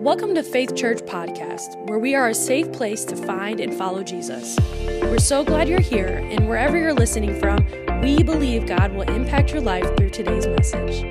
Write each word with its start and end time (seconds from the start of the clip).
Welcome 0.00 0.34
to 0.36 0.42
Faith 0.42 0.74
Church 0.74 1.00
Podcast, 1.00 1.76
where 1.86 1.98
we 1.98 2.14
are 2.14 2.28
a 2.28 2.34
safe 2.34 2.72
place 2.72 3.04
to 3.04 3.14
find 3.14 3.60
and 3.60 3.74
follow 3.74 4.02
Jesus. 4.02 4.58
We're 5.02 5.18
so 5.18 5.44
glad 5.44 5.68
you're 5.68 5.78
here, 5.78 6.26
and 6.30 6.48
wherever 6.48 6.78
you're 6.78 6.94
listening 6.94 7.38
from, 7.38 7.66
we 8.00 8.22
believe 8.22 8.66
God 8.66 8.94
will 8.94 9.02
impact 9.02 9.52
your 9.52 9.60
life 9.60 9.84
through 9.98 10.08
today's 10.08 10.46
message. 10.46 11.04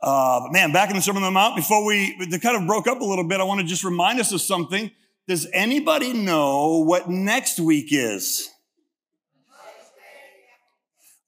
Uh, 0.00 0.40
but 0.40 0.52
man, 0.52 0.70
back 0.70 0.90
in 0.90 0.94
the 0.94 1.02
Sermon 1.02 1.24
on 1.24 1.32
the 1.32 1.34
Mount, 1.34 1.56
before 1.56 1.84
we 1.84 2.14
kind 2.38 2.56
of 2.56 2.64
broke 2.68 2.86
up 2.86 3.00
a 3.00 3.04
little 3.04 3.26
bit, 3.26 3.40
I 3.40 3.42
want 3.42 3.60
to 3.60 3.66
just 3.66 3.82
remind 3.82 4.20
us 4.20 4.30
of 4.30 4.40
something. 4.40 4.92
Does 5.26 5.48
anybody 5.52 6.12
know 6.12 6.84
what 6.86 7.10
next 7.10 7.58
week 7.58 7.88
is? 7.90 8.48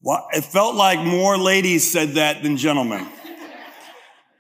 Well, 0.01 0.29
it 0.31 0.45
felt 0.45 0.77
like 0.77 1.01
more 1.01 1.37
ladies 1.37 1.91
said 1.91 2.11
that 2.11 2.45
than 2.45 2.57
gentlemen. 2.57 3.05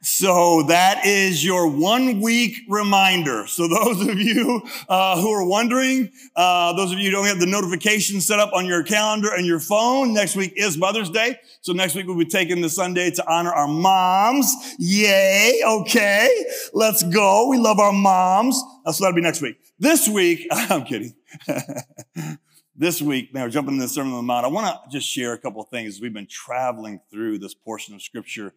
So 0.04 0.64
that 0.64 1.06
is 1.06 1.44
your 1.44 1.68
one 1.68 2.20
week 2.20 2.56
reminder. 2.68 3.46
So 3.46 3.68
those 3.68 4.00
of 4.08 4.18
you 4.18 4.60
uh, 4.88 5.20
who 5.20 5.30
are 5.30 5.46
wondering, 5.46 6.10
uh, 6.34 6.72
those 6.72 6.90
of 6.90 6.98
you 6.98 7.04
who 7.04 7.10
don't 7.12 7.26
have 7.26 7.38
the 7.38 7.46
notification 7.46 8.20
set 8.20 8.40
up 8.40 8.52
on 8.52 8.66
your 8.66 8.82
calendar 8.82 9.32
and 9.32 9.46
your 9.46 9.60
phone, 9.60 10.12
next 10.12 10.34
week 10.34 10.54
is 10.56 10.76
Mother's 10.76 11.08
Day. 11.08 11.38
So 11.60 11.72
next 11.72 11.94
week 11.94 12.08
we'll 12.08 12.18
be 12.18 12.24
taking 12.24 12.60
the 12.60 12.68
Sunday 12.68 13.12
to 13.12 13.32
honor 13.32 13.52
our 13.52 13.68
moms. 13.68 14.52
Yay. 14.80 15.62
Okay. 15.64 16.46
Let's 16.72 17.04
go. 17.04 17.48
We 17.48 17.58
love 17.58 17.78
our 17.78 17.92
moms. 17.92 18.60
So 18.86 19.04
that'll 19.04 19.14
be 19.14 19.20
next 19.20 19.40
week. 19.40 19.60
This 19.78 20.08
week, 20.08 20.48
I'm 20.50 20.82
kidding. 20.82 21.14
this 22.76 23.00
week, 23.00 23.30
we're 23.32 23.48
jumping 23.50 23.74
into 23.74 23.86
the 23.86 23.88
Sermon 23.88 24.14
on 24.14 24.18
the 24.18 24.22
Mount. 24.22 24.46
I 24.46 24.48
want 24.48 24.66
to 24.66 24.90
just 24.90 25.08
share 25.08 25.32
a 25.32 25.38
couple 25.38 25.62
of 25.62 25.68
things. 25.68 26.00
We've 26.00 26.12
been 26.12 26.26
traveling 26.26 27.00
through 27.08 27.38
this 27.38 27.54
portion 27.54 27.94
of 27.94 28.02
scripture 28.02 28.52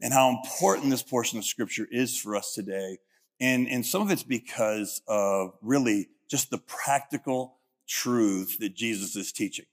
and 0.00 0.12
how 0.12 0.30
important 0.30 0.90
this 0.90 1.02
portion 1.02 1.38
of 1.38 1.44
scripture 1.44 1.86
is 1.90 2.18
for 2.18 2.36
us 2.36 2.54
today. 2.54 2.98
And, 3.40 3.68
and 3.68 3.84
some 3.84 4.02
of 4.02 4.10
it's 4.10 4.22
because 4.22 5.02
of 5.08 5.52
really 5.62 6.08
just 6.28 6.50
the 6.50 6.58
practical 6.58 7.58
truth 7.88 8.58
that 8.60 8.74
Jesus 8.74 9.16
is 9.16 9.32
teaching. 9.32 9.66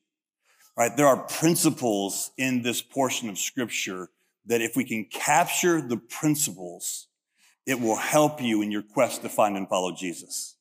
Right? 0.77 0.95
There 0.95 1.07
are 1.07 1.17
principles 1.17 2.31
in 2.37 2.61
this 2.61 2.81
portion 2.81 3.29
of 3.29 3.37
scripture 3.37 4.09
that 4.45 4.61
if 4.61 4.75
we 4.75 4.83
can 4.83 5.05
capture 5.05 5.81
the 5.81 5.97
principles, 5.97 7.07
it 7.65 7.79
will 7.79 7.95
help 7.97 8.41
you 8.41 8.61
in 8.61 8.71
your 8.71 8.83
quest 8.83 9.21
to 9.23 9.29
find 9.29 9.57
and 9.57 9.67
follow 9.67 9.91
Jesus. 9.91 10.55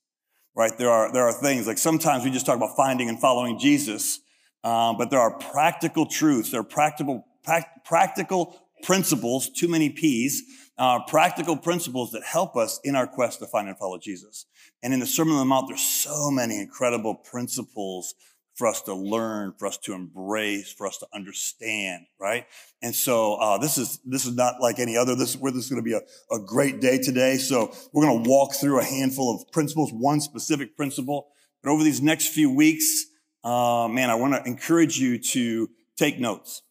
Right? 0.55 0.77
There 0.77 0.91
are, 0.91 1.13
there 1.13 1.25
are 1.25 1.33
things 1.33 1.67
like 1.67 1.79
sometimes 1.79 2.25
we 2.25 2.31
just 2.31 2.47
talk 2.47 2.57
about 2.57 2.77
finding 2.77 3.09
and 3.09 3.21
following 3.21 3.59
Jesus, 3.59 4.21
um, 4.65 4.97
but 4.97 5.11
there 5.11 5.21
are 5.21 5.39
practical 5.39 6.07
truths. 6.07 6.51
There 6.51 6.61
are 6.61 6.65
practical, 6.65 7.27
pra- 7.45 7.67
practical 7.85 8.66
principles, 8.83 9.51
too 9.51 9.69
many 9.69 9.91
P's, 9.91 10.43
uh, 10.79 11.01
practical 11.07 11.57
principles 11.57 12.11
that 12.13 12.23
help 12.23 12.57
us 12.57 12.79
in 12.85 12.95
our 12.95 13.07
quest 13.07 13.39
to 13.39 13.47
find 13.47 13.69
and 13.69 13.79
follow 13.79 13.99
Jesus. 13.99 14.47
And 14.83 14.93
in 14.93 15.01
the 15.01 15.07
Sermon 15.07 15.35
on 15.35 15.41
the 15.41 15.45
Mount, 15.47 15.69
there's 15.69 15.81
so 15.81 16.31
many 16.31 16.61
incredible 16.61 17.15
principles 17.15 18.15
for 18.57 18.67
us 18.67 18.81
to 18.83 18.95
learn, 18.95 19.53
for 19.59 19.67
us 19.67 19.77
to 19.77 19.93
embrace, 19.93 20.73
for 20.73 20.87
us 20.87 20.97
to 20.99 21.07
understand, 21.15 22.07
right? 22.19 22.47
And 22.83 22.95
so 22.95 23.35
uh, 23.35 23.59
this 23.59 23.77
is 23.77 24.01
this 24.05 24.25
is 24.25 24.35
not 24.35 24.61
like 24.61 24.79
any 24.79 24.97
other. 24.97 25.15
This 25.15 25.37
where 25.37 25.53
this 25.53 25.65
is 25.65 25.71
going 25.71 25.83
to 25.83 25.85
be 25.85 25.93
a, 25.93 26.01
a 26.35 26.41
great 26.41 26.81
day 26.81 26.99
today. 26.99 27.37
So 27.37 27.75
we're 27.93 28.07
going 28.07 28.25
to 28.25 28.29
walk 28.29 28.55
through 28.55 28.81
a 28.81 28.85
handful 28.85 29.35
of 29.35 29.51
principles, 29.53 29.93
one 29.93 30.21
specific 30.21 30.77
principle. 30.77 31.29
But 31.63 31.71
over 31.71 31.85
these 31.85 32.01
next 32.01 32.29
few 32.29 32.51
weeks, 32.51 33.05
uh, 33.45 33.89
man, 33.91 34.09
I 34.09 34.15
want 34.15 34.35
to 34.35 34.43
encourage 34.45 34.99
you 34.99 35.19
to 35.19 35.69
take 35.97 36.19
notes. 36.19 36.63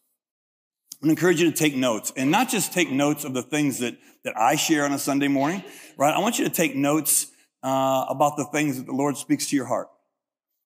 I 1.02 1.08
encourage 1.08 1.40
you 1.40 1.50
to 1.50 1.56
take 1.56 1.76
notes 1.76 2.12
and 2.16 2.30
not 2.30 2.48
just 2.48 2.72
take 2.72 2.90
notes 2.90 3.24
of 3.24 3.34
the 3.34 3.42
things 3.42 3.80
that, 3.80 3.96
that 4.24 4.36
I 4.38 4.56
share 4.56 4.84
on 4.84 4.92
a 4.92 4.98
Sunday 4.98 5.28
morning, 5.28 5.62
right? 5.98 6.14
I 6.14 6.18
want 6.20 6.38
you 6.38 6.44
to 6.44 6.50
take 6.50 6.74
notes 6.74 7.26
uh, 7.62 8.06
about 8.08 8.36
the 8.36 8.44
things 8.44 8.78
that 8.78 8.86
the 8.86 8.92
Lord 8.92 9.16
speaks 9.16 9.48
to 9.50 9.56
your 9.56 9.66
heart. 9.66 9.88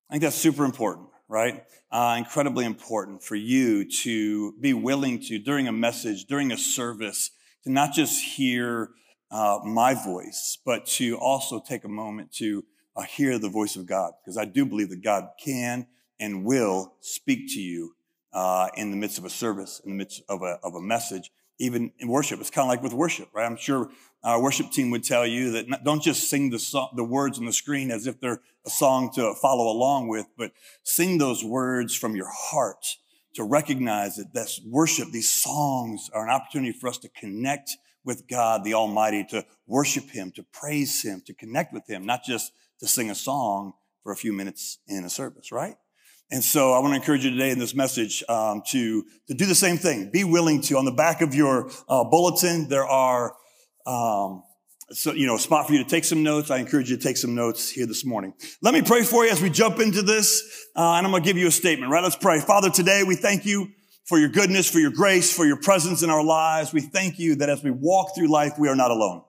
I 0.08 0.14
think 0.14 0.22
that's 0.22 0.36
super 0.36 0.64
important, 0.64 1.08
right? 1.28 1.64
Uh, 1.90 2.16
incredibly 2.18 2.64
important 2.64 3.22
for 3.22 3.34
you 3.34 3.90
to 4.02 4.52
be 4.60 4.72
willing 4.72 5.20
to, 5.22 5.38
during 5.38 5.66
a 5.66 5.72
message, 5.72 6.26
during 6.26 6.52
a 6.52 6.58
service, 6.58 7.30
to 7.64 7.72
not 7.72 7.92
just 7.92 8.22
hear 8.22 8.90
uh, 9.30 9.58
my 9.64 9.94
voice, 9.94 10.58
but 10.64 10.86
to 10.86 11.16
also 11.18 11.60
take 11.60 11.84
a 11.84 11.88
moment 11.88 12.32
to 12.34 12.64
uh, 12.96 13.02
hear 13.02 13.38
the 13.38 13.48
voice 13.48 13.76
of 13.76 13.86
God, 13.86 14.12
because 14.22 14.36
I 14.36 14.44
do 14.44 14.64
believe 14.64 14.90
that 14.90 15.02
God 15.02 15.28
can 15.42 15.86
and 16.18 16.44
will 16.44 16.94
speak 17.00 17.48
to 17.54 17.60
you 17.60 17.94
uh, 18.32 18.68
in 18.76 18.90
the 18.90 18.96
midst 18.96 19.18
of 19.18 19.24
a 19.24 19.30
service, 19.30 19.80
in 19.84 19.92
the 19.92 19.96
midst 19.96 20.22
of 20.28 20.42
a, 20.42 20.58
of 20.62 20.74
a 20.74 20.80
message, 20.80 21.30
even 21.58 21.92
in 21.98 22.08
worship. 22.08 22.40
It's 22.40 22.50
kind 22.50 22.64
of 22.64 22.68
like 22.68 22.82
with 22.82 22.92
worship, 22.92 23.28
right? 23.34 23.44
I'm 23.44 23.56
sure 23.56 23.90
our 24.24 24.40
worship 24.42 24.70
team 24.70 24.90
would 24.90 25.04
tell 25.04 25.26
you 25.26 25.52
that 25.52 25.68
not, 25.68 25.84
don't 25.84 26.02
just 26.02 26.28
sing 26.28 26.50
the, 26.50 26.58
so, 26.58 26.88
the 26.96 27.04
words 27.04 27.38
on 27.38 27.44
the 27.44 27.52
screen 27.52 27.90
as 27.90 28.06
if 28.06 28.20
they're 28.20 28.40
a 28.66 28.70
song 28.70 29.10
to 29.14 29.34
follow 29.34 29.70
along 29.70 30.08
with, 30.08 30.26
but 30.36 30.52
sing 30.82 31.18
those 31.18 31.44
words 31.44 31.94
from 31.94 32.16
your 32.16 32.30
heart 32.30 32.96
to 33.34 33.44
recognize 33.44 34.16
that 34.16 34.34
this 34.34 34.60
worship, 34.66 35.10
these 35.10 35.30
songs 35.30 36.10
are 36.12 36.24
an 36.24 36.30
opportunity 36.30 36.72
for 36.72 36.88
us 36.88 36.98
to 36.98 37.08
connect 37.08 37.76
with 38.04 38.26
God, 38.28 38.64
the 38.64 38.74
Almighty, 38.74 39.24
to 39.30 39.44
worship 39.66 40.10
Him, 40.10 40.32
to 40.32 40.42
praise 40.42 41.02
Him, 41.02 41.22
to 41.26 41.34
connect 41.34 41.72
with 41.72 41.88
Him, 41.88 42.04
not 42.06 42.24
just 42.24 42.52
to 42.80 42.86
sing 42.86 43.10
a 43.10 43.14
song 43.14 43.74
for 44.02 44.12
a 44.12 44.16
few 44.16 44.32
minutes 44.32 44.78
in 44.88 45.04
a 45.04 45.10
service, 45.10 45.52
right? 45.52 45.76
And 46.32 46.44
so 46.44 46.72
I 46.72 46.78
want 46.78 46.92
to 46.92 46.96
encourage 46.96 47.24
you 47.24 47.30
today 47.30 47.50
in 47.50 47.58
this 47.58 47.74
message 47.74 48.22
um, 48.28 48.62
to, 48.68 49.04
to 49.26 49.34
do 49.34 49.46
the 49.46 49.54
same 49.54 49.76
thing. 49.76 50.10
Be 50.10 50.22
willing 50.22 50.60
to. 50.62 50.78
On 50.78 50.84
the 50.84 50.92
back 50.92 51.22
of 51.22 51.34
your 51.34 51.70
uh, 51.88 52.04
bulletin, 52.04 52.68
there 52.68 52.86
are, 52.86 53.34
um, 53.84 54.44
so, 54.92 55.12
you 55.12 55.26
know, 55.26 55.34
a 55.34 55.38
spot 55.40 55.66
for 55.66 55.72
you 55.72 55.82
to 55.82 55.88
take 55.88 56.04
some 56.04 56.22
notes. 56.22 56.50
I 56.50 56.58
encourage 56.58 56.88
you 56.88 56.96
to 56.96 57.02
take 57.02 57.16
some 57.16 57.34
notes 57.34 57.68
here 57.68 57.86
this 57.86 58.04
morning. 58.04 58.34
Let 58.62 58.74
me 58.74 58.82
pray 58.82 59.02
for 59.02 59.24
you 59.24 59.30
as 59.32 59.42
we 59.42 59.50
jump 59.50 59.80
into 59.80 60.02
this, 60.02 60.68
uh, 60.76 60.94
and 60.94 61.06
I'm 61.06 61.10
going 61.10 61.22
to 61.22 61.28
give 61.28 61.36
you 61.36 61.48
a 61.48 61.52
statement, 61.52 61.90
right? 61.90 62.02
Let's 62.02 62.16
pray. 62.16 62.40
Father, 62.40 62.70
today 62.70 63.02
we 63.02 63.16
thank 63.16 63.44
you 63.44 63.68
for 64.04 64.18
your 64.18 64.28
goodness, 64.28 64.70
for 64.70 64.78
your 64.78 64.90
grace, 64.90 65.34
for 65.34 65.44
your 65.44 65.56
presence 65.56 66.02
in 66.02 66.10
our 66.10 66.22
lives. 66.22 66.72
We 66.72 66.80
thank 66.80 67.18
you 67.18 67.36
that 67.36 67.48
as 67.48 67.62
we 67.62 67.70
walk 67.70 68.14
through 68.16 68.28
life, 68.28 68.52
we 68.58 68.68
are 68.68 68.76
not 68.76 68.90
alone 68.90 69.22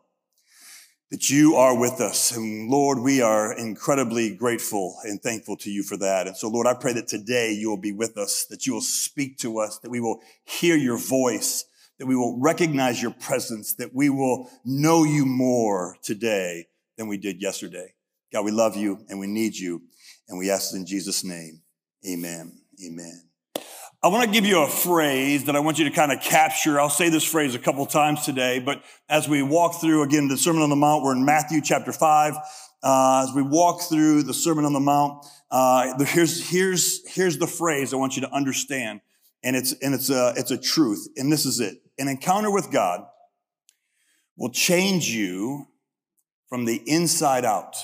that 1.11 1.29
you 1.29 1.55
are 1.55 1.77
with 1.77 1.99
us. 1.99 2.31
And 2.31 2.69
Lord, 2.69 2.99
we 2.99 3.21
are 3.21 3.53
incredibly 3.53 4.33
grateful 4.33 4.97
and 5.03 5.21
thankful 5.21 5.57
to 5.57 5.69
you 5.69 5.83
for 5.83 5.97
that. 5.97 6.25
And 6.25 6.37
so, 6.37 6.47
Lord, 6.47 6.67
I 6.67 6.73
pray 6.73 6.93
that 6.93 7.07
today 7.07 7.51
you 7.51 7.69
will 7.69 7.77
be 7.77 7.91
with 7.91 8.17
us, 8.17 8.45
that 8.49 8.65
you 8.65 8.73
will 8.73 8.81
speak 8.81 9.37
to 9.39 9.59
us, 9.59 9.77
that 9.79 9.91
we 9.91 9.99
will 9.99 10.21
hear 10.45 10.77
your 10.77 10.97
voice, 10.97 11.65
that 11.99 12.07
we 12.07 12.15
will 12.15 12.39
recognize 12.39 13.01
your 13.01 13.11
presence, 13.11 13.73
that 13.75 13.93
we 13.93 14.09
will 14.09 14.49
know 14.63 15.03
you 15.03 15.25
more 15.25 15.97
today 16.01 16.67
than 16.97 17.09
we 17.09 17.17
did 17.17 17.41
yesterday. 17.41 17.93
God, 18.31 18.45
we 18.45 18.51
love 18.51 18.77
you 18.77 19.05
and 19.09 19.19
we 19.19 19.27
need 19.27 19.55
you. 19.55 19.81
And 20.29 20.39
we 20.39 20.49
ask 20.49 20.73
in 20.73 20.85
Jesus' 20.85 21.25
name. 21.25 21.61
Amen. 22.07 22.61
Amen. 22.85 23.30
I 24.03 24.07
want 24.07 24.23
to 24.25 24.31
give 24.31 24.47
you 24.47 24.63
a 24.63 24.67
phrase 24.67 25.43
that 25.43 25.55
I 25.55 25.59
want 25.59 25.77
you 25.77 25.85
to 25.85 25.91
kind 25.91 26.11
of 26.11 26.21
capture. 26.21 26.79
I'll 26.79 26.89
say 26.89 27.09
this 27.09 27.23
phrase 27.23 27.53
a 27.53 27.59
couple 27.59 27.85
times 27.85 28.25
today, 28.25 28.57
but 28.57 28.81
as 29.07 29.29
we 29.29 29.43
walk 29.43 29.79
through 29.79 30.01
again 30.01 30.27
the 30.27 30.37
Sermon 30.37 30.63
on 30.63 30.71
the 30.71 30.75
Mount, 30.75 31.03
we're 31.03 31.11
in 31.11 31.23
Matthew 31.23 31.61
chapter 31.61 31.91
five. 31.91 32.33
Uh, 32.81 33.27
as 33.29 33.35
we 33.35 33.43
walk 33.43 33.83
through 33.83 34.23
the 34.23 34.33
Sermon 34.33 34.65
on 34.65 34.73
the 34.73 34.79
Mount, 34.79 35.23
uh, 35.51 36.03
here's 36.03 36.49
here's 36.49 37.07
here's 37.13 37.37
the 37.37 37.45
phrase 37.45 37.93
I 37.93 37.97
want 37.97 38.15
you 38.15 38.23
to 38.23 38.33
understand, 38.33 39.01
and 39.43 39.55
it's 39.55 39.73
and 39.83 39.93
it's 39.93 40.09
a 40.09 40.33
it's 40.35 40.49
a 40.49 40.57
truth, 40.57 41.07
and 41.15 41.31
this 41.31 41.45
is 41.45 41.59
it: 41.59 41.77
an 41.99 42.07
encounter 42.07 42.49
with 42.49 42.71
God 42.71 43.05
will 44.35 44.49
change 44.49 45.09
you 45.09 45.67
from 46.49 46.65
the 46.65 46.81
inside 46.87 47.45
out. 47.45 47.75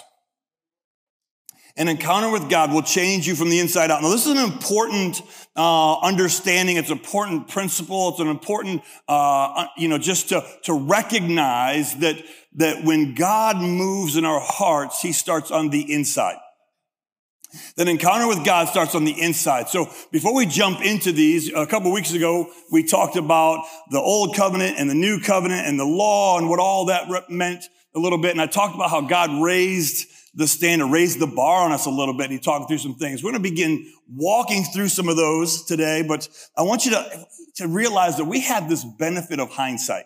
An 1.78 1.88
encounter 1.88 2.32
with 2.32 2.50
God 2.50 2.74
will 2.74 2.82
change 2.82 3.28
you 3.28 3.36
from 3.36 3.50
the 3.50 3.60
inside 3.60 3.92
out. 3.92 4.02
Now, 4.02 4.10
this 4.10 4.26
is 4.26 4.36
an 4.36 4.52
important 4.52 5.22
uh, 5.56 6.00
understanding. 6.00 6.78
It's 6.78 6.90
an 6.90 6.98
important 6.98 7.50
principle. 7.50 8.10
It's 8.10 8.20
an 8.20 8.30
important, 8.30 8.82
uh, 9.08 9.68
you 9.78 9.88
know, 9.88 10.00
just 10.00 10.30
to, 10.30 10.44
to 10.64 10.74
recognize 10.74 11.96
that, 11.98 12.18
that 12.56 12.84
when 12.84 13.14
God 13.14 13.58
moves 13.58 14.18
in 14.18 14.26
our 14.26 14.40
hearts, 14.40 15.02
he 15.02 15.12
starts 15.12 15.52
on 15.52 15.70
the 15.70 15.94
inside. 15.94 16.38
That 17.76 17.88
encounter 17.88 18.28
with 18.28 18.44
God 18.44 18.68
starts 18.70 18.96
on 18.96 19.06
the 19.06 19.22
inside. 19.22 19.70
So 19.70 19.88
before 20.12 20.34
we 20.34 20.48
jump 20.48 20.82
into 20.82 21.12
these, 21.12 21.54
a 21.54 21.68
couple 21.68 21.92
weeks 21.92 22.12
ago, 22.12 22.52
we 22.72 22.84
talked 22.84 23.16
about 23.16 23.64
the 23.92 24.00
old 24.00 24.36
covenant 24.36 24.78
and 24.80 24.90
the 24.90 24.96
new 24.96 25.20
covenant 25.20 25.68
and 25.68 25.80
the 25.80 25.86
law 25.86 26.40
and 26.40 26.50
what 26.50 26.60
all 26.60 26.86
that 26.88 27.08
meant 27.30 27.64
a 27.96 28.00
little 28.00 28.18
bit. 28.18 28.32
And 28.32 28.42
I 28.42 28.48
talked 28.48 28.76
about 28.76 28.90
how 28.90 29.02
God 29.02 29.44
raised 29.44 30.08
the 30.38 30.48
standard, 30.48 30.88
raised 30.88 31.20
the 31.20 31.28
bar 31.28 31.66
on 31.66 31.72
us 31.72 31.88
a 31.88 31.90
little 31.90 32.14
bit. 32.14 32.26
And 32.26 32.34
he 32.34 32.40
talked 32.40 32.70
through 32.70 32.78
some 32.78 32.96
things. 32.96 33.24
We're 33.24 33.32
going 33.32 33.44
to 33.44 33.50
begin 33.50 33.92
walking 34.08 34.64
through 34.64 34.88
some 34.88 35.10
of 35.10 35.18
those 35.18 35.66
today, 35.66 36.04
but 36.08 36.30
I 36.56 36.62
want 36.62 36.86
you 36.86 36.92
to, 36.92 37.26
to 37.56 37.68
realize 37.68 38.18
that 38.18 38.26
we 38.26 38.42
have 38.42 38.70
this 38.70 38.86
benefit 38.86 39.40
of 39.40 39.50
hindsight. 39.50 40.06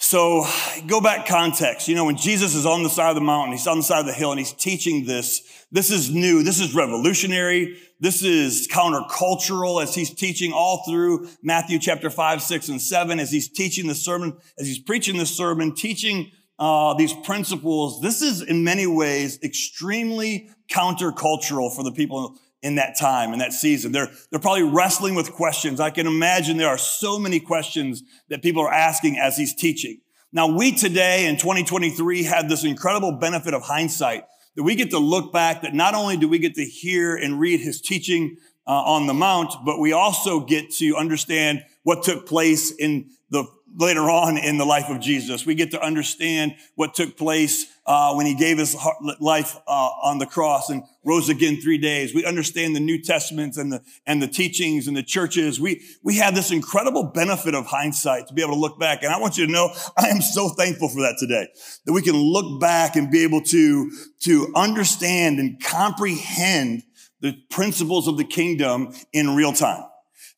So 0.00 0.46
go 0.86 1.00
back 1.00 1.26
context. 1.26 1.88
You 1.88 1.96
know, 1.96 2.04
when 2.04 2.16
Jesus 2.16 2.54
is 2.54 2.64
on 2.64 2.84
the 2.84 2.88
side 2.88 3.08
of 3.08 3.16
the 3.16 3.20
mountain, 3.20 3.52
he's 3.52 3.66
on 3.66 3.78
the 3.78 3.82
side 3.82 3.98
of 3.98 4.06
the 4.06 4.12
hill 4.12 4.30
and 4.30 4.38
he's 4.38 4.52
teaching 4.52 5.06
this. 5.06 5.42
This 5.72 5.90
is 5.90 6.14
new. 6.14 6.44
This 6.44 6.60
is 6.60 6.72
revolutionary. 6.72 7.76
This 7.98 8.22
is 8.22 8.68
countercultural 8.68 9.82
as 9.82 9.92
he's 9.96 10.14
teaching 10.14 10.52
all 10.52 10.84
through 10.88 11.28
Matthew 11.42 11.80
chapter 11.80 12.10
five, 12.10 12.42
six, 12.42 12.68
and 12.68 12.80
seven, 12.80 13.18
as 13.18 13.32
he's 13.32 13.48
teaching 13.48 13.88
the 13.88 13.94
sermon, 13.96 14.36
as 14.56 14.68
he's 14.68 14.78
preaching 14.78 15.16
the 15.16 15.26
sermon, 15.26 15.74
teaching 15.74 16.30
uh, 16.58 16.94
these 16.94 17.12
principles. 17.12 18.00
This 18.00 18.22
is 18.22 18.42
in 18.42 18.64
many 18.64 18.86
ways 18.86 19.38
extremely 19.42 20.50
countercultural 20.70 21.74
for 21.74 21.82
the 21.84 21.92
people 21.92 22.36
in 22.62 22.74
that 22.74 22.98
time, 22.98 23.32
in 23.32 23.38
that 23.38 23.52
season. 23.52 23.92
They're, 23.92 24.10
they're 24.30 24.40
probably 24.40 24.64
wrestling 24.64 25.14
with 25.14 25.32
questions. 25.32 25.78
I 25.78 25.90
can 25.90 26.06
imagine 26.06 26.56
there 26.56 26.68
are 26.68 26.78
so 26.78 27.18
many 27.18 27.38
questions 27.38 28.02
that 28.28 28.42
people 28.42 28.62
are 28.62 28.72
asking 28.72 29.18
as 29.18 29.36
he's 29.36 29.54
teaching. 29.54 30.00
Now, 30.32 30.48
we 30.48 30.72
today 30.72 31.26
in 31.26 31.36
2023 31.36 32.24
have 32.24 32.48
this 32.48 32.64
incredible 32.64 33.12
benefit 33.12 33.54
of 33.54 33.62
hindsight 33.62 34.24
that 34.56 34.62
we 34.62 34.74
get 34.74 34.90
to 34.90 34.98
look 34.98 35.32
back 35.32 35.62
that 35.62 35.72
not 35.72 35.94
only 35.94 36.16
do 36.16 36.28
we 36.28 36.38
get 36.38 36.54
to 36.56 36.64
hear 36.64 37.16
and 37.16 37.38
read 37.38 37.60
his 37.60 37.80
teaching 37.80 38.36
uh, 38.66 38.72
on 38.72 39.06
the 39.06 39.14
mount, 39.14 39.54
but 39.64 39.78
we 39.78 39.92
also 39.92 40.40
get 40.40 40.70
to 40.72 40.96
understand 40.96 41.64
what 41.84 42.02
took 42.02 42.26
place 42.26 42.72
in 42.72 43.08
the 43.30 43.44
later 43.78 44.10
on 44.10 44.36
in 44.36 44.58
the 44.58 44.64
life 44.64 44.90
of 44.90 45.00
Jesus. 45.00 45.46
We 45.46 45.54
get 45.54 45.70
to 45.70 45.80
understand 45.80 46.56
what 46.74 46.94
took 46.94 47.16
place 47.16 47.66
uh, 47.86 48.12
when 48.14 48.26
he 48.26 48.34
gave 48.34 48.58
his 48.58 48.76
life 49.20 49.56
uh, 49.66 49.90
on 50.02 50.18
the 50.18 50.26
cross 50.26 50.68
and 50.68 50.82
rose 51.04 51.28
again 51.28 51.60
three 51.60 51.78
days. 51.78 52.12
We 52.12 52.26
understand 52.26 52.76
the 52.76 52.80
New 52.80 53.00
Testaments 53.00 53.56
and 53.56 53.72
the 53.72 53.82
and 54.04 54.20
the 54.20 54.26
teachings 54.26 54.88
and 54.88 54.96
the 54.96 55.02
churches. 55.02 55.60
We 55.60 55.82
we 56.02 56.16
have 56.16 56.34
this 56.34 56.50
incredible 56.50 57.04
benefit 57.04 57.54
of 57.54 57.66
hindsight 57.66 58.26
to 58.26 58.34
be 58.34 58.42
able 58.42 58.54
to 58.54 58.60
look 58.60 58.78
back. 58.78 59.02
And 59.04 59.12
I 59.12 59.18
want 59.18 59.38
you 59.38 59.46
to 59.46 59.52
know 59.52 59.72
I 59.96 60.08
am 60.08 60.20
so 60.20 60.48
thankful 60.50 60.88
for 60.88 61.00
that 61.02 61.16
today 61.18 61.48
that 61.86 61.92
we 61.92 62.02
can 62.02 62.16
look 62.16 62.60
back 62.60 62.96
and 62.96 63.10
be 63.10 63.22
able 63.22 63.42
to 63.42 63.90
to 64.24 64.52
understand 64.56 65.38
and 65.38 65.62
comprehend 65.62 66.82
the 67.20 67.32
principles 67.50 68.06
of 68.08 68.16
the 68.16 68.24
kingdom 68.24 68.92
in 69.12 69.34
real 69.34 69.52
time. 69.52 69.87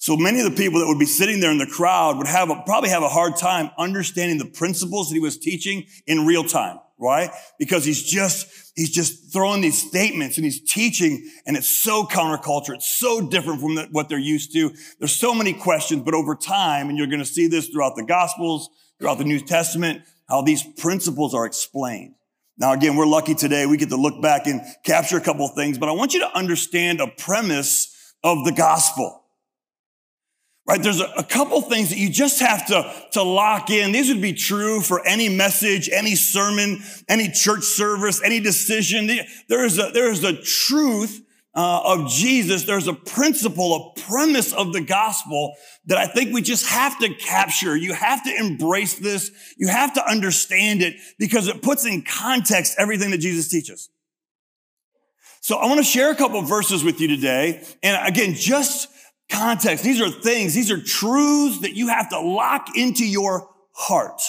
So 0.00 0.17
many 0.17 0.41
of 0.41 0.47
the 0.47 0.56
people 0.56 0.81
that 0.81 0.87
would 0.87 0.99
be 0.99 1.05
sitting 1.05 1.41
there 1.41 1.50
in 1.50 1.58
the 1.58 1.67
crowd 1.67 2.17
would 2.17 2.26
have 2.26 2.49
a, 2.49 2.62
probably 2.64 2.88
have 2.88 3.02
a 3.02 3.08
hard 3.08 3.37
time 3.37 3.70
understanding 3.76 4.38
the 4.38 4.47
principles 4.47 5.11
that 5.11 5.14
he 5.14 5.20
was 5.20 5.37
teaching 5.37 5.85
in 6.06 6.25
real 6.25 6.43
time, 6.43 6.79
right? 6.99 7.29
Because 7.58 7.85
he's 7.85 8.02
just, 8.02 8.49
he's 8.75 8.88
just 8.88 9.31
throwing 9.31 9.61
these 9.61 9.87
statements 9.87 10.38
and 10.38 10.47
he's 10.47 10.62
teaching 10.73 11.31
and 11.44 11.55
it's 11.55 11.69
so 11.69 12.05
counterculture. 12.05 12.75
It's 12.75 12.91
so 12.91 13.20
different 13.20 13.61
from 13.61 13.75
the, 13.75 13.88
what 13.93 14.08
they're 14.08 14.19
used 14.19 14.55
to. 14.55 14.73
There's 14.99 15.14
so 15.14 15.35
many 15.35 15.52
questions, 15.52 16.00
but 16.02 16.14
over 16.14 16.35
time, 16.35 16.88
and 16.88 16.97
you're 16.97 17.06
going 17.06 17.19
to 17.19 17.26
see 17.26 17.47
this 17.47 17.69
throughout 17.69 17.94
the 17.94 18.05
gospels, 18.05 18.70
throughout 18.99 19.19
the 19.19 19.25
New 19.25 19.41
Testament, 19.41 20.00
how 20.31 20.41
these 20.41 20.62
principles 20.62 21.35
are 21.35 21.44
explained. 21.44 22.14
Now, 22.56 22.73
again, 22.73 22.97
we're 22.97 23.05
lucky 23.05 23.35
today. 23.35 23.67
We 23.67 23.76
get 23.76 23.91
to 23.91 23.97
look 23.97 24.23
back 24.23 24.47
and 24.47 24.62
capture 24.82 25.19
a 25.19 25.20
couple 25.20 25.47
things, 25.49 25.76
but 25.76 25.91
I 25.91 25.93
want 25.93 26.14
you 26.14 26.20
to 26.20 26.35
understand 26.35 27.02
a 27.02 27.06
premise 27.06 28.14
of 28.25 28.47
the 28.47 28.52
gospel. 28.52 29.20
Right? 30.69 30.83
There's 30.83 31.01
a, 31.01 31.07
a, 31.17 31.25
couple 31.25 31.61
things 31.62 31.89
that 31.89 31.99
you 31.99 32.11
just 32.11 32.41
have 32.41 32.67
to, 32.67 32.95
to 33.12 33.23
lock 33.23 33.71
in. 33.71 33.93
These 33.93 34.09
would 34.09 34.23
be 34.23 34.35
true 34.35 34.81
for 34.81 35.05
any 35.05 35.29
message, 35.29 35.89
any 35.93 36.15
sermon, 36.15 36.81
any 37.09 37.29
church 37.29 37.65
service, 37.65 38.21
any 38.23 38.41
decision. 38.41 39.11
There 39.49 39.65
is 39.65 39.79
a, 39.79 39.91
there 39.93 40.12
is 40.12 40.23
a 40.23 40.41
truth 40.41 41.23
uh, 41.55 41.81
of 41.85 42.09
Jesus. 42.09 42.65
There's 42.65 42.87
a 42.87 42.93
principle, 42.93 43.95
a 43.97 44.01
premise 44.01 44.53
of 44.53 44.73
the 44.73 44.81
gospel 44.81 45.55
that 45.87 45.99
I 45.99 46.07
think 46.07 46.33
we 46.33 46.43
just 46.43 46.67
have 46.67 46.99
to 47.01 47.12
capture. 47.15 47.77
You 47.77 47.93
have 47.93 48.23
to 48.25 48.37
embrace 48.37 48.99
this. 48.99 49.31
You 49.57 49.69
have 49.69 49.95
to 49.95 50.09
understand 50.09 50.83
it 50.83 50.95
because 51.19 51.49
it 51.49 51.62
puts 51.62 51.85
in 51.85 52.03
context 52.03 52.77
everything 52.79 53.11
that 53.11 53.19
Jesus 53.19 53.49
teaches. 53.49 53.89
So 55.41 55.57
I 55.57 55.67
want 55.67 55.79
to 55.79 55.85
share 55.85 56.11
a 56.11 56.15
couple 56.15 56.41
verses 56.43 56.85
with 56.85 57.01
you 57.01 57.09
today. 57.09 57.65
And 57.83 58.07
again, 58.07 58.35
just 58.35 58.89
context. 59.31 59.85
These 59.85 60.00
are 60.00 60.11
things, 60.11 60.55
these 60.55 60.71
are 60.71 60.82
truths 60.82 61.61
that 61.61 61.75
you 61.75 61.88
have 61.88 62.11
to 62.11 62.21
lock 62.21 62.77
into 62.77 63.06
your 63.06 63.49
heart. 63.73 64.21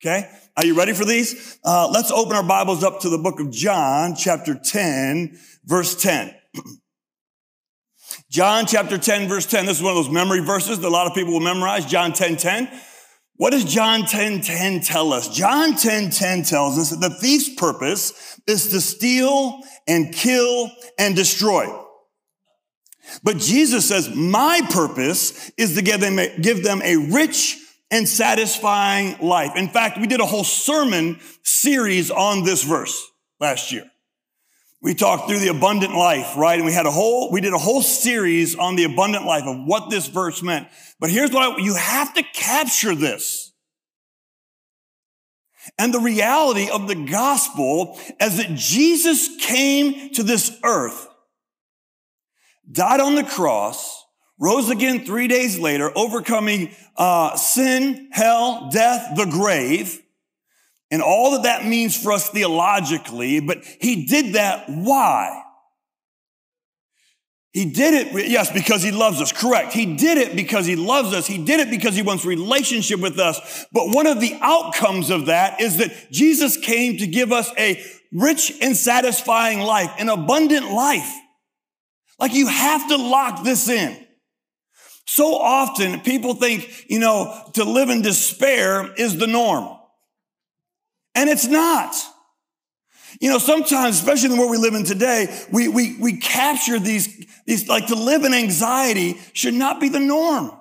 Okay? 0.00 0.30
Are 0.56 0.64
you 0.64 0.74
ready 0.74 0.92
for 0.92 1.04
these? 1.04 1.58
Uh, 1.64 1.88
let's 1.92 2.10
open 2.10 2.36
our 2.36 2.42
Bibles 2.42 2.82
up 2.84 3.00
to 3.00 3.08
the 3.08 3.18
book 3.18 3.40
of 3.40 3.50
John, 3.50 4.14
chapter 4.14 4.54
10, 4.54 5.36
verse 5.64 6.00
10. 6.00 6.34
John 8.30 8.66
chapter 8.66 8.96
10, 8.96 9.28
verse 9.28 9.46
10. 9.46 9.66
This 9.66 9.78
is 9.78 9.82
one 9.82 9.96
of 9.96 10.04
those 10.04 10.12
memory 10.12 10.40
verses 10.40 10.80
that 10.80 10.86
a 10.86 10.90
lot 10.90 11.06
of 11.06 11.14
people 11.14 11.32
will 11.32 11.40
memorize. 11.40 11.84
John 11.84 12.12
10, 12.12 12.36
10. 12.36 12.68
What 13.36 13.50
does 13.50 13.64
John 13.64 14.02
10, 14.02 14.40
10 14.40 14.80
tell 14.80 15.12
us? 15.12 15.28
John 15.28 15.76
10, 15.76 16.10
10 16.10 16.42
tells 16.42 16.78
us 16.78 16.90
that 16.90 17.00
the 17.00 17.14
thief's 17.14 17.54
purpose 17.54 18.40
is 18.46 18.70
to 18.70 18.80
steal 18.80 19.60
and 19.86 20.12
kill 20.12 20.70
and 20.98 21.14
destroy. 21.14 21.66
But 23.22 23.38
Jesus 23.38 23.88
says, 23.88 24.14
my 24.14 24.60
purpose 24.70 25.50
is 25.56 25.74
to 25.74 25.82
give 25.82 26.00
them, 26.00 26.18
a, 26.18 26.38
give 26.38 26.62
them 26.62 26.82
a 26.82 26.96
rich 26.96 27.56
and 27.90 28.08
satisfying 28.08 29.18
life. 29.18 29.52
In 29.56 29.68
fact, 29.68 29.98
we 29.98 30.06
did 30.06 30.20
a 30.20 30.26
whole 30.26 30.44
sermon 30.44 31.18
series 31.42 32.10
on 32.10 32.44
this 32.44 32.62
verse 32.62 33.10
last 33.40 33.72
year. 33.72 33.84
We 34.80 34.94
talked 34.94 35.28
through 35.28 35.40
the 35.40 35.48
abundant 35.48 35.94
life, 35.94 36.36
right? 36.36 36.56
And 36.56 36.64
we 36.64 36.72
had 36.72 36.86
a 36.86 36.90
whole, 36.90 37.32
we 37.32 37.40
did 37.40 37.52
a 37.52 37.58
whole 37.58 37.82
series 37.82 38.54
on 38.54 38.76
the 38.76 38.84
abundant 38.84 39.24
life 39.24 39.44
of 39.44 39.64
what 39.66 39.90
this 39.90 40.06
verse 40.06 40.42
meant. 40.42 40.68
But 41.00 41.10
here's 41.10 41.32
what 41.32 41.42
I, 41.42 41.62
you 41.62 41.74
have 41.74 42.14
to 42.14 42.22
capture 42.22 42.94
this. 42.94 43.52
And 45.78 45.92
the 45.92 46.00
reality 46.00 46.70
of 46.70 46.86
the 46.86 46.94
gospel 46.94 47.98
is 48.20 48.36
that 48.36 48.54
Jesus 48.54 49.28
came 49.40 50.10
to 50.14 50.22
this 50.22 50.56
earth 50.62 51.07
died 52.70 53.00
on 53.00 53.14
the 53.14 53.24
cross, 53.24 54.04
rose 54.38 54.70
again 54.70 55.04
three 55.04 55.28
days 55.28 55.58
later, 55.58 55.90
overcoming 55.96 56.70
uh, 56.96 57.36
sin, 57.36 58.08
hell, 58.12 58.68
death, 58.72 59.16
the 59.16 59.26
grave, 59.26 60.00
and 60.90 61.02
all 61.02 61.32
that 61.32 61.42
that 61.42 61.66
means 61.66 62.00
for 62.00 62.12
us 62.12 62.30
theologically. 62.30 63.40
But 63.40 63.64
he 63.80 64.06
did 64.06 64.34
that. 64.34 64.64
Why? 64.68 65.42
He 67.52 67.70
did 67.70 67.94
it, 67.94 68.28
yes, 68.28 68.52
because 68.52 68.82
he 68.82 68.92
loves 68.92 69.20
us. 69.20 69.32
Correct. 69.32 69.72
He 69.72 69.96
did 69.96 70.18
it 70.18 70.36
because 70.36 70.66
he 70.66 70.76
loves 70.76 71.12
us. 71.12 71.26
He 71.26 71.42
did 71.42 71.60
it 71.60 71.70
because 71.70 71.96
he 71.96 72.02
wants 72.02 72.24
relationship 72.24 73.00
with 73.00 73.18
us. 73.18 73.66
But 73.72 73.88
one 73.88 74.06
of 74.06 74.20
the 74.20 74.38
outcomes 74.40 75.10
of 75.10 75.26
that 75.26 75.60
is 75.60 75.78
that 75.78 76.12
Jesus 76.12 76.56
came 76.56 76.98
to 76.98 77.06
give 77.06 77.32
us 77.32 77.50
a 77.58 77.82
rich 78.12 78.52
and 78.60 78.76
satisfying 78.76 79.60
life, 79.60 79.90
an 79.98 80.08
abundant 80.08 80.70
life. 80.70 81.10
Like 82.18 82.34
you 82.34 82.46
have 82.46 82.88
to 82.88 82.96
lock 82.96 83.44
this 83.44 83.68
in. 83.68 83.96
So 85.06 85.36
often 85.36 86.00
people 86.00 86.34
think, 86.34 86.84
you 86.90 86.98
know, 86.98 87.50
to 87.54 87.64
live 87.64 87.88
in 87.88 88.02
despair 88.02 88.92
is 88.94 89.16
the 89.16 89.26
norm. 89.26 89.76
And 91.14 91.30
it's 91.30 91.46
not. 91.46 91.94
You 93.20 93.30
know, 93.30 93.38
sometimes, 93.38 93.98
especially 93.98 94.26
in 94.26 94.32
the 94.32 94.38
world 94.38 94.50
we 94.50 94.58
live 94.58 94.74
in 94.74 94.84
today, 94.84 95.34
we, 95.50 95.68
we, 95.68 95.96
we 95.98 96.18
capture 96.18 96.78
these, 96.78 97.26
these, 97.46 97.68
like 97.68 97.86
to 97.86 97.94
live 97.94 98.24
in 98.24 98.34
anxiety 98.34 99.18
should 99.32 99.54
not 99.54 99.80
be 99.80 99.88
the 99.88 99.98
norm. 99.98 100.52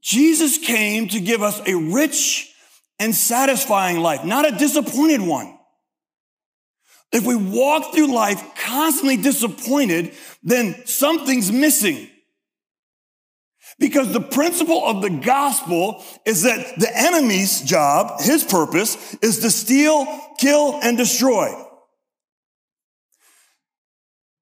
Jesus 0.00 0.58
came 0.58 1.08
to 1.08 1.20
give 1.20 1.42
us 1.42 1.60
a 1.66 1.74
rich 1.74 2.52
and 2.98 3.14
satisfying 3.14 4.00
life, 4.00 4.24
not 4.24 4.52
a 4.52 4.56
disappointed 4.56 5.20
one. 5.20 5.58
If 7.12 7.26
we 7.26 7.36
walk 7.36 7.94
through 7.94 8.12
life 8.12 8.42
constantly 8.56 9.18
disappointed, 9.18 10.14
then 10.42 10.86
something's 10.86 11.52
missing. 11.52 12.08
Because 13.78 14.12
the 14.12 14.20
principle 14.20 14.84
of 14.86 15.02
the 15.02 15.10
gospel 15.10 16.02
is 16.24 16.42
that 16.42 16.78
the 16.78 16.90
enemy's 16.96 17.62
job, 17.62 18.20
his 18.20 18.44
purpose, 18.44 19.14
is 19.22 19.40
to 19.40 19.50
steal, 19.50 20.06
kill, 20.38 20.78
and 20.82 20.96
destroy. 20.96 21.52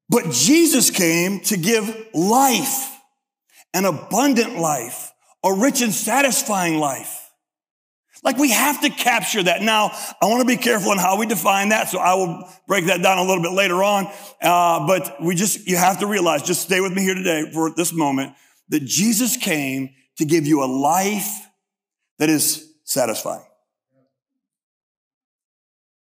But 0.08 0.30
Jesus 0.30 0.90
came 0.90 1.40
to 1.40 1.56
give 1.56 2.06
life, 2.12 2.96
an 3.72 3.84
abundant 3.84 4.58
life, 4.58 5.12
a 5.44 5.54
rich 5.54 5.80
and 5.80 5.92
satisfying 5.92 6.78
life. 6.78 7.19
Like 8.22 8.36
we 8.36 8.50
have 8.50 8.82
to 8.82 8.90
capture 8.90 9.42
that. 9.42 9.62
Now, 9.62 9.92
I 10.20 10.26
want 10.26 10.40
to 10.40 10.46
be 10.46 10.56
careful 10.56 10.92
in 10.92 10.98
how 10.98 11.18
we 11.18 11.26
define 11.26 11.70
that, 11.70 11.88
so 11.88 11.98
I 11.98 12.14
will 12.14 12.48
break 12.66 12.86
that 12.86 13.02
down 13.02 13.18
a 13.18 13.22
little 13.22 13.42
bit 13.42 13.52
later 13.52 13.82
on. 13.82 14.06
Uh, 14.42 14.86
but 14.86 15.22
we 15.22 15.34
just, 15.34 15.66
you 15.66 15.76
have 15.76 16.00
to 16.00 16.06
realize, 16.06 16.42
just 16.42 16.62
stay 16.62 16.80
with 16.80 16.92
me 16.92 17.02
here 17.02 17.14
today 17.14 17.50
for 17.52 17.70
this 17.70 17.92
moment, 17.92 18.34
that 18.68 18.84
Jesus 18.84 19.36
came 19.36 19.90
to 20.18 20.24
give 20.24 20.46
you 20.46 20.62
a 20.62 20.66
life 20.66 21.46
that 22.18 22.28
is 22.28 22.74
satisfying. 22.84 23.44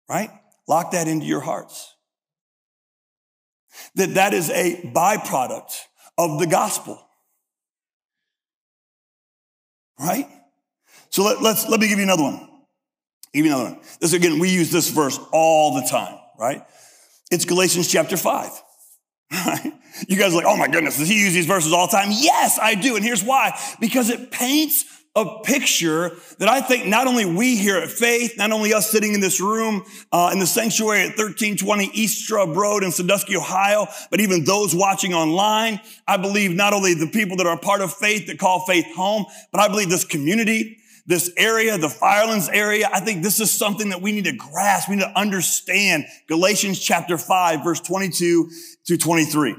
Right? 0.09 0.31
Lock 0.67 0.93
that 0.93 1.07
into 1.07 1.27
your 1.27 1.41
hearts. 1.41 1.95
That 3.95 4.15
that 4.15 4.35
is 4.35 4.51
a 4.51 4.81
byproduct 4.95 5.79
of 6.17 6.39
the 6.39 6.47
gospel. 6.47 7.07
right? 10.01 10.27
So 11.11 11.25
let, 11.25 11.43
let's, 11.43 11.69
let 11.69 11.81
me 11.81 11.89
give 11.89 11.99
you 11.99 12.05
another 12.05 12.23
one. 12.23 12.49
Give 13.33 13.45
you 13.45 13.53
another 13.53 13.71
one. 13.73 13.81
This 14.01 14.13
again, 14.13 14.39
we 14.39 14.51
use 14.51 14.71
this 14.71 14.91
verse 14.91 15.19
all 15.33 15.75
the 15.75 15.87
time, 15.89 16.19
right? 16.39 16.63
It's 17.31 17.45
Galatians 17.45 17.89
chapter 17.89 18.17
five. 18.17 18.51
Right? 19.33 19.73
You 20.09 20.17
guys 20.17 20.33
are 20.33 20.37
like, 20.37 20.47
oh 20.47 20.57
my 20.57 20.67
goodness, 20.67 20.99
does 20.99 21.09
he 21.09 21.21
use 21.21 21.33
these 21.33 21.47
verses 21.47 21.73
all 21.73 21.87
the 21.87 21.93
time? 21.93 22.09
Yes, 22.11 22.59
I 22.61 22.75
do. 22.75 22.97
And 22.97 23.05
here's 23.05 23.23
why. 23.23 23.57
Because 23.81 24.09
it 24.09 24.31
paints 24.31 24.85
a 25.17 25.41
picture 25.43 26.17
that 26.39 26.49
I 26.49 26.61
think 26.61 26.87
not 26.87 27.07
only 27.07 27.25
we 27.25 27.57
here 27.57 27.77
at 27.77 27.91
Faith, 27.91 28.37
not 28.37 28.53
only 28.53 28.73
us 28.73 28.91
sitting 28.91 29.13
in 29.13 29.21
this 29.21 29.41
room 29.41 29.85
uh, 30.13 30.31
in 30.33 30.39
the 30.39 30.47
sanctuary 30.47 31.01
at 31.01 31.19
1320 31.19 31.91
East 31.93 32.29
Strub 32.29 32.55
Road 32.55 32.85
in 32.85 32.93
Sandusky, 32.93 33.37
Ohio, 33.37 33.87
but 34.11 34.21
even 34.21 34.45
those 34.45 34.75
watching 34.75 35.13
online, 35.13 35.81
I 36.07 36.17
believe 36.17 36.53
not 36.53 36.73
only 36.73 36.95
the 36.95 37.09
people 37.09 37.37
that 37.39 37.47
are 37.47 37.59
part 37.59 37.81
of 37.81 37.93
Faith 37.93 38.29
that 38.29 38.39
call 38.39 38.65
Faith 38.67 38.87
home, 38.95 39.27
but 39.51 39.61
I 39.61 39.69
believe 39.69 39.91
this 39.91 40.05
community, 40.05 40.79
this 41.11 41.33
area, 41.37 41.77
the 41.77 41.89
Firelands 41.89 42.49
area, 42.49 42.89
I 42.93 43.01
think 43.01 43.25
this 43.25 43.41
is 43.41 43.51
something 43.51 43.89
that 43.89 44.01
we 44.01 44.13
need 44.13 44.27
to 44.27 44.33
grasp. 44.33 44.89
We 44.89 44.95
need 44.95 45.03
to 45.03 45.19
understand 45.19 46.07
Galatians 46.29 46.79
chapter 46.79 47.19
5, 47.19 47.65
verse 47.65 47.81
22 47.81 48.49
to 48.87 48.97
23. 48.97 49.57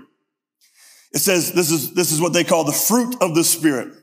It 1.14 1.18
says 1.20 1.52
this 1.52 1.70
is, 1.70 1.94
this 1.94 2.14
is 2.14 2.22
what 2.22 2.32
they 2.32 2.46
call 2.46 2.64
the 2.64 2.72
fruit 2.72 3.18
of 3.22 3.36
the 3.36 3.44
Spirit. 3.44 3.94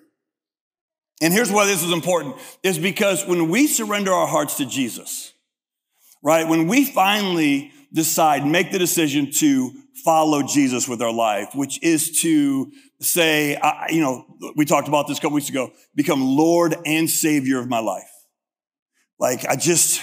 And 1.22 1.32
here's 1.32 1.50
why 1.50 1.64
this 1.64 1.82
is 1.82 1.90
important 1.90 2.36
is 2.62 2.78
because 2.78 3.26
when 3.26 3.48
we 3.48 3.66
surrender 3.66 4.12
our 4.12 4.26
hearts 4.26 4.58
to 4.58 4.66
Jesus, 4.66 5.32
right? 6.22 6.46
When 6.46 6.68
we 6.68 6.84
finally 6.84 7.72
decide, 7.92 8.46
make 8.46 8.72
the 8.72 8.78
decision 8.78 9.30
to 9.38 9.72
follow 10.04 10.42
Jesus 10.42 10.86
with 10.86 11.00
our 11.00 11.12
life, 11.12 11.54
which 11.54 11.82
is 11.82 12.20
to 12.20 12.70
say, 13.00 13.56
I, 13.56 13.88
you 13.90 14.00
know, 14.00 14.26
we 14.56 14.64
talked 14.64 14.88
about 14.88 15.06
this 15.06 15.18
a 15.18 15.20
couple 15.20 15.36
weeks 15.36 15.48
ago, 15.48 15.72
become 15.94 16.36
Lord 16.36 16.76
and 16.84 17.08
Savior 17.08 17.58
of 17.58 17.68
my 17.68 17.78
life. 17.78 18.10
Like, 19.18 19.46
I 19.46 19.56
just, 19.56 20.00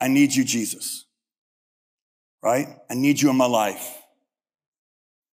I 0.00 0.08
need 0.08 0.34
you, 0.34 0.44
Jesus. 0.44 1.04
Right? 2.42 2.68
I 2.88 2.94
need 2.94 3.20
you 3.20 3.30
in 3.30 3.36
my 3.36 3.46
life. 3.46 3.96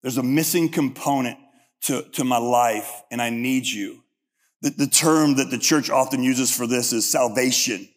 There's 0.03 0.19
a 0.19 0.23
missing 0.23 0.69
component 0.69 1.39
to, 1.83 2.03
to 2.13 2.25
my 2.25 2.39
life, 2.39 3.03
and 3.11 3.21
I 3.21 3.31
need 3.31 3.67
you. 3.67 4.01
The, 4.63 4.71
the 4.71 4.87
term 4.87 5.37
that 5.37 5.51
the 5.51 5.59
church 5.59 5.91
often 5.91 6.23
uses 6.23 6.55
for 6.55 6.67
this 6.67 6.93
is 6.93 7.11
salvation 7.11 7.89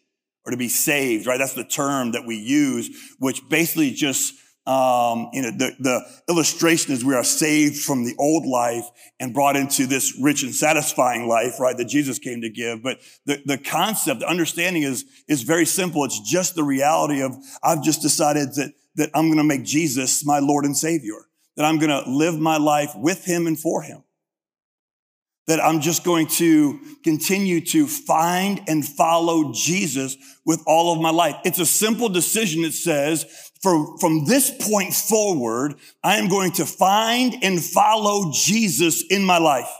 or 0.44 0.50
to 0.50 0.56
be 0.56 0.68
saved, 0.68 1.26
right? 1.26 1.38
That's 1.38 1.54
the 1.54 1.64
term 1.64 2.12
that 2.12 2.26
we 2.26 2.36
use, 2.36 2.90
which 3.18 3.46
basically 3.48 3.90
just, 3.90 4.34
um, 4.68 5.30
you 5.32 5.40
know, 5.40 5.50
the, 5.50 5.74
the 5.78 6.06
illustration 6.28 6.92
is 6.92 7.02
we 7.02 7.14
are 7.14 7.24
saved 7.24 7.76
from 7.76 8.04
the 8.04 8.14
old 8.18 8.44
life 8.44 8.84
and 9.18 9.32
brought 9.32 9.56
into 9.56 9.86
this 9.86 10.14
rich 10.20 10.42
and 10.42 10.54
satisfying 10.54 11.26
life, 11.26 11.58
right? 11.58 11.74
That 11.78 11.86
Jesus 11.86 12.18
came 12.18 12.42
to 12.42 12.50
give. 12.50 12.82
But 12.82 13.00
the, 13.24 13.40
the 13.46 13.56
concept, 13.56 14.20
the 14.20 14.28
understanding 14.28 14.82
is, 14.82 15.06
is 15.26 15.42
very 15.42 15.64
simple. 15.64 16.04
It's 16.04 16.20
just 16.20 16.54
the 16.54 16.64
reality 16.64 17.22
of, 17.22 17.34
I've 17.62 17.82
just 17.82 18.02
decided 18.02 18.56
that, 18.56 18.74
that 18.96 19.10
I'm 19.14 19.28
going 19.28 19.38
to 19.38 19.44
make 19.44 19.64
Jesus 19.64 20.22
my 20.22 20.38
Lord 20.38 20.66
and 20.66 20.76
Savior, 20.76 21.16
that 21.56 21.64
I'm 21.64 21.78
going 21.78 22.04
to 22.04 22.10
live 22.10 22.38
my 22.38 22.58
life 22.58 22.92
with 22.94 23.24
him 23.24 23.46
and 23.46 23.58
for 23.58 23.80
him 23.80 24.04
that 25.48 25.64
I'm 25.64 25.80
just 25.80 26.04
going 26.04 26.26
to 26.26 26.78
continue 27.02 27.62
to 27.62 27.86
find 27.86 28.60
and 28.68 28.86
follow 28.86 29.50
Jesus 29.54 30.14
with 30.44 30.62
all 30.66 30.92
of 30.92 31.00
my 31.00 31.08
life. 31.10 31.36
It's 31.42 31.58
a 31.58 31.64
simple 31.64 32.10
decision 32.10 32.62
that 32.62 32.74
says, 32.74 33.47
for, 33.62 33.98
from 33.98 34.24
this 34.24 34.50
point 34.68 34.94
forward, 34.94 35.74
I 36.02 36.16
am 36.16 36.28
going 36.28 36.52
to 36.52 36.66
find 36.66 37.36
and 37.42 37.62
follow 37.62 38.30
Jesus 38.32 39.04
in 39.08 39.24
my 39.24 39.38
life. 39.38 39.70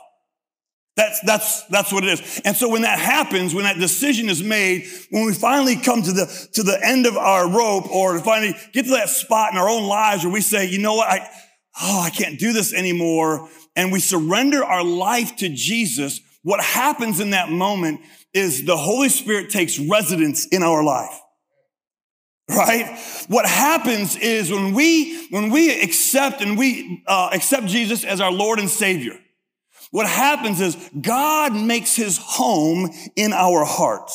That's, 0.96 1.20
that's, 1.20 1.64
that's 1.66 1.92
what 1.92 2.02
it 2.02 2.18
is. 2.18 2.40
And 2.44 2.56
so 2.56 2.68
when 2.68 2.82
that 2.82 2.98
happens, 2.98 3.54
when 3.54 3.62
that 3.64 3.78
decision 3.78 4.28
is 4.28 4.42
made, 4.42 4.88
when 5.10 5.26
we 5.26 5.32
finally 5.32 5.76
come 5.76 6.02
to 6.02 6.12
the, 6.12 6.48
to 6.54 6.64
the 6.64 6.84
end 6.84 7.06
of 7.06 7.16
our 7.16 7.48
rope 7.48 7.88
or 7.88 8.18
finally 8.18 8.56
get 8.72 8.86
to 8.86 8.90
that 8.92 9.08
spot 9.08 9.52
in 9.52 9.58
our 9.58 9.68
own 9.68 9.84
lives 9.84 10.24
where 10.24 10.32
we 10.32 10.40
say, 10.40 10.68
you 10.68 10.80
know 10.80 10.96
what? 10.96 11.08
I, 11.08 11.28
oh, 11.80 12.00
I 12.00 12.10
can't 12.10 12.40
do 12.40 12.52
this 12.52 12.74
anymore 12.74 13.48
and 13.78 13.92
we 13.92 14.00
surrender 14.00 14.64
our 14.64 14.82
life 14.82 15.36
to 15.36 15.48
Jesus, 15.48 16.20
what 16.42 16.60
happens 16.60 17.20
in 17.20 17.30
that 17.30 17.48
moment 17.48 18.00
is 18.34 18.66
the 18.66 18.76
Holy 18.76 19.08
Spirit 19.08 19.50
takes 19.50 19.78
residence 19.78 20.48
in 20.48 20.64
our 20.64 20.82
life. 20.82 21.16
Right? 22.48 22.98
What 23.28 23.46
happens 23.46 24.16
is 24.16 24.50
when 24.50 24.72
we, 24.72 25.26
when 25.28 25.50
we 25.50 25.82
accept 25.82 26.40
and 26.40 26.56
we 26.56 27.02
uh, 27.06 27.28
accept 27.32 27.66
Jesus 27.66 28.04
as 28.04 28.20
our 28.22 28.32
Lord 28.32 28.58
and 28.58 28.70
Savior, 28.70 29.18
what 29.90 30.06
happens 30.06 30.60
is 30.60 30.76
God 30.98 31.54
makes 31.54 31.94
his 31.94 32.18
home 32.18 32.90
in 33.16 33.32
our 33.32 33.64
heart. 33.64 34.10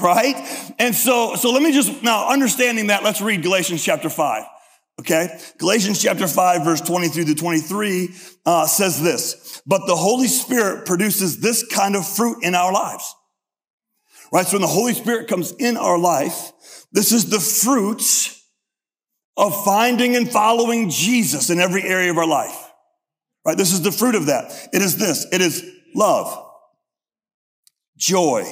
Right? 0.00 0.36
And 0.78 0.94
so, 0.94 1.34
so 1.34 1.50
let 1.50 1.62
me 1.62 1.72
just, 1.72 2.02
now 2.02 2.28
understanding 2.28 2.86
that, 2.86 3.02
let's 3.02 3.20
read 3.20 3.42
Galatians 3.42 3.84
chapter 3.84 4.08
5. 4.08 4.44
Okay. 5.00 5.28
Galatians 5.58 6.00
chapter 6.02 6.26
5, 6.26 6.64
verse 6.64 6.80
23 6.80 7.26
to 7.26 7.34
23 7.34 8.08
uh, 8.46 8.66
says 8.66 9.02
this, 9.02 9.62
but 9.66 9.86
the 9.86 9.94
Holy 9.94 10.26
Spirit 10.26 10.86
produces 10.86 11.40
this 11.40 11.66
kind 11.66 11.94
of 11.94 12.06
fruit 12.06 12.42
in 12.42 12.54
our 12.54 12.72
lives. 12.72 13.14
Right. 14.32 14.46
So 14.46 14.54
when 14.54 14.62
the 14.62 14.68
Holy 14.68 14.94
Spirit 14.94 15.28
comes 15.28 15.52
in 15.52 15.76
our 15.76 15.98
life, 15.98 16.52
this 16.92 17.12
is 17.12 17.30
the 17.30 17.40
fruits 17.40 18.42
of 19.36 19.64
finding 19.64 20.16
and 20.16 20.30
following 20.30 20.90
Jesus 20.90 21.50
in 21.50 21.60
every 21.60 21.82
area 21.82 22.10
of 22.10 22.18
our 22.18 22.26
life. 22.26 22.72
Right. 23.44 23.56
This 23.56 23.72
is 23.72 23.82
the 23.82 23.92
fruit 23.92 24.14
of 24.14 24.26
that. 24.26 24.68
It 24.72 24.82
is 24.82 24.96
this. 24.96 25.26
It 25.32 25.40
is 25.40 25.64
love, 25.94 26.46
joy, 27.96 28.44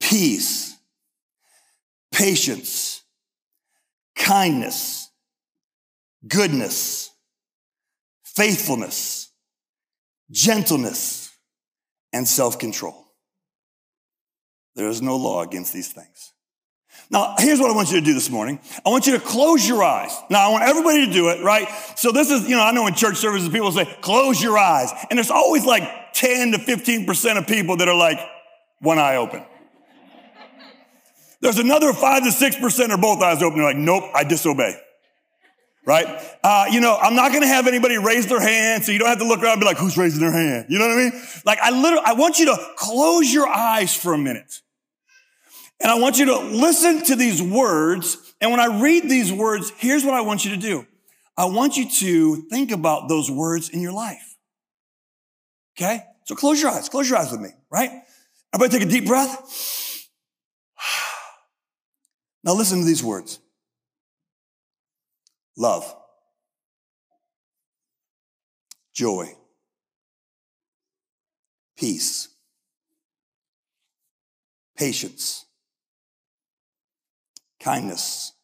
peace, 0.00 0.76
patience, 2.12 3.02
kindness, 4.16 5.10
goodness, 6.26 7.10
faithfulness, 8.22 9.30
gentleness, 10.30 11.32
and 12.12 12.26
self-control. 12.26 13.04
There 14.76 14.88
is 14.88 15.02
no 15.02 15.16
law 15.16 15.42
against 15.42 15.72
these 15.72 15.92
things. 15.92 16.33
Now, 17.10 17.34
here's 17.38 17.60
what 17.60 17.70
I 17.70 17.74
want 17.74 17.90
you 17.90 18.00
to 18.00 18.04
do 18.04 18.14
this 18.14 18.30
morning. 18.30 18.58
I 18.84 18.90
want 18.90 19.06
you 19.06 19.12
to 19.12 19.20
close 19.20 19.66
your 19.66 19.82
eyes. 19.82 20.16
Now, 20.30 20.48
I 20.48 20.52
want 20.52 20.64
everybody 20.64 21.06
to 21.06 21.12
do 21.12 21.28
it, 21.28 21.42
right? 21.42 21.68
So 21.96 22.12
this 22.12 22.30
is, 22.30 22.48
you 22.48 22.56
know, 22.56 22.62
I 22.62 22.72
know 22.72 22.86
in 22.86 22.94
church 22.94 23.16
services, 23.16 23.48
people 23.48 23.70
say, 23.72 23.84
close 24.00 24.42
your 24.42 24.58
eyes. 24.58 24.90
And 25.10 25.18
there's 25.18 25.30
always 25.30 25.64
like 25.64 25.82
10 26.14 26.52
to 26.52 26.58
15% 26.58 27.38
of 27.38 27.46
people 27.46 27.76
that 27.76 27.88
are 27.88 27.96
like, 27.96 28.18
one 28.80 28.98
eye 28.98 29.16
open. 29.16 29.44
There's 31.40 31.58
another 31.58 31.92
five 31.92 32.22
to 32.24 32.32
six 32.32 32.56
percent 32.56 32.90
are 32.92 32.98
both 32.98 33.20
eyes 33.20 33.42
open. 33.42 33.58
They're 33.58 33.68
like, 33.68 33.76
nope, 33.76 34.04
I 34.14 34.24
disobey. 34.24 34.80
Right? 35.86 36.06
Uh, 36.42 36.66
you 36.70 36.80
know, 36.80 36.96
I'm 36.96 37.14
not 37.14 37.32
going 37.32 37.42
to 37.42 37.48
have 37.48 37.66
anybody 37.66 37.98
raise 37.98 38.26
their 38.26 38.40
hand, 38.40 38.84
so 38.84 38.92
you 38.92 38.98
don't 38.98 39.08
have 39.08 39.18
to 39.18 39.28
look 39.28 39.42
around 39.42 39.52
and 39.52 39.60
be 39.60 39.66
like, 39.66 39.76
who's 39.76 39.98
raising 39.98 40.20
their 40.20 40.32
hand? 40.32 40.66
You 40.70 40.78
know 40.78 40.88
what 40.88 40.98
I 40.98 41.10
mean? 41.10 41.22
Like, 41.44 41.58
I 41.60 41.70
literally, 41.70 42.04
I 42.06 42.14
want 42.14 42.38
you 42.38 42.46
to 42.46 42.56
close 42.76 43.30
your 43.30 43.46
eyes 43.46 43.94
for 43.94 44.14
a 44.14 44.18
minute. 44.18 44.62
And 45.80 45.90
I 45.90 45.98
want 45.98 46.18
you 46.18 46.26
to 46.26 46.38
listen 46.38 47.04
to 47.04 47.16
these 47.16 47.42
words. 47.42 48.34
And 48.40 48.50
when 48.50 48.60
I 48.60 48.80
read 48.80 49.04
these 49.04 49.32
words, 49.32 49.72
here's 49.76 50.04
what 50.04 50.14
I 50.14 50.20
want 50.20 50.44
you 50.44 50.52
to 50.52 50.56
do. 50.56 50.86
I 51.36 51.46
want 51.46 51.76
you 51.76 51.88
to 51.88 52.36
think 52.48 52.70
about 52.70 53.08
those 53.08 53.30
words 53.30 53.68
in 53.68 53.80
your 53.80 53.92
life. 53.92 54.36
Okay? 55.76 56.02
So 56.24 56.34
close 56.34 56.62
your 56.62 56.70
eyes. 56.70 56.88
Close 56.88 57.08
your 57.10 57.18
eyes 57.18 57.32
with 57.32 57.40
me, 57.40 57.50
right? 57.70 57.90
Everybody 58.54 58.78
take 58.78 58.88
a 58.88 58.90
deep 58.90 59.06
breath. 59.06 60.08
Now 62.46 62.52
listen 62.52 62.80
to 62.80 62.84
these 62.84 63.02
words. 63.02 63.38
Love. 65.56 65.96
Joy. 68.92 69.34
Peace. 71.74 72.28
Patience. 74.76 75.46
Kindness. 77.64 78.34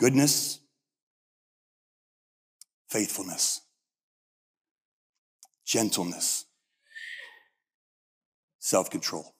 Goodness. 0.00 0.58
Faithfulness. 2.88 3.60
Gentleness. 5.64 6.46
Self 8.58 8.90
control. 8.90 9.36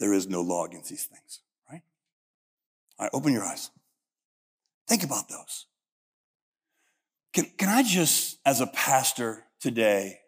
There 0.00 0.14
is 0.14 0.26
no 0.26 0.40
law 0.40 0.64
against 0.64 0.88
these 0.88 1.04
things, 1.04 1.40
right? 1.70 1.82
All 2.98 3.04
right, 3.04 3.10
open 3.12 3.34
your 3.34 3.44
eyes. 3.44 3.70
Think 4.88 5.04
about 5.04 5.28
those. 5.28 5.66
Can, 7.34 7.50
can 7.58 7.68
I 7.68 7.82
just, 7.82 8.38
as 8.46 8.62
a 8.62 8.66
pastor 8.66 9.44
today, 9.60 10.20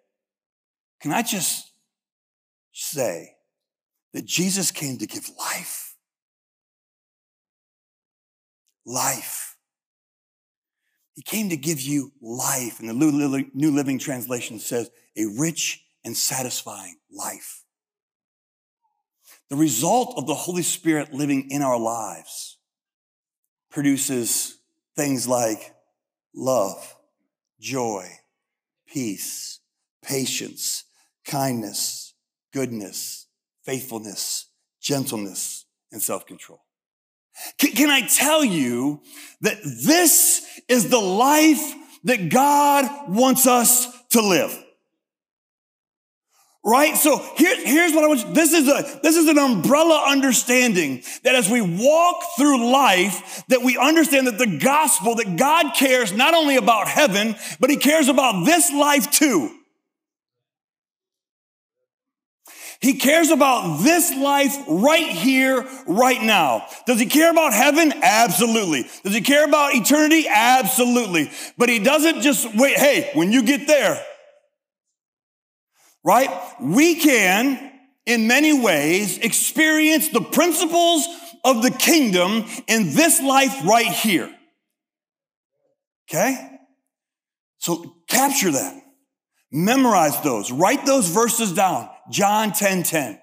can 1.00 1.10
I 1.10 1.22
just 1.22 1.72
say 2.72 3.37
that 4.14 4.24
Jesus 4.24 4.70
came 4.70 4.98
to 4.98 5.06
give 5.06 5.28
life? 5.38 5.96
Life. 8.84 9.56
He 11.14 11.22
came 11.22 11.50
to 11.50 11.56
give 11.56 11.80
you 11.80 12.12
life. 12.22 12.80
And 12.80 12.88
the 12.88 13.44
New 13.54 13.70
Living 13.70 13.98
Translation 13.98 14.58
says 14.58 14.90
a 15.16 15.26
rich 15.38 15.84
and 16.04 16.16
satisfying 16.16 16.96
life. 17.10 17.64
The 19.50 19.56
result 19.56 20.14
of 20.16 20.26
the 20.26 20.34
Holy 20.34 20.62
Spirit 20.62 21.12
living 21.12 21.50
in 21.50 21.62
our 21.62 21.78
lives 21.78 22.58
produces 23.70 24.58
things 24.96 25.26
like 25.26 25.74
love, 26.34 26.96
joy, 27.60 28.08
peace, 28.86 29.60
patience, 30.02 30.84
kindness, 31.24 32.14
goodness, 32.52 33.27
faithfulness, 33.68 34.46
gentleness, 34.80 35.66
and 35.92 36.00
self-control. 36.00 36.58
Can, 37.58 37.72
can, 37.72 37.90
I 37.90 38.00
tell 38.00 38.42
you 38.42 39.02
that 39.42 39.58
this 39.62 40.58
is 40.68 40.88
the 40.88 40.98
life 40.98 41.74
that 42.04 42.30
God 42.30 43.10
wants 43.10 43.46
us 43.46 43.86
to 44.12 44.22
live? 44.22 44.56
Right? 46.64 46.96
So 46.96 47.18
here, 47.36 47.56
here's 47.62 47.92
what 47.92 48.04
I 48.04 48.06
want 48.06 48.26
you, 48.26 48.32
this 48.32 48.54
is 48.54 48.68
a, 48.68 49.00
this 49.02 49.16
is 49.16 49.28
an 49.28 49.36
umbrella 49.36 50.02
understanding 50.08 51.02
that 51.24 51.34
as 51.34 51.50
we 51.50 51.60
walk 51.60 52.22
through 52.38 52.72
life, 52.72 53.44
that 53.48 53.60
we 53.60 53.76
understand 53.76 54.28
that 54.28 54.38
the 54.38 54.58
gospel, 54.58 55.14
that 55.16 55.36
God 55.36 55.74
cares 55.76 56.14
not 56.14 56.32
only 56.32 56.56
about 56.56 56.88
heaven, 56.88 57.36
but 57.60 57.68
he 57.68 57.76
cares 57.76 58.08
about 58.08 58.46
this 58.46 58.72
life 58.72 59.10
too. 59.10 59.57
He 62.80 62.94
cares 62.94 63.30
about 63.30 63.82
this 63.82 64.14
life 64.14 64.56
right 64.68 65.08
here, 65.08 65.66
right 65.86 66.22
now. 66.22 66.66
Does 66.86 67.00
he 67.00 67.06
care 67.06 67.30
about 67.30 67.52
heaven? 67.52 67.92
Absolutely. 68.02 68.88
Does 69.02 69.14
he 69.14 69.20
care 69.20 69.44
about 69.44 69.74
eternity? 69.74 70.26
Absolutely. 70.28 71.30
But 71.56 71.68
he 71.68 71.80
doesn't 71.80 72.20
just 72.20 72.54
wait. 72.54 72.76
Hey, 72.76 73.10
when 73.14 73.32
you 73.32 73.42
get 73.42 73.66
there, 73.66 74.00
right? 76.04 76.30
We 76.60 76.94
can, 76.94 77.72
in 78.06 78.28
many 78.28 78.58
ways, 78.58 79.18
experience 79.18 80.10
the 80.10 80.20
principles 80.20 81.04
of 81.44 81.62
the 81.62 81.72
kingdom 81.72 82.44
in 82.68 82.94
this 82.94 83.20
life 83.20 83.64
right 83.64 83.86
here. 83.86 84.32
Okay? 86.08 86.58
So 87.58 87.96
capture 88.08 88.52
that. 88.52 88.82
Memorize 89.50 90.20
those. 90.20 90.52
Write 90.52 90.86
those 90.86 91.08
verses 91.08 91.52
down. 91.52 91.88
John 92.10 92.52
10, 92.52 92.82
10. 92.82 93.20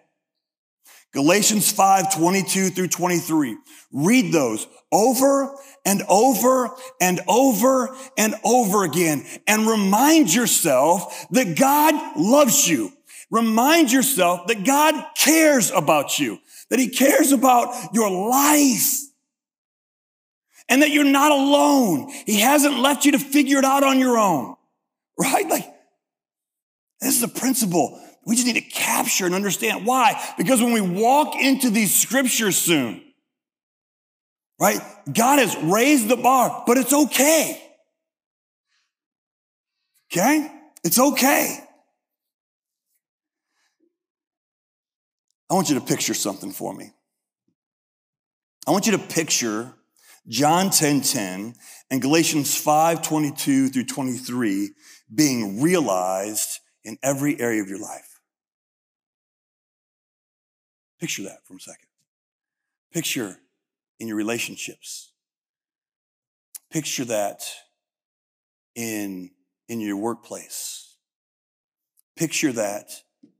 Galatians 1.13 1.71
5, 1.71 2.13
22 2.13 2.69
through 2.71 2.89
23. 2.89 3.57
Read 3.93 4.33
those 4.33 4.67
over 4.91 5.55
and 5.85 6.03
over 6.09 6.71
and 6.99 7.21
over 7.27 7.95
and 8.17 8.35
over 8.43 8.83
again 8.83 9.25
and 9.47 9.65
remind 9.65 10.33
yourself 10.33 11.25
that 11.31 11.57
God 11.57 12.19
loves 12.19 12.67
you. 12.67 12.91
Remind 13.31 13.93
yourself 13.93 14.47
that 14.47 14.65
God 14.65 15.05
cares 15.15 15.71
about 15.71 16.19
you, 16.19 16.37
that 16.69 16.79
he 16.79 16.89
cares 16.89 17.31
about 17.31 17.93
your 17.93 18.09
life 18.09 18.99
and 20.67 20.81
that 20.81 20.91
you're 20.91 21.05
not 21.05 21.31
alone. 21.31 22.11
He 22.25 22.41
hasn't 22.41 22.79
left 22.79 23.05
you 23.05 23.13
to 23.13 23.19
figure 23.19 23.59
it 23.59 23.65
out 23.65 23.83
on 23.83 23.99
your 23.99 24.17
own, 24.17 24.55
right? 25.17 25.47
Like 25.47 25.73
this 26.99 27.15
is 27.15 27.23
a 27.23 27.27
principle 27.29 28.01
we 28.25 28.35
just 28.35 28.47
need 28.47 28.53
to 28.53 28.61
capture 28.61 29.25
and 29.25 29.35
understand. 29.35 29.85
Why? 29.85 30.21
Because 30.37 30.61
when 30.61 30.73
we 30.73 30.81
walk 30.81 31.35
into 31.35 31.69
these 31.69 31.93
scriptures 31.93 32.57
soon, 32.57 33.01
right? 34.59 34.79
God 35.11 35.39
has 35.39 35.55
raised 35.57 36.07
the 36.07 36.15
bar, 36.15 36.63
but 36.65 36.77
it's 36.77 36.93
okay. 36.93 37.61
Okay? 40.11 40.51
It's 40.83 40.99
okay. 40.99 41.59
I 45.49 45.53
want 45.53 45.69
you 45.69 45.75
to 45.75 45.85
picture 45.85 46.15
something 46.15 46.51
for 46.51 46.73
me. 46.73 46.91
I 48.67 48.71
want 48.71 48.87
you 48.87 48.93
to 48.93 48.99
picture 48.99 49.73
John 50.27 50.71
10 50.71 51.01
10 51.01 51.53
and 51.91 52.01
Galatians 52.01 52.57
5 52.57 53.03
22 53.03 53.69
through 53.69 53.85
23 53.85 54.71
being 55.13 55.61
realized 55.61 56.59
in 56.83 56.97
every 57.03 57.39
area 57.39 57.61
of 57.61 57.67
your 57.67 57.79
life. 57.79 58.14
Picture 60.99 61.23
that 61.23 61.39
for 61.45 61.55
a 61.55 61.59
second. 61.59 61.87
Picture 62.93 63.37
in 63.99 64.07
your 64.07 64.17
relationships. 64.17 65.11
Picture 66.71 67.05
that 67.05 67.43
in, 68.75 69.31
in 69.67 69.79
your 69.79 69.97
workplace. 69.97 70.97
Picture 72.15 72.51
that 72.53 72.89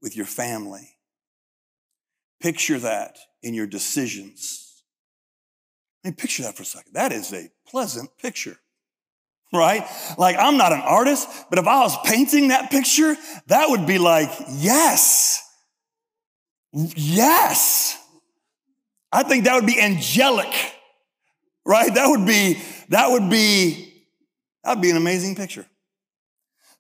with 0.02 0.16
your 0.16 0.26
family. 0.26 0.98
Picture 2.42 2.80
that 2.80 3.18
in 3.42 3.54
your 3.54 3.68
decisions. 3.68 4.84
I 6.04 6.10
mean, 6.10 6.16
picture 6.16 6.44
that 6.44 6.56
for 6.56 6.64
a 6.64 6.66
second. 6.66 6.94
That 6.94 7.12
is 7.12 7.34
a 7.34 7.50
pleasant 7.68 8.10
picture, 8.18 8.58
right? 9.54 9.84
Like, 10.18 10.36
I'm 10.38 10.58
not 10.58 10.72
an 10.72 10.82
artist, 10.82 11.28
but 11.50 11.58
if 11.58 11.66
I 11.66 11.80
was 11.80 11.98
painting 12.06 12.50
that 12.50 12.70
picture, 12.70 13.16
that 13.48 13.70
would 13.70 13.88
be 13.88 13.98
like, 13.98 14.30
yes, 14.50 15.42
Yes. 16.76 17.98
I 19.12 19.24
think 19.24 19.46
that 19.46 19.56
would 19.56 19.66
be 19.66 19.80
angelic, 19.80 20.54
right? 21.66 21.94
That 21.94 22.08
would 22.08 22.28
be, 22.28 22.62
that 22.90 23.10
would 23.12 23.30
be, 23.30 24.04
that 24.64 24.76
would 24.76 24.82
be 24.82 24.90
an 24.90 24.98
amazing 24.98 25.36
picture. 25.36 25.66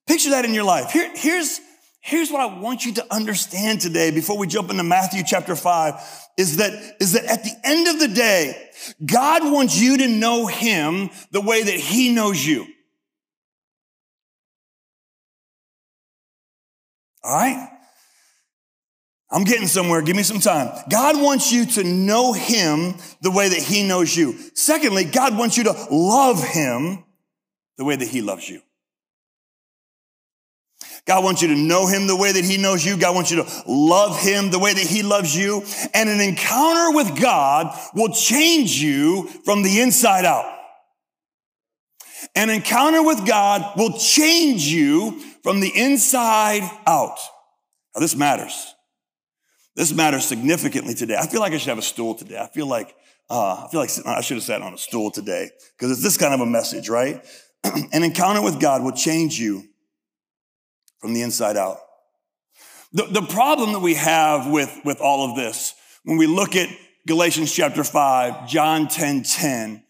Picture 0.05 0.31
that 0.31 0.43
in 0.43 0.53
your 0.53 0.65
life. 0.65 0.91
Here, 0.91 1.09
here's, 1.15 1.61
here's 2.01 2.29
what 2.29 2.41
I 2.41 2.59
want 2.59 2.85
you 2.85 2.93
to 2.95 3.13
understand 3.13 3.79
today 3.79 4.11
before 4.11 4.37
we 4.37 4.47
jump 4.47 4.69
into 4.69 4.83
Matthew 4.83 5.23
chapter 5.25 5.55
five 5.55 5.95
is 6.37 6.57
that, 6.57 6.73
is 6.99 7.13
that 7.13 7.23
at 7.25 7.43
the 7.43 7.53
end 7.63 7.87
of 7.87 7.99
the 7.99 8.09
day, 8.09 8.69
God 9.05 9.49
wants 9.49 9.79
you 9.79 9.99
to 9.99 10.07
know 10.09 10.45
him 10.45 11.09
the 11.31 11.41
way 11.41 11.63
that 11.63 11.75
he 11.75 12.13
knows 12.13 12.45
you. 12.45 12.67
All 17.23 17.33
right? 17.33 17.69
I'm 19.35 19.43
getting 19.43 19.67
somewhere. 19.67 20.01
Give 20.01 20.15
me 20.15 20.23
some 20.23 20.39
time. 20.39 20.71
God 20.89 21.21
wants 21.21 21.51
you 21.51 21.65
to 21.65 21.83
know 21.83 22.31
him 22.31 22.95
the 23.19 23.31
way 23.31 23.49
that 23.49 23.61
he 23.61 23.85
knows 23.85 24.15
you. 24.15 24.33
Secondly, 24.53 25.03
God 25.03 25.37
wants 25.37 25.57
you 25.57 25.65
to 25.65 25.73
love 25.91 26.41
him 26.41 27.03
the 27.77 27.83
way 27.83 27.97
that 27.97 28.07
he 28.07 28.21
loves 28.21 28.47
you. 28.47 28.61
God 31.05 31.25
wants 31.25 31.41
you 31.41 31.49
to 31.49 31.55
know 31.55 31.85
him 31.85 32.07
the 32.07 32.15
way 32.15 32.31
that 32.31 32.45
he 32.45 32.55
knows 32.55 32.85
you. 32.85 32.97
God 32.97 33.13
wants 33.13 33.29
you 33.29 33.43
to 33.43 33.63
love 33.67 34.17
him 34.17 34.51
the 34.51 34.57
way 34.57 34.73
that 34.73 34.81
he 34.81 35.03
loves 35.03 35.35
you. 35.35 35.63
And 35.93 36.07
an 36.07 36.21
encounter 36.21 36.95
with 36.95 37.19
God 37.19 37.77
will 37.93 38.13
change 38.13 38.81
you 38.81 39.27
from 39.43 39.63
the 39.63 39.81
inside 39.81 40.23
out. 40.23 40.49
An 42.35 42.49
encounter 42.49 43.03
with 43.03 43.27
God 43.27 43.77
will 43.77 43.97
change 43.97 44.63
you 44.63 45.19
from 45.43 45.59
the 45.59 45.71
inside 45.75 46.63
out. 46.87 47.17
Now 47.93 47.99
this 47.99 48.15
matters. 48.15 48.74
This 49.75 49.93
matters 49.93 50.25
significantly 50.25 50.93
today. 50.93 51.17
I 51.17 51.27
feel 51.27 51.41
like 51.41 51.51
I 51.51 51.57
should 51.57 51.69
have 51.69 51.77
a 51.77 51.83
stool 51.83 52.15
today. 52.15 52.37
I 52.37 52.47
feel 52.47 52.67
like, 52.67 52.95
uh, 53.29 53.65
I 53.65 53.67
feel 53.69 53.81
like 53.81 53.89
I 54.05 54.21
should 54.21 54.37
have 54.37 54.43
sat 54.43 54.61
on 54.61 54.73
a 54.73 54.77
stool 54.77 55.11
today 55.11 55.49
because 55.77 55.91
it's 55.91 56.01
this 56.01 56.17
kind 56.17 56.33
of 56.33 56.39
a 56.39 56.45
message, 56.45 56.87
right? 56.87 57.25
An 57.63 58.03
encounter 58.03 58.41
with 58.41 58.61
God 58.61 58.83
will 58.83 58.93
change 58.93 59.37
you 59.37 59.63
from 60.99 61.13
the 61.13 61.21
inside 61.21 61.57
out. 61.57 61.79
The, 62.93 63.03
the 63.03 63.21
problem 63.21 63.73
that 63.73 63.81
we 63.81 63.95
have 63.95 64.49
with, 64.49 64.73
with 64.85 65.01
all 65.01 65.29
of 65.29 65.35
this, 65.35 65.73
when 66.05 66.17
we 66.17 66.27
look 66.27 66.55
at 66.55 66.69
Galatians 67.05 67.53
chapter 67.53 67.83
5, 67.83 68.47
John 68.47 68.87
10, 68.87 69.23
10, 69.23 69.83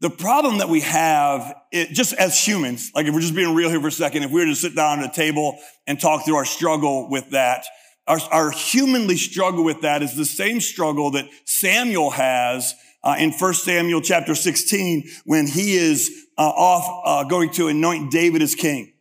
the 0.00 0.10
problem 0.10 0.58
that 0.58 0.68
we 0.68 0.80
have, 0.80 1.54
it, 1.72 1.90
just 1.90 2.12
as 2.14 2.38
humans, 2.38 2.90
like 2.94 3.06
if 3.06 3.14
we're 3.14 3.20
just 3.20 3.34
being 3.34 3.54
real 3.54 3.70
here 3.70 3.80
for 3.80 3.88
a 3.88 3.92
second, 3.92 4.22
if 4.22 4.30
we 4.30 4.40
were 4.40 4.46
to 4.46 4.54
sit 4.54 4.76
down 4.76 5.00
at 5.00 5.10
a 5.10 5.14
table 5.14 5.58
and 5.86 5.98
talk 5.98 6.26
through 6.26 6.36
our 6.36 6.44
struggle 6.44 7.08
with 7.08 7.30
that, 7.30 7.64
our, 8.10 8.18
our 8.32 8.50
humanly 8.50 9.16
struggle 9.16 9.62
with 9.62 9.82
that 9.82 10.02
is 10.02 10.16
the 10.16 10.24
same 10.24 10.60
struggle 10.60 11.12
that 11.12 11.28
Samuel 11.44 12.10
has 12.10 12.74
uh, 13.04 13.14
in 13.20 13.30
1 13.30 13.54
Samuel 13.54 14.00
chapter 14.00 14.34
16 14.34 15.08
when 15.24 15.46
he 15.46 15.74
is 15.74 16.26
uh, 16.36 16.42
off 16.42 17.02
uh, 17.04 17.28
going 17.28 17.50
to 17.50 17.68
anoint 17.68 18.10
David 18.10 18.42
as 18.42 18.56
king. 18.56 18.92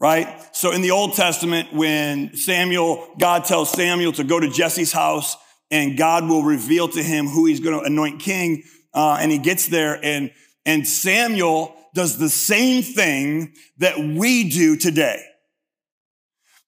Right? 0.00 0.26
So 0.50 0.72
in 0.72 0.82
the 0.82 0.90
Old 0.90 1.14
Testament, 1.14 1.72
when 1.72 2.34
Samuel, 2.36 3.08
God 3.20 3.44
tells 3.44 3.70
Samuel 3.70 4.10
to 4.14 4.24
go 4.24 4.40
to 4.40 4.50
Jesse's 4.50 4.92
house 4.92 5.36
and 5.70 5.96
God 5.96 6.28
will 6.28 6.42
reveal 6.42 6.88
to 6.88 7.02
him 7.02 7.28
who 7.28 7.46
he's 7.46 7.60
going 7.60 7.78
to 7.78 7.86
anoint 7.86 8.20
king, 8.20 8.64
uh, 8.94 9.18
and 9.20 9.30
he 9.30 9.38
gets 9.38 9.68
there 9.68 10.04
and, 10.04 10.32
and 10.64 10.88
Samuel 10.88 11.72
does 11.94 12.18
the 12.18 12.28
same 12.28 12.82
thing 12.82 13.54
that 13.78 13.96
we 13.96 14.50
do 14.50 14.76
today. 14.76 15.22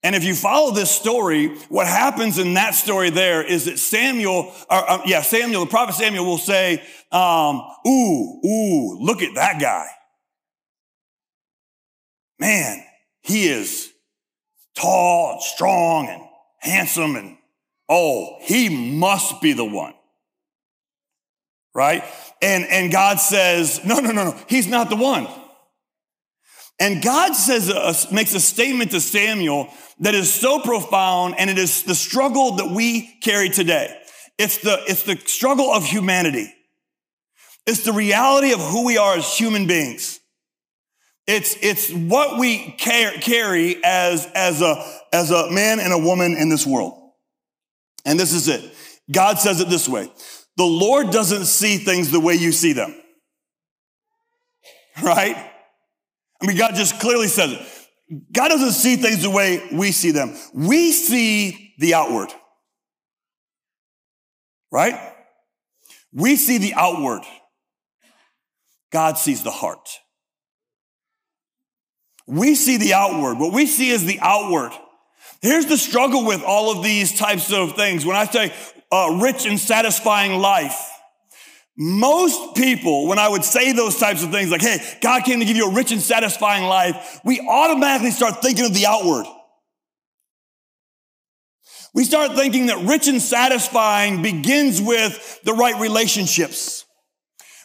And 0.02 0.14
if 0.14 0.22
you 0.22 0.34
follow 0.34 0.72
this 0.72 0.90
story, 0.90 1.48
what 1.68 1.86
happens 1.86 2.38
in 2.38 2.54
that 2.54 2.74
story 2.74 3.10
there 3.10 3.42
is 3.42 3.64
that 3.64 3.78
Samuel, 3.78 4.54
or, 4.70 4.90
uh, 4.90 5.02
yeah, 5.04 5.22
Samuel, 5.22 5.64
the 5.64 5.70
prophet 5.70 5.96
Samuel 5.96 6.24
will 6.24 6.38
say, 6.38 6.82
um, 7.10 7.62
ooh, 7.86 8.40
ooh, 8.46 8.98
look 9.00 9.22
at 9.22 9.34
that 9.34 9.60
guy. 9.60 9.88
man, 12.38 12.84
he 13.22 13.48
is 13.48 13.92
tall 14.76 15.32
and 15.32 15.42
strong 15.42 16.08
and 16.08 16.22
handsome 16.58 17.16
and 17.16 17.36
oh, 17.88 18.36
he 18.42 18.68
must 18.68 19.40
be 19.40 19.52
the 19.52 19.64
one. 19.64 19.94
Right? 21.74 22.04
And, 22.42 22.64
and 22.64 22.90
God 22.90 23.20
says, 23.20 23.84
no, 23.84 24.00
no, 24.00 24.10
no, 24.10 24.24
no, 24.24 24.36
he's 24.48 24.66
not 24.66 24.90
the 24.90 24.96
one. 24.96 25.28
And 26.80 27.02
God 27.02 27.34
says, 27.34 27.70
uh, 27.70 27.94
makes 28.12 28.34
a 28.34 28.40
statement 28.40 28.92
to 28.92 29.00
Samuel 29.00 29.68
that 30.00 30.14
is 30.14 30.32
so 30.32 30.60
profound 30.60 31.34
and 31.38 31.50
it 31.50 31.58
is 31.58 31.82
the 31.82 31.94
struggle 31.94 32.56
that 32.56 32.70
we 32.70 33.18
carry 33.20 33.48
today. 33.48 33.96
It's 34.38 34.58
the, 34.58 34.78
it's 34.86 35.02
the 35.02 35.16
struggle 35.16 35.72
of 35.72 35.84
humanity. 35.84 36.54
It's 37.66 37.84
the 37.84 37.92
reality 37.92 38.52
of 38.52 38.60
who 38.60 38.86
we 38.86 38.96
are 38.96 39.16
as 39.16 39.36
human 39.36 39.66
beings. 39.66 40.20
It's, 41.26 41.56
it's 41.60 41.92
what 41.92 42.38
we 42.38 42.70
carry 42.78 43.84
as, 43.84 44.26
as 44.34 44.62
a, 44.62 44.82
as 45.12 45.30
a 45.30 45.50
man 45.50 45.80
and 45.80 45.92
a 45.92 45.98
woman 45.98 46.36
in 46.36 46.48
this 46.48 46.66
world. 46.66 46.94
And 48.06 48.18
this 48.18 48.32
is 48.32 48.48
it. 48.48 48.64
God 49.10 49.38
says 49.38 49.60
it 49.60 49.68
this 49.68 49.88
way. 49.88 50.10
The 50.56 50.64
Lord 50.64 51.10
doesn't 51.10 51.44
see 51.44 51.76
things 51.76 52.10
the 52.10 52.20
way 52.20 52.34
you 52.34 52.52
see 52.52 52.72
them. 52.72 52.94
Right? 55.02 55.36
I 56.40 56.46
mean, 56.46 56.56
God 56.56 56.74
just 56.74 57.00
clearly 57.00 57.28
says 57.28 57.52
it. 57.52 58.22
God 58.32 58.48
doesn't 58.48 58.72
see 58.72 58.96
things 58.96 59.22
the 59.22 59.30
way 59.30 59.68
we 59.72 59.92
see 59.92 60.12
them. 60.12 60.34
We 60.54 60.92
see 60.92 61.74
the 61.78 61.94
outward. 61.94 62.32
Right? 64.70 64.94
We 66.12 66.36
see 66.36 66.58
the 66.58 66.74
outward. 66.74 67.22
God 68.90 69.18
sees 69.18 69.42
the 69.42 69.50
heart. 69.50 69.88
We 72.26 72.54
see 72.54 72.76
the 72.76 72.94
outward. 72.94 73.38
What 73.38 73.52
we 73.52 73.66
see 73.66 73.90
is 73.90 74.04
the 74.04 74.18
outward. 74.20 74.72
Here's 75.40 75.66
the 75.66 75.78
struggle 75.78 76.26
with 76.26 76.42
all 76.42 76.76
of 76.76 76.82
these 76.82 77.18
types 77.18 77.52
of 77.52 77.74
things. 77.74 78.04
When 78.04 78.16
I 78.16 78.24
say 78.26 78.52
uh, 78.90 79.18
rich 79.20 79.46
and 79.46 79.58
satisfying 79.58 80.40
life, 80.40 80.90
most 81.80 82.56
people, 82.56 83.06
when 83.06 83.20
I 83.20 83.28
would 83.28 83.44
say 83.44 83.70
those 83.70 83.98
types 83.98 84.24
of 84.24 84.32
things, 84.32 84.50
like, 84.50 84.62
hey, 84.62 84.78
God 85.00 85.22
came 85.22 85.38
to 85.38 85.44
give 85.44 85.56
you 85.56 85.70
a 85.70 85.72
rich 85.72 85.92
and 85.92 86.02
satisfying 86.02 86.64
life, 86.64 87.20
we 87.24 87.40
automatically 87.40 88.10
start 88.10 88.42
thinking 88.42 88.64
of 88.64 88.74
the 88.74 88.86
outward. 88.86 89.26
We 91.94 92.02
start 92.02 92.34
thinking 92.34 92.66
that 92.66 92.78
rich 92.84 93.06
and 93.06 93.22
satisfying 93.22 94.22
begins 94.22 94.82
with 94.82 95.40
the 95.44 95.52
right 95.52 95.80
relationships. 95.80 96.84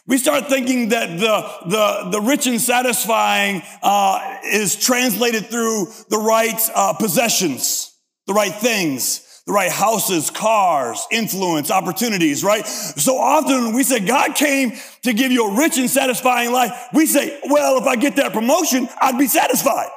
We 0.06 0.18
start 0.18 0.46
thinking 0.48 0.90
that 0.90 1.18
the, 1.18 1.68
the, 1.68 2.10
the 2.10 2.20
rich 2.20 2.46
and 2.46 2.60
satisfying 2.60 3.62
uh, 3.82 4.38
is 4.44 4.76
translated 4.76 5.46
through 5.46 5.88
the 6.08 6.18
right 6.18 6.60
uh, 6.72 6.92
possessions, 6.92 7.92
the 8.28 8.32
right 8.32 8.54
things, 8.54 9.23
the 9.46 9.52
right 9.52 9.70
houses, 9.70 10.30
cars, 10.30 11.06
influence, 11.10 11.70
opportunities, 11.70 12.42
right? 12.42 12.66
So 12.66 13.18
often 13.18 13.74
we 13.74 13.82
say 13.82 14.00
God 14.00 14.34
came 14.34 14.72
to 15.02 15.12
give 15.12 15.32
you 15.32 15.50
a 15.50 15.58
rich 15.58 15.76
and 15.76 15.90
satisfying 15.90 16.50
life. 16.50 16.72
We 16.94 17.04
say, 17.06 17.40
well, 17.44 17.78
if 17.78 17.84
I 17.84 17.96
get 17.96 18.16
that 18.16 18.32
promotion, 18.32 18.88
I'd 19.00 19.18
be 19.18 19.26
satisfied. 19.26 19.90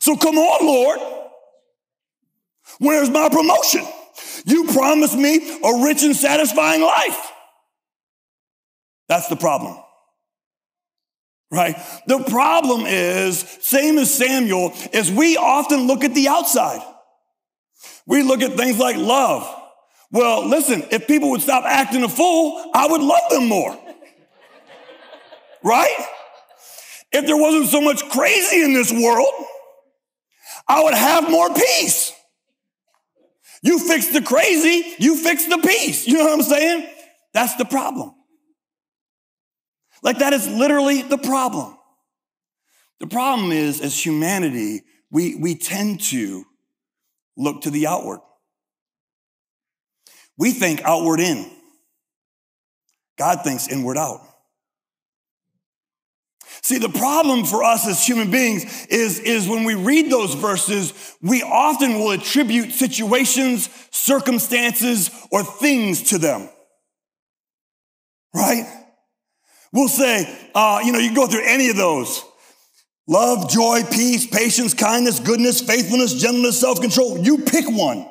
So 0.00 0.16
come 0.16 0.36
on, 0.36 0.66
Lord. 0.66 0.98
Where's 2.78 3.08
my 3.08 3.28
promotion? 3.30 3.86
You 4.44 4.64
promised 4.66 5.16
me 5.16 5.58
a 5.64 5.84
rich 5.84 6.02
and 6.02 6.14
satisfying 6.14 6.82
life. 6.82 7.32
That's 9.08 9.28
the 9.28 9.36
problem. 9.36 9.82
Right? 11.50 11.76
The 12.06 12.22
problem 12.24 12.82
is, 12.86 13.40
same 13.60 13.98
as 13.98 14.12
Samuel, 14.12 14.72
is 14.92 15.10
we 15.10 15.36
often 15.36 15.86
look 15.86 16.04
at 16.04 16.14
the 16.14 16.28
outside. 16.28 16.82
We 18.06 18.22
look 18.22 18.42
at 18.42 18.52
things 18.52 18.78
like 18.78 18.96
love. 18.96 19.54
Well, 20.10 20.46
listen, 20.46 20.84
if 20.90 21.06
people 21.06 21.30
would 21.30 21.42
stop 21.42 21.64
acting 21.64 22.02
a 22.02 22.08
fool, 22.08 22.70
I 22.74 22.86
would 22.88 23.02
love 23.02 23.30
them 23.30 23.48
more. 23.48 23.78
right? 25.62 26.06
If 27.12 27.26
there 27.26 27.36
wasn't 27.36 27.68
so 27.68 27.80
much 27.80 28.06
crazy 28.10 28.62
in 28.62 28.74
this 28.74 28.92
world, 28.92 29.32
I 30.66 30.82
would 30.82 30.94
have 30.94 31.30
more 31.30 31.52
peace. 31.52 32.12
You 33.62 33.78
fix 33.78 34.08
the 34.08 34.22
crazy, 34.22 34.94
you 34.98 35.16
fix 35.16 35.46
the 35.46 35.58
peace. 35.58 36.06
You 36.06 36.18
know 36.18 36.24
what 36.24 36.34
I'm 36.34 36.42
saying? 36.42 36.88
That's 37.32 37.56
the 37.56 37.64
problem. 37.64 38.14
Like 40.02 40.18
that 40.18 40.32
is 40.32 40.48
literally 40.48 41.02
the 41.02 41.18
problem. 41.18 41.76
The 43.00 43.06
problem 43.06 43.52
is, 43.52 43.80
as 43.80 44.04
humanity, 44.04 44.82
we, 45.10 45.36
we 45.36 45.54
tend 45.54 46.00
to 46.04 46.44
look 47.36 47.62
to 47.62 47.70
the 47.70 47.86
outward. 47.86 48.20
We 50.36 50.52
think 50.52 50.82
outward 50.84 51.20
in. 51.20 51.50
God 53.16 53.42
thinks 53.42 53.68
inward 53.68 53.96
out. 53.96 54.20
See, 56.62 56.78
the 56.78 56.88
problem 56.88 57.44
for 57.44 57.64
us 57.64 57.86
as 57.86 58.04
human 58.04 58.30
beings 58.30 58.86
is, 58.88 59.20
is 59.20 59.48
when 59.48 59.64
we 59.64 59.74
read 59.74 60.10
those 60.10 60.34
verses, 60.34 61.16
we 61.22 61.42
often 61.42 61.94
will 61.94 62.10
attribute 62.10 62.72
situations, 62.72 63.68
circumstances, 63.90 65.10
or 65.30 65.42
things 65.42 66.10
to 66.10 66.18
them. 66.18 66.48
Right? 68.34 68.66
We'll 69.72 69.88
say, 69.88 70.48
uh, 70.54 70.80
you 70.84 70.92
know, 70.92 70.98
you 70.98 71.14
go 71.14 71.26
through 71.26 71.44
any 71.44 71.68
of 71.70 71.76
those. 71.76 72.24
Love, 73.06 73.50
joy, 73.50 73.82
peace, 73.90 74.26
patience, 74.26 74.74
kindness, 74.74 75.20
goodness, 75.20 75.60
faithfulness, 75.60 76.14
gentleness, 76.14 76.60
self-control. 76.60 77.18
You 77.18 77.38
pick 77.38 77.64
one. 77.66 78.06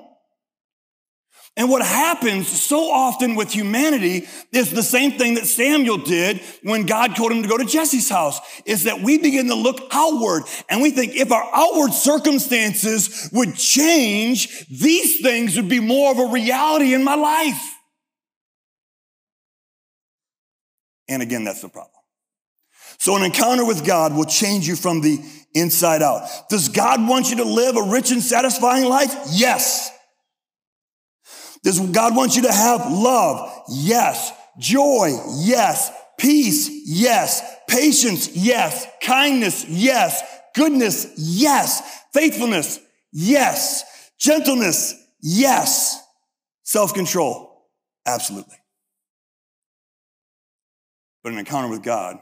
And 1.55 1.71
what 1.71 1.83
happens 1.83 2.47
so 2.47 2.91
often 2.91 3.33
with 3.33 3.51
humanity 3.51 4.27
is 4.51 4.69
the 4.69 4.83
same 4.83 5.13
thing 5.13 5.33
that 5.35 5.47
Samuel 5.47 5.97
did 5.97 6.39
when 6.61 6.85
God 6.85 7.15
told 7.15 7.31
him 7.31 7.41
to 7.41 7.49
go 7.49 7.57
to 7.57 7.65
Jesse's 7.65 8.09
house, 8.09 8.39
is 8.65 8.83
that 8.83 9.01
we 9.01 9.17
begin 9.17 9.47
to 9.47 9.55
look 9.55 9.81
outward 9.91 10.43
and 10.69 10.83
we 10.83 10.91
think 10.91 11.15
if 11.15 11.31
our 11.31 11.49
outward 11.53 11.93
circumstances 11.93 13.29
would 13.33 13.55
change, 13.55 14.67
these 14.67 15.19
things 15.21 15.55
would 15.55 15.67
be 15.67 15.79
more 15.79 16.11
of 16.11 16.19
a 16.19 16.31
reality 16.31 16.93
in 16.93 17.03
my 17.03 17.15
life. 17.15 17.76
And 21.09 21.21
again, 21.21 21.43
that's 21.43 21.61
the 21.61 21.69
problem. 21.69 21.91
So 22.99 23.15
an 23.15 23.23
encounter 23.23 23.65
with 23.65 23.85
God 23.85 24.15
will 24.15 24.25
change 24.25 24.67
you 24.67 24.75
from 24.75 25.01
the 25.01 25.19
inside 25.53 26.01
out. 26.01 26.27
Does 26.49 26.69
God 26.69 27.07
want 27.07 27.29
you 27.29 27.37
to 27.37 27.43
live 27.43 27.77
a 27.77 27.83
rich 27.83 28.11
and 28.11 28.21
satisfying 28.21 28.85
life? 28.85 29.13
Yes. 29.31 29.91
Does 31.63 31.79
God 31.79 32.15
want 32.15 32.35
you 32.35 32.43
to 32.43 32.51
have 32.51 32.91
love? 32.91 33.51
Yes. 33.69 34.31
Joy? 34.57 35.11
Yes. 35.39 35.91
Peace? 36.17 36.69
Yes. 36.85 37.41
Patience? 37.67 38.35
Yes. 38.35 38.87
Kindness? 39.03 39.65
Yes. 39.67 40.21
Goodness? 40.55 41.13
Yes. 41.17 41.81
Faithfulness? 42.13 42.79
Yes. 43.11 43.83
Gentleness? 44.17 44.95
Yes. 45.21 46.01
Self-control? 46.63 47.67
Absolutely. 48.05 48.57
But 51.27 51.33
an 51.33 51.39
encounter 51.39 51.67
with 51.67 51.83
God 51.83 52.19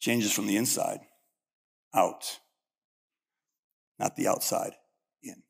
changes 0.00 0.32
from 0.32 0.46
the 0.46 0.58
inside 0.58 1.00
out, 1.94 2.40
not 3.98 4.16
the 4.16 4.28
outside 4.28 4.72
in. 5.22 5.42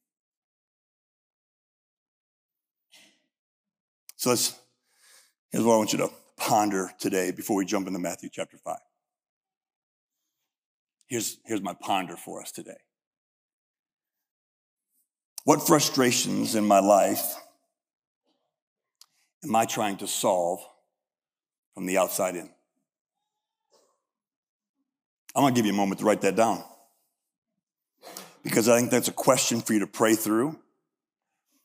So 4.14 4.30
let's, 4.30 4.56
here's 5.50 5.64
what 5.64 5.74
I 5.74 5.78
want 5.78 5.92
you 5.92 5.98
to 5.98 6.10
ponder 6.36 6.92
today 7.00 7.32
before 7.32 7.56
we 7.56 7.64
jump 7.64 7.88
into 7.88 7.98
Matthew 7.98 8.28
chapter 8.32 8.56
5. 8.56 8.76
Here's, 11.08 11.38
here's 11.46 11.62
my 11.62 11.74
ponder 11.74 12.16
for 12.16 12.40
us 12.40 12.52
today. 12.52 12.78
What 15.42 15.66
frustrations 15.66 16.54
in 16.54 16.64
my 16.64 16.78
life 16.78 17.34
am 19.42 19.56
I 19.56 19.64
trying 19.64 19.96
to 19.96 20.06
solve 20.06 20.64
from 21.80 21.86
the 21.86 21.96
outside 21.96 22.36
in? 22.36 22.46
I'm 25.34 25.42
going 25.42 25.54
to 25.54 25.58
give 25.58 25.64
you 25.64 25.72
a 25.72 25.74
moment 25.74 26.00
to 26.00 26.04
write 26.04 26.20
that 26.20 26.36
down 26.36 26.62
because 28.42 28.68
I 28.68 28.78
think 28.78 28.90
that's 28.90 29.08
a 29.08 29.12
question 29.12 29.62
for 29.62 29.72
you 29.72 29.78
to 29.78 29.86
pray 29.86 30.14
through. 30.14 30.58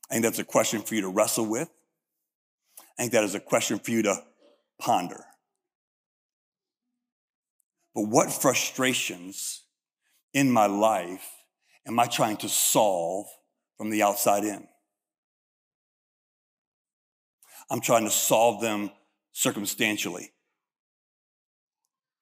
I 0.09 0.13
think 0.13 0.23
that's 0.23 0.39
a 0.39 0.45
question 0.45 0.81
for 0.83 0.95
you 0.95 1.01
to 1.01 1.09
wrestle 1.09 1.45
with. 1.45 1.69
I 2.97 3.01
think 3.01 3.11
that 3.11 3.25
is 3.25 3.35
a 3.35 3.41
question 3.41 3.77
for 3.77 3.91
you 3.91 4.03
to 4.03 4.23
ponder. 4.79 5.21
But 7.93 8.03
what 8.03 8.31
frustrations 8.31 9.63
in 10.33 10.49
my 10.49 10.67
life 10.67 11.27
am 11.85 11.99
I 11.99 12.05
trying 12.05 12.37
to 12.37 12.47
solve 12.47 13.25
from 13.77 13.89
the 13.89 14.01
outside 14.01 14.45
in? 14.45 14.65
I'm 17.69 17.81
trying 17.81 18.05
to 18.05 18.11
solve 18.11 18.61
them 18.61 18.91
circumstantially, 19.35 20.31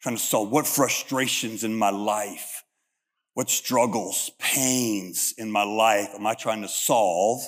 trying 0.02 0.16
to 0.16 0.22
solve 0.22 0.50
what 0.50 0.66
frustrations 0.66 1.64
in 1.64 1.76
my 1.76 1.92
life, 1.92 2.64
what 3.36 3.52
struggles, 3.52 4.32
pains 4.40 5.34
in 5.38 5.50
my 5.50 5.64
life 5.64 6.10
am 6.16 6.26
I 6.26 6.34
trying 6.34 6.64
to 6.64 6.68
solve 6.68 7.42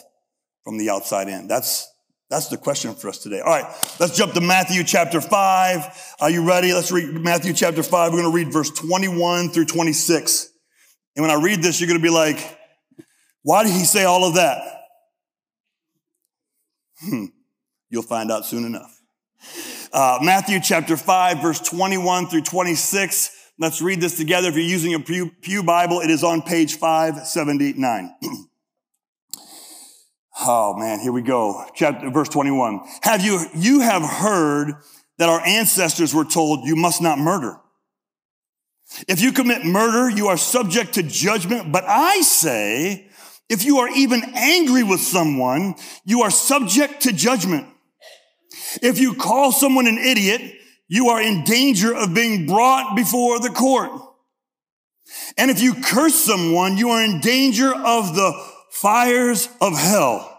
from 0.63 0.77
the 0.77 0.91
outside 0.91 1.27
in? 1.29 1.47
That's, 1.47 1.91
that's 2.29 2.47
the 2.47 2.57
question 2.57 2.93
for 2.93 3.09
us 3.09 3.17
today. 3.17 3.39
All 3.39 3.51
right, 3.51 3.65
let's 3.99 4.15
jump 4.15 4.33
to 4.33 4.41
Matthew 4.41 4.83
chapter 4.83 5.19
5. 5.19 6.15
Are 6.19 6.29
you 6.29 6.47
ready? 6.47 6.71
Let's 6.71 6.91
read 6.91 7.11
Matthew 7.15 7.53
chapter 7.53 7.81
5. 7.81 8.13
We're 8.13 8.21
going 8.21 8.31
to 8.31 8.35
read 8.35 8.53
verse 8.53 8.69
21 8.69 9.49
through 9.49 9.65
26. 9.65 10.49
And 11.15 11.23
when 11.23 11.31
I 11.31 11.41
read 11.41 11.63
this, 11.63 11.81
you're 11.81 11.87
going 11.87 11.99
to 11.99 12.03
be 12.03 12.13
like, 12.13 12.59
why 13.41 13.63
did 13.63 13.73
he 13.73 13.83
say 13.83 14.03
all 14.03 14.25
of 14.25 14.35
that? 14.35 14.61
Hmm. 16.99 17.25
You'll 17.89 18.03
find 18.03 18.31
out 18.31 18.45
soon 18.45 18.65
enough. 18.65 18.94
Uh, 19.91 20.19
Matthew 20.21 20.59
chapter 20.61 20.97
5, 20.97 21.41
verse 21.41 21.59
21 21.59 22.27
through 22.27 22.41
26. 22.41 23.31
Let's 23.57 23.81
read 23.81 24.01
this 24.01 24.17
together. 24.17 24.49
If 24.49 24.55
you're 24.55 24.63
using 24.63 24.93
a 24.93 24.99
Pew, 24.99 25.31
Pew 25.41 25.63
Bible, 25.63 26.01
it 26.01 26.09
is 26.09 26.23
on 26.23 26.41
page 26.41 26.75
579. 26.75 28.15
oh 30.41 30.75
man, 30.77 30.99
here 30.99 31.11
we 31.11 31.21
go. 31.21 31.65
Chapter, 31.73 32.09
verse 32.09 32.29
21. 32.29 32.81
Have 33.03 33.23
you, 33.23 33.45
you 33.55 33.79
have 33.81 34.01
heard 34.01 34.73
that 35.17 35.29
our 35.29 35.39
ancestors 35.45 36.13
were 36.13 36.25
told 36.25 36.65
you 36.65 36.75
must 36.75 37.01
not 37.01 37.17
murder. 37.17 37.57
If 39.07 39.21
you 39.21 39.31
commit 39.31 39.65
murder, 39.65 40.09
you 40.09 40.27
are 40.27 40.37
subject 40.37 40.93
to 40.93 41.03
judgment. 41.03 41.71
But 41.71 41.85
I 41.87 42.21
say, 42.21 43.09
if 43.49 43.65
you 43.65 43.79
are 43.79 43.89
even 43.89 44.21
angry 44.35 44.83
with 44.83 44.99
someone, 44.99 45.75
you 46.03 46.21
are 46.21 46.31
subject 46.31 47.01
to 47.01 47.13
judgment. 47.13 47.67
If 48.81 48.99
you 48.99 49.13
call 49.13 49.51
someone 49.51 49.87
an 49.87 49.97
idiot, 49.97 50.41
you 50.87 51.09
are 51.09 51.21
in 51.21 51.43
danger 51.43 51.95
of 51.95 52.13
being 52.13 52.45
brought 52.45 52.95
before 52.95 53.39
the 53.39 53.49
court. 53.49 53.91
And 55.37 55.51
if 55.51 55.61
you 55.61 55.75
curse 55.75 56.15
someone, 56.15 56.77
you 56.77 56.89
are 56.89 57.03
in 57.03 57.19
danger 57.19 57.73
of 57.73 58.15
the 58.15 58.33
fires 58.71 59.49
of 59.61 59.77
hell. 59.77 60.31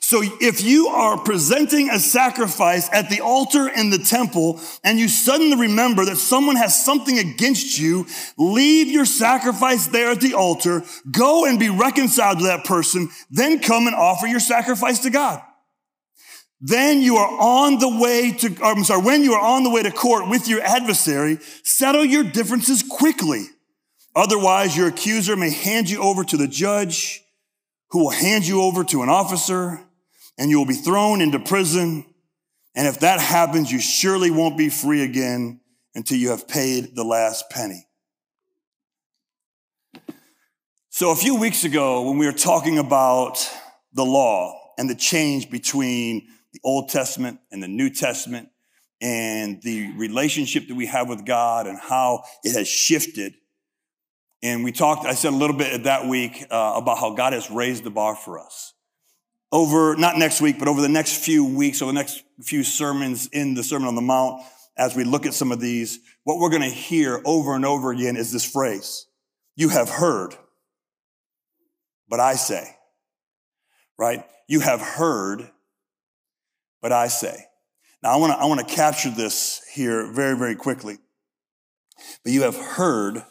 So 0.00 0.22
if 0.22 0.62
you 0.62 0.86
are 0.86 1.18
presenting 1.18 1.90
a 1.90 1.98
sacrifice 1.98 2.88
at 2.92 3.10
the 3.10 3.20
altar 3.20 3.68
in 3.68 3.90
the 3.90 3.98
temple 3.98 4.60
and 4.84 5.00
you 5.00 5.08
suddenly 5.08 5.56
remember 5.56 6.04
that 6.04 6.16
someone 6.16 6.54
has 6.54 6.84
something 6.84 7.18
against 7.18 7.78
you, 7.78 8.06
leave 8.38 8.86
your 8.86 9.04
sacrifice 9.04 9.88
there 9.88 10.12
at 10.12 10.20
the 10.20 10.34
altar, 10.34 10.84
go 11.10 11.44
and 11.44 11.58
be 11.58 11.70
reconciled 11.70 12.38
to 12.38 12.44
that 12.44 12.64
person, 12.64 13.08
then 13.30 13.58
come 13.58 13.88
and 13.88 13.96
offer 13.96 14.28
your 14.28 14.40
sacrifice 14.40 15.00
to 15.00 15.10
God. 15.10 15.42
Then 16.60 17.02
you 17.02 17.16
are 17.16 17.28
on 17.28 17.78
the 17.78 17.98
way 18.00 18.32
to, 18.32 18.56
I'm 18.62 18.84
sorry, 18.84 19.02
when 19.02 19.22
you 19.22 19.34
are 19.34 19.44
on 19.44 19.62
the 19.62 19.70
way 19.70 19.82
to 19.82 19.90
court 19.90 20.28
with 20.28 20.48
your 20.48 20.62
adversary, 20.62 21.38
settle 21.62 22.04
your 22.04 22.24
differences 22.24 22.82
quickly. 22.82 23.46
Otherwise, 24.14 24.76
your 24.76 24.88
accuser 24.88 25.36
may 25.36 25.50
hand 25.50 25.90
you 25.90 26.00
over 26.00 26.24
to 26.24 26.36
the 26.38 26.48
judge 26.48 27.22
who 27.90 28.00
will 28.00 28.10
hand 28.10 28.46
you 28.46 28.62
over 28.62 28.82
to 28.84 29.02
an 29.02 29.10
officer 29.10 29.80
and 30.38 30.50
you 30.50 30.58
will 30.58 30.66
be 30.66 30.74
thrown 30.74 31.20
into 31.20 31.38
prison. 31.38 32.06
And 32.74 32.86
if 32.86 33.00
that 33.00 33.20
happens, 33.20 33.70
you 33.70 33.78
surely 33.78 34.30
won't 34.30 34.56
be 34.56 34.70
free 34.70 35.02
again 35.02 35.60
until 35.94 36.18
you 36.18 36.30
have 36.30 36.48
paid 36.48 36.94
the 36.94 37.04
last 37.04 37.50
penny. 37.50 37.86
So 40.88 41.10
a 41.10 41.16
few 41.16 41.36
weeks 41.38 41.64
ago, 41.64 42.08
when 42.08 42.16
we 42.16 42.24
were 42.24 42.32
talking 42.32 42.78
about 42.78 43.46
the 43.92 44.04
law 44.04 44.72
and 44.78 44.88
the 44.88 44.94
change 44.94 45.50
between 45.50 46.28
the 46.56 46.60
Old 46.66 46.88
Testament 46.88 47.38
and 47.52 47.62
the 47.62 47.68
New 47.68 47.90
Testament 47.90 48.48
and 49.02 49.60
the 49.62 49.92
relationship 49.98 50.68
that 50.68 50.74
we 50.74 50.86
have 50.86 51.06
with 51.06 51.26
God 51.26 51.66
and 51.66 51.78
how 51.78 52.24
it 52.42 52.56
has 52.56 52.66
shifted. 52.66 53.34
And 54.42 54.64
we 54.64 54.72
talked, 54.72 55.04
I 55.04 55.12
said 55.12 55.34
a 55.34 55.36
little 55.36 55.56
bit 55.56 55.84
that 55.84 56.06
week 56.06 56.46
uh, 56.50 56.72
about 56.76 56.96
how 56.96 57.14
God 57.14 57.34
has 57.34 57.50
raised 57.50 57.84
the 57.84 57.90
bar 57.90 58.16
for 58.16 58.38
us 58.38 58.72
over, 59.52 59.96
not 59.96 60.16
next 60.16 60.40
week, 60.40 60.58
but 60.58 60.66
over 60.66 60.80
the 60.80 60.88
next 60.88 61.22
few 61.22 61.44
weeks, 61.44 61.82
over 61.82 61.92
the 61.92 61.98
next 61.98 62.24
few 62.42 62.64
sermons 62.64 63.26
in 63.26 63.52
the 63.52 63.62
Sermon 63.62 63.88
on 63.88 63.94
the 63.94 64.00
Mount, 64.00 64.42
as 64.78 64.96
we 64.96 65.04
look 65.04 65.26
at 65.26 65.34
some 65.34 65.52
of 65.52 65.60
these, 65.60 66.00
what 66.24 66.38
we're 66.38 66.50
going 66.50 66.62
to 66.62 66.68
hear 66.68 67.20
over 67.26 67.54
and 67.54 67.66
over 67.66 67.90
again 67.90 68.16
is 68.16 68.32
this 68.32 68.50
phrase. 68.50 69.06
You 69.56 69.68
have 69.68 69.90
heard, 69.90 70.34
but 72.08 72.18
I 72.18 72.34
say, 72.36 72.76
right? 73.98 74.24
You 74.48 74.60
have 74.60 74.80
heard, 74.80 75.50
but 76.86 76.92
I 76.92 77.08
say. 77.08 77.46
Now 78.00 78.12
I 78.12 78.16
want 78.16 78.32
to, 78.32 78.38
I 78.38 78.44
want 78.44 78.60
to 78.60 78.74
capture 78.76 79.10
this 79.10 79.60
here 79.74 80.06
very, 80.12 80.38
very 80.38 80.54
quickly. 80.54 80.98
But 82.22 82.32
you 82.32 82.42
have 82.42 82.54
heard, 82.54 83.24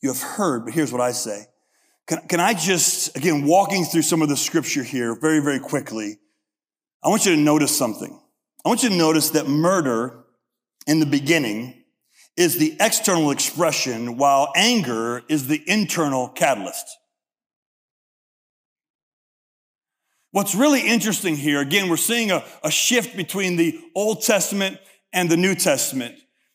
you 0.00 0.10
have 0.10 0.22
heard, 0.22 0.66
but 0.66 0.72
here's 0.72 0.92
what 0.92 1.00
I 1.00 1.10
say. 1.10 1.46
Can, 2.06 2.20
can 2.28 2.38
I 2.38 2.54
just, 2.54 3.16
again, 3.16 3.44
walking 3.44 3.84
through 3.84 4.02
some 4.02 4.22
of 4.22 4.28
the 4.28 4.36
scripture 4.36 4.84
here 4.84 5.16
very, 5.20 5.40
very 5.40 5.58
quickly, 5.58 6.20
I 7.02 7.08
want 7.08 7.26
you 7.26 7.34
to 7.34 7.40
notice 7.40 7.76
something. 7.76 8.20
I 8.64 8.68
want 8.68 8.84
you 8.84 8.90
to 8.90 8.96
notice 8.96 9.30
that 9.30 9.48
murder 9.48 10.22
in 10.86 11.00
the 11.00 11.06
beginning 11.06 11.82
is 12.36 12.56
the 12.56 12.76
external 12.78 13.32
expression 13.32 14.16
while 14.16 14.52
anger 14.54 15.22
is 15.28 15.48
the 15.48 15.60
internal 15.68 16.28
catalyst. 16.28 16.86
What's 20.32 20.54
really 20.54 20.80
interesting 20.86 21.36
here, 21.36 21.60
again, 21.60 21.88
we're 21.88 21.96
seeing 21.96 22.30
a, 22.30 22.44
a, 22.62 22.70
shift 22.70 23.16
between 23.16 23.56
the 23.56 23.80
Old 23.96 24.22
Testament 24.22 24.78
and 25.12 25.28
the 25.28 25.36
New 25.36 25.56
Testament, 25.56 26.14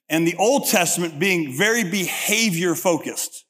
and 0.10 0.26
the 0.26 0.36
Old 0.38 0.68
Testament 0.68 1.20
being 1.20 1.58
very 1.58 1.84
behavior 1.84 2.74
focused 2.74 3.46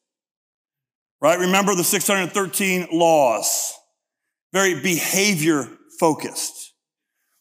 right? 1.25 1.39
Remember 1.39 1.73
the 1.73 1.83
613 1.83 2.87
laws, 2.91 3.73
very 4.53 4.79
behavior 4.79 5.67
focused. 5.99 6.73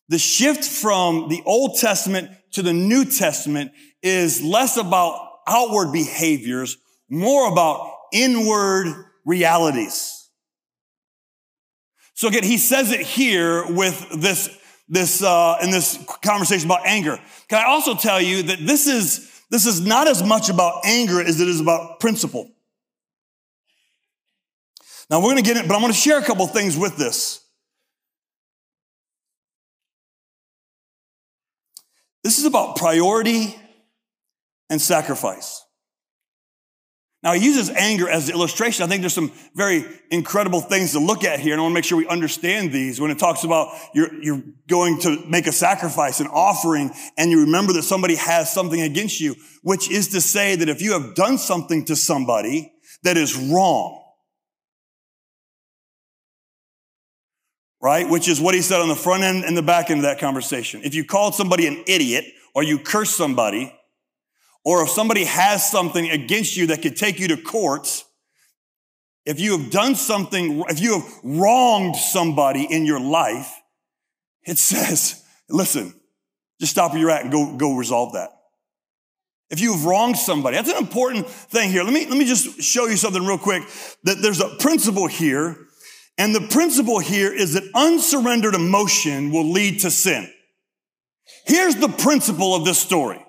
The 0.08 0.18
shift 0.18 0.64
from 0.64 1.28
the 1.28 1.42
Old 1.44 1.78
Testament 1.78 2.30
to 2.52 2.62
the 2.62 2.72
New 2.72 3.04
Testament 3.04 3.72
is 4.02 4.42
less 4.42 4.78
about 4.78 5.18
outward 5.46 5.92
behaviors, 5.92 6.78
more 7.10 7.52
about 7.52 7.90
inward 8.12 8.86
realities. 9.26 10.23
So 12.14 12.28
again, 12.28 12.44
he 12.44 12.58
says 12.58 12.92
it 12.92 13.00
here 13.00 13.66
with 13.66 14.20
this, 14.20 14.48
this, 14.88 15.22
uh, 15.22 15.58
in 15.62 15.70
this 15.70 15.98
conversation 16.22 16.66
about 16.66 16.86
anger. 16.86 17.18
Can 17.48 17.58
I 17.58 17.68
also 17.68 17.94
tell 17.94 18.20
you 18.20 18.44
that 18.44 18.58
this 18.60 18.86
is, 18.86 19.42
this 19.50 19.66
is 19.66 19.80
not 19.80 20.06
as 20.06 20.22
much 20.22 20.48
about 20.48 20.84
anger 20.84 21.20
as 21.20 21.40
it 21.40 21.48
is 21.48 21.60
about 21.60 22.00
principle. 22.00 22.50
Now 25.10 25.18
we're 25.18 25.32
going 25.32 25.36
to 25.36 25.42
get 25.42 25.56
it, 25.56 25.68
but 25.68 25.74
I'm 25.74 25.80
going 25.80 25.92
to 25.92 25.98
share 25.98 26.18
a 26.18 26.24
couple 26.24 26.46
things 26.46 26.76
with 26.76 26.96
this. 26.96 27.40
This 32.22 32.38
is 32.38 32.46
about 32.46 32.76
priority 32.76 33.54
and 34.70 34.80
sacrifice. 34.80 35.62
Now, 37.24 37.32
he 37.32 37.42
uses 37.42 37.70
anger 37.70 38.06
as 38.06 38.26
the 38.26 38.34
illustration. 38.34 38.84
I 38.84 38.86
think 38.86 39.00
there's 39.00 39.14
some 39.14 39.32
very 39.54 39.86
incredible 40.10 40.60
things 40.60 40.92
to 40.92 40.98
look 40.98 41.24
at 41.24 41.40
here, 41.40 41.54
and 41.54 41.60
I 41.60 41.62
want 41.62 41.72
to 41.72 41.74
make 41.74 41.84
sure 41.84 41.96
we 41.96 42.06
understand 42.06 42.70
these. 42.70 43.00
When 43.00 43.10
it 43.10 43.18
talks 43.18 43.44
about 43.44 43.74
you're, 43.94 44.12
you're 44.22 44.42
going 44.68 45.00
to 45.00 45.24
make 45.26 45.46
a 45.46 45.52
sacrifice, 45.52 46.20
an 46.20 46.26
offering, 46.26 46.90
and 47.16 47.30
you 47.30 47.40
remember 47.40 47.72
that 47.72 47.84
somebody 47.84 48.16
has 48.16 48.52
something 48.52 48.78
against 48.78 49.22
you, 49.22 49.36
which 49.62 49.90
is 49.90 50.08
to 50.08 50.20
say 50.20 50.54
that 50.54 50.68
if 50.68 50.82
you 50.82 50.92
have 50.92 51.14
done 51.14 51.38
something 51.38 51.86
to 51.86 51.96
somebody 51.96 52.74
that 53.04 53.16
is 53.16 53.34
wrong, 53.34 54.02
right? 57.80 58.06
Which 58.06 58.28
is 58.28 58.38
what 58.38 58.54
he 58.54 58.60
said 58.60 58.80
on 58.82 58.88
the 58.88 58.94
front 58.94 59.22
end 59.22 59.44
and 59.44 59.56
the 59.56 59.62
back 59.62 59.88
end 59.88 60.00
of 60.00 60.04
that 60.04 60.18
conversation. 60.18 60.82
If 60.84 60.94
you 60.94 61.06
called 61.06 61.34
somebody 61.34 61.66
an 61.66 61.84
idiot 61.86 62.26
or 62.54 62.62
you 62.62 62.78
curse 62.78 63.16
somebody, 63.16 63.74
or 64.64 64.82
if 64.82 64.90
somebody 64.90 65.24
has 65.24 65.68
something 65.68 66.10
against 66.10 66.56
you 66.56 66.68
that 66.68 66.82
could 66.82 66.96
take 66.96 67.20
you 67.20 67.28
to 67.28 67.36
court, 67.36 68.04
if 69.26 69.40
you 69.40 69.58
have 69.58 69.70
done 69.70 69.94
something, 69.94 70.64
if 70.68 70.80
you 70.80 71.00
have 71.00 71.12
wronged 71.22 71.96
somebody 71.96 72.64
in 72.64 72.86
your 72.86 73.00
life, 73.00 73.50
it 74.44 74.58
says, 74.58 75.22
listen, 75.48 75.94
just 76.60 76.72
stop 76.72 76.92
where 76.92 77.00
you're 77.00 77.10
at 77.10 77.22
and 77.22 77.32
go, 77.32 77.56
go 77.56 77.76
resolve 77.76 78.14
that. 78.14 78.30
If 79.50 79.60
you've 79.60 79.84
wronged 79.84 80.16
somebody, 80.16 80.56
that's 80.56 80.70
an 80.70 80.78
important 80.78 81.28
thing 81.28 81.70
here. 81.70 81.84
Let 81.84 81.92
me, 81.92 82.06
let 82.06 82.16
me 82.16 82.24
just 82.24 82.62
show 82.62 82.86
you 82.86 82.96
something 82.96 83.24
real 83.24 83.38
quick 83.38 83.62
that 84.04 84.20
there's 84.20 84.40
a 84.40 84.48
principle 84.58 85.06
here 85.06 85.56
and 86.16 86.34
the 86.34 86.40
principle 86.40 87.00
here 87.00 87.32
is 87.32 87.54
that 87.54 87.64
unsurrendered 87.74 88.54
emotion 88.54 89.30
will 89.30 89.50
lead 89.50 89.80
to 89.80 89.90
sin. 89.90 90.30
Here's 91.46 91.76
the 91.76 91.88
principle 91.88 92.54
of 92.54 92.64
this 92.64 92.78
story. 92.78 93.23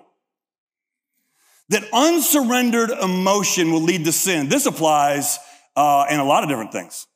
That 1.70 1.84
unsurrendered 1.92 2.90
emotion 2.90 3.72
will 3.72 3.82
lead 3.82 4.04
to 4.04 4.12
sin. 4.12 4.48
This 4.48 4.66
applies 4.66 5.38
uh, 5.74 6.06
in 6.10 6.20
a 6.20 6.24
lot 6.24 6.42
of 6.42 6.48
different 6.48 6.72
things. 6.72 7.06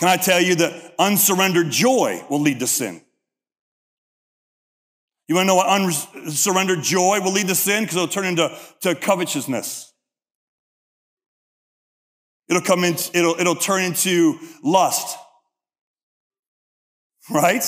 Can 0.00 0.08
I 0.08 0.16
tell 0.16 0.40
you 0.40 0.54
that 0.56 0.94
unsurrendered 0.98 1.70
joy 1.70 2.24
will 2.30 2.40
lead 2.40 2.60
to 2.60 2.66
sin? 2.66 3.02
You 5.26 5.34
want 5.34 5.44
to 5.44 5.48
know 5.48 5.56
what 5.56 5.68
unsurrendered 5.68 6.82
joy 6.82 7.20
will 7.20 7.32
lead 7.32 7.48
to 7.48 7.54
sin? 7.54 7.82
Because 7.82 7.96
it'll 7.96 8.08
turn 8.08 8.24
into 8.24 8.56
to 8.80 8.94
covetousness. 8.94 9.92
It'll 12.48 12.62
come 12.62 12.82
in, 12.84 12.94
it'll, 13.12 13.38
it'll 13.38 13.54
turn 13.54 13.82
into 13.82 14.38
lust. 14.62 15.18
Right? 17.30 17.62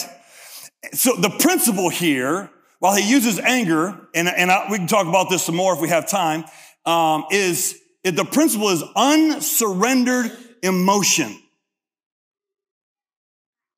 So 0.95 1.17
the 1.17 1.29
principle 1.39 1.91
here, 1.91 2.51
while 2.81 2.97
he 2.97 3.09
uses 3.09 3.39
anger, 3.39 3.97
and, 4.15 4.27
and 4.27 4.51
I, 4.51 4.67
we 4.71 4.79
can 4.79 4.87
talk 4.87 5.07
about 5.07 5.31
this 5.31 5.45
some 5.45 5.55
more 5.55 5.75
if 5.75 5.81
we 5.81 5.91
have 5.91 6.09
time, 6.09 6.45
um, 6.85 7.27
is 7.31 7.79
the 8.03 8.25
principle 8.25 8.71
is 8.71 8.83
unsurrendered 8.97 10.33
emotion 10.63 11.39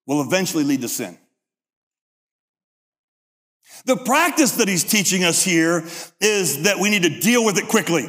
will 0.07 0.23
eventually 0.23 0.65
lead 0.65 0.83
to 0.83 0.88
sin. 0.88 1.19
The 3.85 3.97
practice 3.97 4.53
that 4.53 4.69
he's 4.69 4.85
teaching 4.85 5.25
us 5.25 5.43
here 5.43 5.85
is 6.21 6.62
that 6.62 6.79
we 6.79 6.88
need 6.88 7.03
to 7.03 7.21
deal 7.21 7.45
with 7.45 7.59
it 7.59 7.67
quickly. 7.67 8.09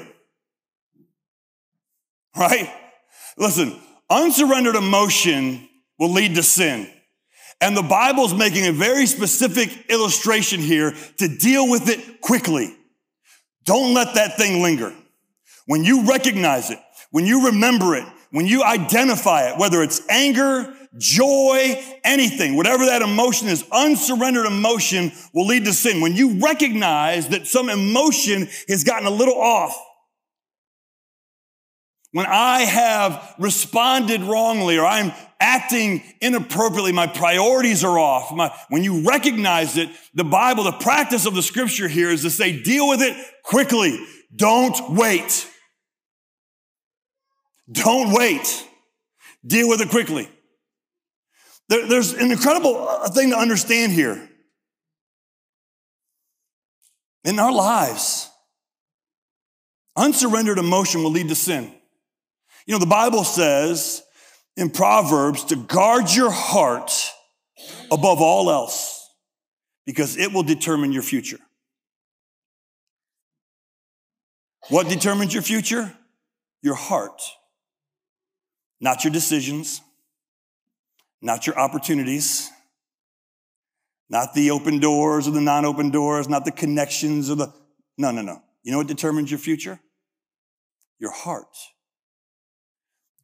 Right? 2.38 2.71
Listen, 3.38 3.75
unsurrendered 4.10 4.75
emotion 4.75 5.67
will 5.97 6.12
lead 6.12 6.36
to 6.36 6.43
sin. 6.43 6.88
And 7.63 7.78
the 7.78 7.82
Bible's 7.82 8.34
making 8.34 8.67
a 8.67 8.73
very 8.73 9.06
specific 9.06 9.89
illustration 9.89 10.60
here 10.60 10.93
to 11.19 11.30
deal 11.30 11.69
with 11.69 11.88
it 11.88 12.19
quickly. 12.19 12.76
Don't 13.63 13.93
let 13.93 14.15
that 14.15 14.36
thing 14.36 14.62
linger. 14.62 14.93
When 15.65 15.86
you 15.86 16.06
recognize 16.06 16.71
it, 16.71 16.80
when 17.12 17.26
you 17.26 17.45
remember 17.45 17.95
it, 17.95 18.04
when 18.32 18.47
you 18.47 18.65
identify 18.65 19.49
it, 19.49 19.58
whether 19.58 19.82
it's 19.82 20.02
anger, 20.10 20.76
joy, 20.97 21.82
anything, 22.04 22.58
whatever 22.58 22.86
that 22.86 23.02
emotion 23.02 23.47
is, 23.47 23.63
unsurrendered 23.71 24.45
emotion 24.45 25.13
will 25.34 25.47
lead 25.47 25.63
to 25.63 25.71
sin. 25.71 26.02
When 26.02 26.17
you 26.17 26.41
recognize 26.41 27.30
that 27.30 27.47
some 27.47 27.69
emotion 27.69 28.49
has 28.67 28.84
gotten 28.84 29.08
a 29.08 29.12
little 29.12 29.39
off, 29.39 29.73
when 32.12 32.26
I 32.26 32.62
have 32.62 33.36
responded 33.39 34.21
wrongly 34.21 34.78
or 34.78 34.86
I'm 34.86 35.13
acting 35.43 36.01
inappropriately, 36.21 36.93
my 36.93 37.06
priorities 37.06 37.84
are 37.84 37.99
off. 37.99 38.34
My, 38.34 38.56
when 38.69 38.84
you 38.84 39.06
recognize 39.08 39.77
it, 39.77 39.89
the 40.13 40.23
Bible, 40.23 40.63
the 40.63 40.71
practice 40.71 41.25
of 41.25 41.36
the 41.36 41.43
scripture 41.43 41.89
here 41.89 42.10
is 42.10 42.21
to 42.21 42.29
say, 42.29 42.63
deal 42.63 42.88
with 42.88 43.01
it 43.01 43.15
quickly. 43.43 43.99
Don't 44.34 44.95
wait. 44.95 45.47
Don't 47.69 48.13
wait. 48.13 48.65
Deal 49.45 49.67
with 49.67 49.82
it 49.82 49.89
quickly. 49.89 50.29
There, 51.67 51.88
there's 51.88 52.13
an 52.13 52.32
incredible 52.32 52.88
uh, 52.88 53.10
thing 53.10 53.32
to 53.32 53.38
understand 53.38 53.91
here. 53.91 54.29
In 57.25 57.38
our 57.39 57.53
lives, 57.53 58.29
unsurrendered 59.95 60.58
emotion 60.58 61.03
will 61.03 61.12
lead 61.12 61.29
to 61.29 61.36
sin. 61.36 61.73
You 62.65 62.73
know, 62.73 62.79
the 62.79 62.86
Bible 62.86 63.23
says 63.23 64.03
in 64.55 64.69
Proverbs 64.69 65.45
to 65.45 65.55
guard 65.55 66.11
your 66.11 66.31
heart 66.31 66.91
above 67.91 68.21
all 68.21 68.49
else 68.49 69.09
because 69.85 70.17
it 70.17 70.33
will 70.33 70.43
determine 70.43 70.91
your 70.91 71.01
future. 71.01 71.39
What 74.69 74.87
determines 74.87 75.33
your 75.33 75.43
future? 75.43 75.93
Your 76.61 76.75
heart, 76.75 77.21
not 78.79 79.03
your 79.03 79.11
decisions, 79.11 79.81
not 81.21 81.45
your 81.45 81.59
opportunities, 81.59 82.49
not 84.09 84.33
the 84.33 84.51
open 84.51 84.79
doors 84.79 85.27
or 85.27 85.31
the 85.31 85.41
non 85.41 85.65
open 85.65 85.89
doors, 85.89 86.29
not 86.29 86.45
the 86.45 86.51
connections 86.51 87.29
or 87.29 87.35
the. 87.35 87.53
No, 87.97 88.11
no, 88.11 88.21
no. 88.21 88.41
You 88.63 88.71
know 88.71 88.77
what 88.77 88.87
determines 88.87 89.29
your 89.29 89.39
future? 89.39 89.79
Your 90.99 91.11
heart. 91.11 91.53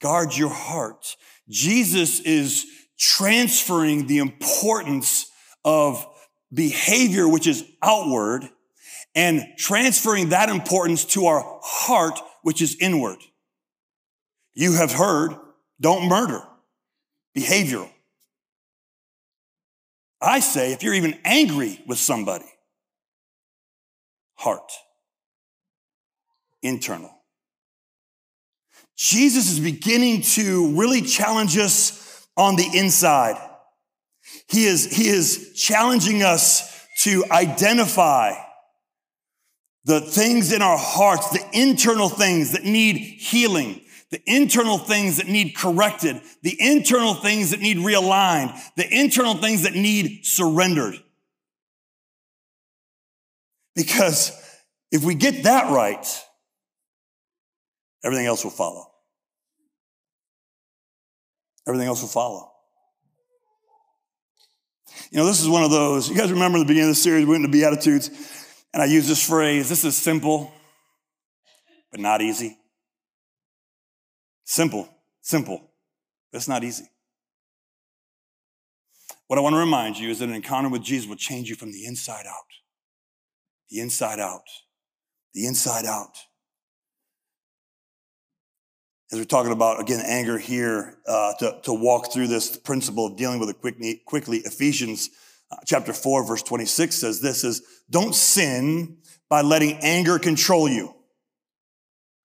Guard 0.02 0.36
your 0.36 0.50
heart. 0.50 1.16
Jesus 1.50 2.20
is 2.22 2.66
transferring 2.98 4.08
the 4.08 4.20
importance 4.20 5.30
of 5.66 6.06
behavior, 6.54 7.28
which 7.28 7.48
is 7.48 7.66
outward, 7.82 8.50
and 9.16 9.46
transferring 9.58 10.30
that 10.30 10.50
importance 10.50 11.06
to 11.06 11.26
our 11.26 11.60
heart, 11.62 12.20
which 12.44 12.62
is 12.62 12.78
inward. 12.80 13.18
You 14.54 14.74
have 14.74 14.92
heard, 14.92 15.36
don't 15.80 16.08
murder 16.08 16.44
behavioral. 17.38 17.90
I 20.22 20.42
say, 20.42 20.74
if 20.74 20.84
you're 20.84 20.94
even 20.94 21.18
angry 21.24 21.82
with 21.88 21.98
somebody, 21.98 22.50
heart, 24.36 24.72
internal. 26.62 27.19
Jesus 29.00 29.50
is 29.50 29.62
beginning 29.62 30.24
to 30.24 30.76
really 30.76 31.02
challenge 31.02 31.58
us 31.58 32.28
on 32.36 32.58
the 32.58 32.68
inside. 32.74 33.38
He 34.50 34.66
is, 34.66 34.94
he 34.94 35.08
is 35.08 35.54
challenging 35.56 36.22
us 36.22 36.86
to 37.04 37.24
identify 37.32 38.34
the 39.86 40.02
things 40.02 40.52
in 40.52 40.62
our 40.62 40.78
hearts, 40.78 41.30
the 41.30 41.46
internal 41.54 42.10
things 42.10 42.52
that 42.52 42.66
need 42.66 42.98
healing, 42.98 43.80
the 44.12 44.22
internal 44.26 44.78
things 44.78 45.16
that 45.16 45.30
need 45.30 45.56
corrected, 45.56 46.20
the 46.44 46.58
internal 46.60 47.14
things 47.14 47.52
that 47.52 47.62
need 47.62 47.78
realigned, 47.78 48.54
the 48.76 48.86
internal 48.94 49.36
things 49.36 49.64
that 49.64 49.76
need 49.76 50.26
surrendered. 50.26 51.02
Because 53.78 54.34
if 54.92 55.06
we 55.06 55.16
get 55.16 55.46
that 55.46 55.72
right, 55.72 56.06
everything 58.04 58.26
else 58.26 58.44
will 58.44 58.52
follow. 58.52 58.89
Everything 61.70 61.88
else 61.88 62.02
will 62.02 62.10
follow. 62.10 62.52
You 65.12 65.20
know, 65.20 65.26
this 65.26 65.40
is 65.40 65.48
one 65.48 65.64
of 65.64 65.70
those, 65.70 66.10
you 66.10 66.16
guys 66.16 66.32
remember 66.32 66.58
the 66.58 66.66
beginning 66.66 66.90
of 66.90 66.96
the 66.96 67.02
series, 67.02 67.26
we 67.26 67.32
went 67.32 67.46
into 67.46 67.56
Beatitudes, 67.56 68.10
and 68.74 68.82
I 68.82 68.86
used 68.86 69.08
this 69.08 69.26
phrase 69.26 69.70
this 69.70 69.86
is 69.86 69.96
simple, 69.96 70.52
but 71.92 72.00
not 72.00 72.22
easy. 72.22 72.58
Simple, 74.46 74.90
simple. 75.22 75.72
That's 76.34 76.48
not 76.48 76.64
easy. 76.64 76.86
What 79.28 79.38
I 79.38 79.44
want 79.44 79.54
to 79.54 79.60
remind 79.60 80.00
you 80.00 80.10
is 80.10 80.20
that 80.20 80.30
an 80.30 80.34
encounter 80.34 80.70
with 80.70 80.82
Jesus 80.82 81.08
will 81.08 81.16
change 81.16 81.50
you 81.50 81.56
from 81.56 81.72
the 81.72 81.86
inside 81.86 82.26
out. 82.28 82.50
The 83.70 83.80
inside 83.80 84.20
out. 84.20 84.42
The 85.36 85.46
inside 85.46 85.86
out. 85.86 86.18
As 89.12 89.18
we're 89.18 89.26
talking 89.26 89.52
about, 89.52 89.82
again, 89.82 90.04
anger 90.06 90.38
here, 90.38 90.98
uh, 91.08 91.34
to, 91.40 91.60
to 91.64 91.74
walk 91.74 92.14
through 92.14 92.28
this 92.28 92.56
principle 92.58 93.08
of 93.08 93.18
dealing 93.18 93.40
with 93.40 93.50
it 93.50 93.60
quickly, 93.60 94.02
quickly 94.06 94.38
Ephesians 94.40 95.10
uh, 95.52 95.56
chapter 95.66 95.94
4, 95.94 96.26
verse 96.26 96.44
26 96.44 96.96
says 96.96 97.20
this 97.20 97.44
is, 97.44 97.64
don't 97.90 98.14
sin 98.14 98.98
by 99.30 99.42
letting 99.42 99.78
anger 99.82 100.20
control 100.20 100.70
you 100.70 100.94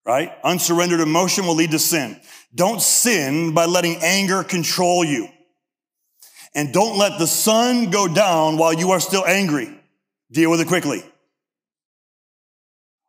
right? 0.05 0.31
Unsurrendered 0.43 1.01
emotion 1.01 1.45
will 1.47 1.55
lead 1.55 1.71
to 1.71 1.79
sin. 1.79 2.19
Don't 2.53 2.81
sin 2.81 3.53
by 3.53 3.65
letting 3.65 3.97
anger 4.01 4.43
control 4.43 5.03
you. 5.03 5.27
And 6.53 6.71
don't 6.71 6.97
let 6.97 7.19
the 7.19 7.27
sun 7.27 7.89
go 7.89 8.07
down 8.07 8.57
while 8.57 8.73
you 8.73 8.91
are 8.91 8.99
still 8.99 9.25
angry. 9.25 9.77
Deal 10.31 10.51
with 10.51 10.61
it 10.61 10.67
quickly. 10.67 11.03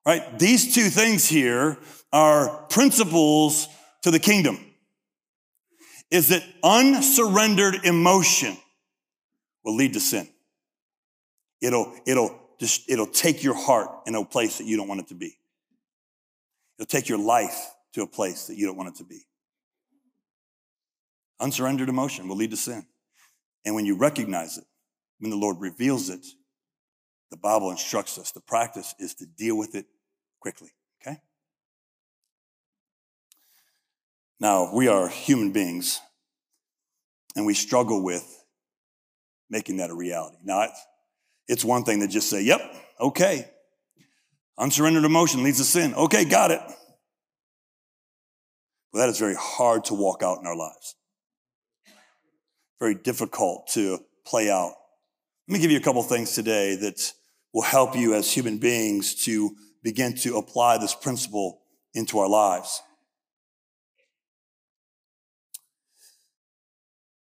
Right? 0.06 0.38
These 0.38 0.72
two 0.72 0.88
things 0.88 1.26
here 1.26 1.76
are 2.12 2.48
principles 2.68 3.66
to 4.02 4.12
the 4.12 4.20
kingdom. 4.20 4.60
Is 6.12 6.28
that 6.28 6.44
unsurrendered 6.62 7.84
emotion 7.84 8.56
will 9.64 9.74
lead 9.74 9.94
to 9.94 10.00
sin. 10.00 10.28
It'll, 11.60 11.92
it'll 12.06 12.38
just, 12.60 12.88
it'll 12.88 13.08
take 13.08 13.42
your 13.42 13.54
heart 13.54 13.90
in 14.06 14.14
a 14.14 14.24
place 14.24 14.58
that 14.58 14.64
you 14.64 14.76
don't 14.76 14.86
want 14.86 15.00
it 15.00 15.08
to 15.08 15.14
be. 15.14 15.36
It'll 16.78 16.86
take 16.86 17.08
your 17.08 17.18
life 17.18 17.58
to 17.94 18.02
a 18.02 18.06
place 18.06 18.46
that 18.46 18.56
you 18.56 18.66
don't 18.66 18.76
want 18.76 18.90
it 18.90 18.94
to 18.96 19.04
be. 19.04 19.22
Unsurrendered 21.40 21.88
emotion 21.88 22.28
will 22.28 22.36
lead 22.36 22.52
to 22.52 22.56
sin. 22.56 22.86
And 23.64 23.74
when 23.74 23.84
you 23.84 23.98
recognize 23.98 24.56
it, 24.56 24.64
when 25.18 25.30
the 25.30 25.36
Lord 25.36 25.56
reveals 25.58 26.08
it, 26.08 26.24
the 27.32 27.36
Bible 27.36 27.72
instructs 27.72 28.18
us 28.18 28.30
the 28.30 28.40
practice 28.40 28.94
is 29.00 29.14
to 29.14 29.26
deal 29.26 29.58
with 29.58 29.74
it 29.74 29.86
quickly, 30.46 30.70
okay? 31.02 31.18
Now, 34.38 34.72
we 34.72 34.86
are 34.86 35.08
human 35.08 35.50
beings 35.50 36.00
and 37.34 37.44
we 37.44 37.52
struggle 37.52 38.04
with 38.04 38.44
making 39.50 39.78
that 39.78 39.90
a 39.90 39.94
reality. 39.94 40.36
Now, 40.44 40.68
it's, 41.48 41.64
one 41.64 41.82
thing 41.82 41.98
to 41.98 42.06
just 42.06 42.30
say, 42.30 42.44
yep, 42.44 42.60
okay, 43.00 43.50
Unsurrendered 44.56 45.04
emotion 45.04 45.42
leads 45.42 45.58
to 45.58 45.64
sin. 45.64 45.92
Okay, 45.94 46.24
got 46.24 46.52
it. 46.52 46.60
But 48.92 49.00
that 49.00 49.08
is 49.08 49.18
very 49.18 49.34
hard 49.34 49.86
to 49.86 49.94
walk 49.94 50.22
out 50.22 50.38
in 50.38 50.46
our 50.46 50.56
lives. 50.56 50.94
Very 52.78 52.94
difficult 52.94 53.66
to 53.72 53.98
play 54.24 54.48
out 54.48 54.74
Let 55.48 55.54
me 55.54 55.58
give 55.58 55.72
you 55.72 55.78
a 55.78 55.82
couple 55.82 56.04
things 56.04 56.36
today 56.36 56.76
that 56.76 57.12
will 57.52 57.62
help 57.62 57.96
you 57.96 58.14
as 58.14 58.30
human 58.30 58.58
beings 58.58 59.24
to 59.24 59.56
begin 59.86 60.12
to 60.12 60.36
apply 60.36 60.76
this 60.78 60.96
principle 60.96 61.60
into 61.94 62.18
our 62.18 62.28
lives. 62.28 62.82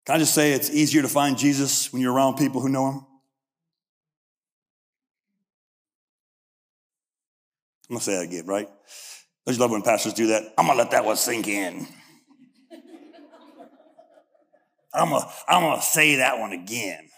Can 0.05 0.17
I 0.17 0.19
just 0.19 0.35
say 0.35 0.53
it's 0.53 0.69
easier 0.69 1.01
to 1.03 1.07
find 1.07 1.39
Jesus 1.39 1.93
when 1.93 2.03
you're 2.03 2.13
around 2.13 2.39
people 2.39 2.61
who 2.61 2.69
know 2.69 2.91
him? 2.91 3.07
I'm 7.89 7.95
gonna 7.95 8.01
say 8.01 8.17
that 8.17 8.25
again, 8.25 8.47
right? 8.47 8.69
Don't 9.47 9.55
you 9.55 9.61
love 9.61 9.71
when 9.71 9.83
pastors 9.83 10.13
do 10.13 10.27
that? 10.29 10.43
I'm 10.59 10.67
gonna 10.67 10.77
let 10.77 10.91
that 10.91 11.05
one 11.05 11.17
sink 11.17 11.47
in. 11.47 11.87
I'm 14.93 15.11
gonna, 15.11 15.25
I'm 15.47 15.63
gonna 15.63 15.83
say 15.83 16.17
that 16.17 16.41
one 16.41 16.51
again. 16.51 17.09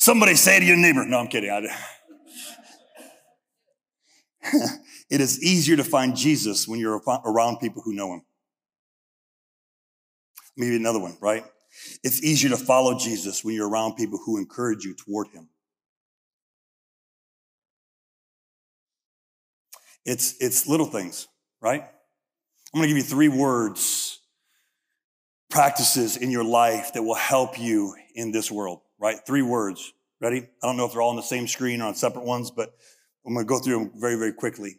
Somebody 0.00 0.34
say 0.34 0.60
to 0.60 0.64
your 0.64 0.78
neighbor, 0.78 1.04
no, 1.04 1.18
I'm 1.18 1.28
kidding. 1.28 1.68
it 5.10 5.20
is 5.20 5.42
easier 5.42 5.76
to 5.76 5.84
find 5.84 6.16
Jesus 6.16 6.66
when 6.66 6.80
you're 6.80 7.00
around 7.24 7.58
people 7.58 7.82
who 7.82 7.94
know 7.94 8.14
him. 8.14 8.22
Maybe 10.56 10.76
another 10.76 10.98
one, 10.98 11.16
right? 11.20 11.44
It's 12.02 12.22
easier 12.22 12.50
to 12.50 12.56
follow 12.56 12.98
Jesus 12.98 13.44
when 13.44 13.54
you're 13.54 13.68
around 13.68 13.96
people 13.96 14.18
who 14.24 14.38
encourage 14.38 14.84
you 14.84 14.94
toward 14.94 15.28
him. 15.28 15.48
It's, 20.04 20.36
it's 20.40 20.66
little 20.66 20.86
things, 20.86 21.28
right? 21.60 21.82
I'm 21.82 22.80
going 22.80 22.88
to 22.88 22.88
give 22.88 22.96
you 22.96 23.02
three 23.02 23.28
words, 23.28 24.20
practices 25.50 26.16
in 26.16 26.30
your 26.30 26.44
life 26.44 26.92
that 26.94 27.02
will 27.02 27.14
help 27.14 27.58
you 27.58 27.94
in 28.14 28.30
this 28.30 28.50
world, 28.50 28.80
right? 28.98 29.18
Three 29.26 29.42
words. 29.42 29.92
Ready? 30.18 30.38
I 30.62 30.66
don't 30.66 30.78
know 30.78 30.86
if 30.86 30.92
they're 30.92 31.02
all 31.02 31.10
on 31.10 31.16
the 31.16 31.22
same 31.22 31.46
screen 31.46 31.82
or 31.82 31.88
on 31.88 31.94
separate 31.94 32.24
ones, 32.24 32.50
but 32.50 32.74
I'm 33.26 33.34
going 33.34 33.44
to 33.44 33.48
go 33.48 33.58
through 33.58 33.78
them 33.78 33.90
very, 33.96 34.16
very 34.16 34.32
quickly. 34.32 34.78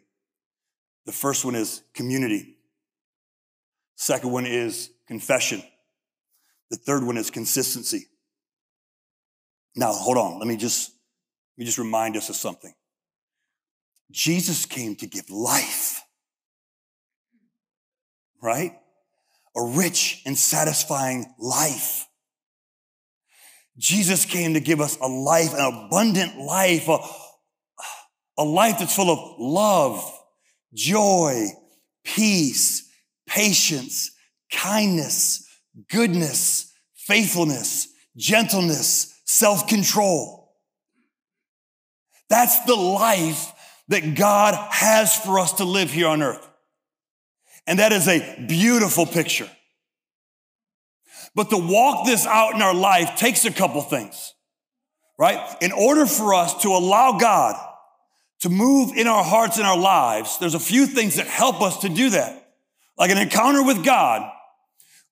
The 1.04 1.12
first 1.12 1.44
one 1.44 1.54
is 1.54 1.82
community. 1.94 2.56
Second 3.96 4.32
one 4.32 4.46
is 4.46 4.90
confession. 5.06 5.62
The 6.70 6.76
third 6.76 7.04
one 7.04 7.18
is 7.18 7.30
consistency. 7.30 8.06
Now, 9.76 9.92
hold 9.92 10.16
on. 10.16 10.38
Let 10.38 10.48
me 10.48 10.56
just, 10.56 10.90
let 11.56 11.62
me 11.62 11.66
just 11.66 11.78
remind 11.78 12.16
us 12.16 12.30
of 12.30 12.36
something. 12.36 12.72
Jesus 14.10 14.64
came 14.64 14.96
to 14.96 15.06
give 15.06 15.28
life, 15.28 16.00
right? 18.42 18.72
A 19.54 19.62
rich 19.62 20.22
and 20.24 20.38
satisfying 20.38 21.26
life. 21.38 22.06
Jesus 23.76 24.24
came 24.24 24.54
to 24.54 24.60
give 24.60 24.80
us 24.80 24.96
a 25.00 25.06
life, 25.06 25.52
an 25.52 25.86
abundant 25.86 26.38
life, 26.38 26.88
a, 26.88 26.98
a 28.38 28.44
life 28.44 28.78
that's 28.78 28.94
full 28.94 29.10
of 29.10 29.38
love, 29.38 30.18
joy, 30.72 31.48
peace, 32.04 32.88
patience, 33.26 34.12
kindness, 34.50 35.46
goodness, 35.90 36.72
faithfulness, 36.94 37.88
gentleness, 38.16 39.20
self-control. 39.26 40.54
That's 42.30 42.64
the 42.64 42.76
life 42.76 43.52
that 43.88 44.14
God 44.14 44.54
has 44.70 45.16
for 45.16 45.38
us 45.38 45.54
to 45.54 45.64
live 45.64 45.90
here 45.90 46.08
on 46.08 46.22
earth. 46.22 46.46
And 47.66 47.78
that 47.80 47.92
is 47.92 48.06
a 48.06 48.46
beautiful 48.46 49.04
picture. 49.04 49.50
But 51.34 51.50
to 51.50 51.56
walk 51.56 52.06
this 52.06 52.26
out 52.26 52.54
in 52.54 52.62
our 52.62 52.74
life 52.74 53.16
takes 53.16 53.44
a 53.44 53.50
couple 53.50 53.82
things, 53.82 54.34
right? 55.18 55.56
In 55.60 55.72
order 55.72 56.06
for 56.06 56.34
us 56.34 56.62
to 56.62 56.68
allow 56.68 57.18
God 57.18 57.56
to 58.40 58.48
move 58.48 58.96
in 58.96 59.06
our 59.06 59.24
hearts 59.24 59.58
and 59.58 59.66
our 59.66 59.78
lives, 59.78 60.38
there's 60.38 60.54
a 60.54 60.60
few 60.60 60.86
things 60.86 61.16
that 61.16 61.26
help 61.26 61.60
us 61.60 61.78
to 61.78 61.88
do 61.88 62.10
that. 62.10 62.52
Like 62.96 63.10
an 63.10 63.18
encounter 63.18 63.62
with 63.62 63.84
God 63.84 64.30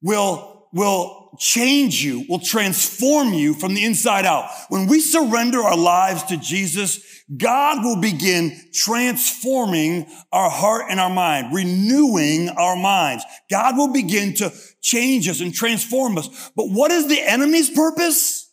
will, 0.02 0.68
will 0.72 1.36
change 1.38 2.02
you, 2.02 2.24
will 2.28 2.38
transform 2.38 3.32
you 3.32 3.54
from 3.54 3.74
the 3.74 3.84
inside 3.84 4.24
out. 4.24 4.48
When 4.68 4.86
we 4.86 5.00
surrender 5.00 5.60
our 5.60 5.76
lives 5.76 6.24
to 6.24 6.36
Jesus, 6.36 7.24
God 7.36 7.84
will 7.84 8.00
begin 8.00 8.56
transforming 8.72 10.06
our 10.32 10.50
heart 10.50 10.86
and 10.88 11.00
our 11.00 11.10
mind, 11.10 11.54
renewing 11.54 12.48
our 12.50 12.76
minds. 12.76 13.24
God 13.50 13.76
will 13.76 13.92
begin 13.92 14.34
to 14.34 14.52
change 14.80 15.28
us 15.28 15.40
and 15.40 15.52
transform 15.52 16.18
us. 16.18 16.50
But 16.56 16.66
what 16.66 16.92
is 16.92 17.08
the 17.08 17.20
enemy's 17.20 17.70
purpose? 17.70 18.50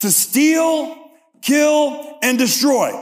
To 0.00 0.10
steal, 0.10 1.05
kill, 1.46 2.18
and 2.22 2.38
destroy. 2.38 2.92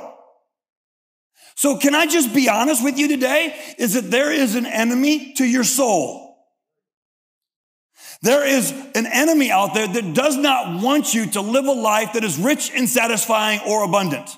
So 1.57 1.79
can 1.79 1.95
I 1.95 2.07
just 2.07 2.35
be 2.35 2.49
honest 2.49 2.85
with 2.85 2.99
you 2.99 3.09
today? 3.09 3.57
Is 3.79 3.95
that 3.95 4.11
there 4.11 4.33
is 4.33 4.55
an 4.55 4.67
enemy 4.67 5.35
to 5.35 5.45
your 5.45 5.65
soul. 5.65 6.37
There 8.23 8.47
is 8.47 8.73
an 8.95 9.07
enemy 9.07 9.51
out 9.51 9.75
there 9.75 9.87
that 9.87 10.15
does 10.15 10.37
not 10.37 10.83
want 10.83 11.15
you 11.15 11.27
to 11.33 11.41
live 11.41 11.67
a 11.67 11.73
life 11.73 12.15
that 12.15 12.25
is 12.25 12.39
rich 12.39 12.71
and 12.75 12.89
satisfying 12.89 13.61
or 13.67 13.85
abundant. 13.85 14.31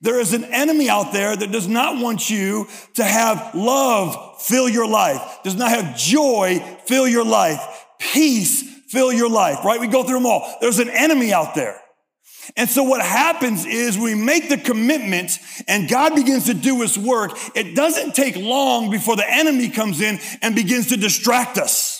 There 0.00 0.20
is 0.20 0.34
an 0.34 0.44
enemy 0.44 0.90
out 0.90 1.14
there 1.14 1.34
that 1.34 1.50
does 1.50 1.66
not 1.66 2.02
want 2.02 2.28
you 2.28 2.68
to 2.94 3.04
have 3.04 3.54
love 3.54 4.42
fill 4.42 4.68
your 4.68 4.86
life, 4.86 5.38
does 5.42 5.54
not 5.54 5.70
have 5.70 5.96
joy 5.96 6.58
fill 6.84 7.08
your 7.08 7.24
life, 7.24 7.60
peace 7.98 8.62
fill 8.88 9.10
your 9.10 9.30
life, 9.30 9.64
right? 9.64 9.80
We 9.80 9.86
go 9.86 10.02
through 10.02 10.16
them 10.16 10.26
all. 10.26 10.58
There's 10.60 10.78
an 10.78 10.90
enemy 10.90 11.32
out 11.32 11.54
there. 11.54 11.80
And 12.56 12.68
so 12.68 12.82
what 12.82 13.00
happens 13.00 13.64
is 13.66 13.98
we 13.98 14.14
make 14.14 14.48
the 14.48 14.58
commitment 14.58 15.38
and 15.66 15.88
God 15.88 16.14
begins 16.14 16.46
to 16.46 16.54
do 16.54 16.80
his 16.80 16.98
work. 16.98 17.32
It 17.54 17.74
doesn't 17.74 18.14
take 18.14 18.36
long 18.36 18.90
before 18.90 19.16
the 19.16 19.28
enemy 19.28 19.68
comes 19.68 20.00
in 20.00 20.18
and 20.42 20.54
begins 20.54 20.88
to 20.88 20.96
distract 20.96 21.58
us 21.58 21.94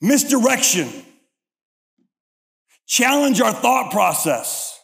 misdirection, 0.00 0.88
challenge 2.86 3.40
our 3.40 3.52
thought 3.52 3.92
process, 3.92 4.78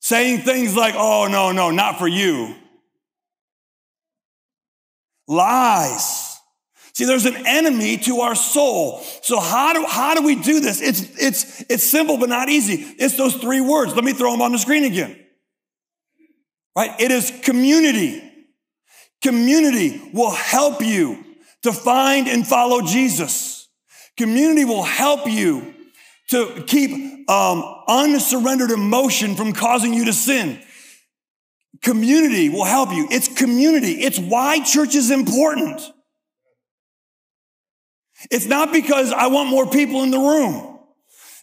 saying 0.00 0.40
things 0.40 0.74
like, 0.74 0.94
oh, 0.96 1.28
no, 1.30 1.52
no, 1.52 1.70
not 1.70 1.98
for 1.98 2.08
you. 2.08 2.54
Lies. 5.26 6.23
See, 6.94 7.06
there's 7.06 7.26
an 7.26 7.44
enemy 7.44 7.96
to 7.98 8.20
our 8.20 8.36
soul. 8.36 9.00
So 9.22 9.40
how 9.40 9.72
do, 9.72 9.84
how 9.84 10.14
do 10.14 10.22
we 10.22 10.36
do 10.36 10.60
this? 10.60 10.80
It's, 10.80 11.00
it's, 11.20 11.64
it's 11.68 11.82
simple, 11.82 12.18
but 12.18 12.28
not 12.28 12.48
easy. 12.48 12.74
It's 12.98 13.16
those 13.16 13.34
three 13.34 13.60
words. 13.60 13.94
Let 13.94 14.04
me 14.04 14.12
throw 14.12 14.30
them 14.30 14.42
on 14.42 14.52
the 14.52 14.58
screen 14.58 14.84
again. 14.84 15.18
Right? 16.76 16.92
It 17.00 17.10
is 17.10 17.32
community. 17.42 18.22
Community 19.22 20.08
will 20.12 20.30
help 20.30 20.82
you 20.82 21.24
to 21.64 21.72
find 21.72 22.28
and 22.28 22.46
follow 22.46 22.80
Jesus. 22.82 23.68
Community 24.16 24.64
will 24.64 24.84
help 24.84 25.26
you 25.26 25.74
to 26.30 26.62
keep 26.66 27.28
um, 27.28 27.64
unsurrendered 27.88 28.70
emotion 28.70 29.34
from 29.34 29.52
causing 29.52 29.94
you 29.94 30.04
to 30.04 30.12
sin. 30.12 30.62
Community 31.82 32.50
will 32.50 32.64
help 32.64 32.92
you. 32.92 33.08
It's 33.10 33.26
community. 33.26 33.94
It's 33.94 34.18
why 34.18 34.62
church 34.62 34.94
is 34.94 35.10
important. 35.10 35.80
It's 38.30 38.46
not 38.46 38.72
because 38.72 39.12
I 39.12 39.26
want 39.28 39.48
more 39.48 39.66
people 39.66 40.02
in 40.02 40.10
the 40.10 40.18
room. 40.18 40.78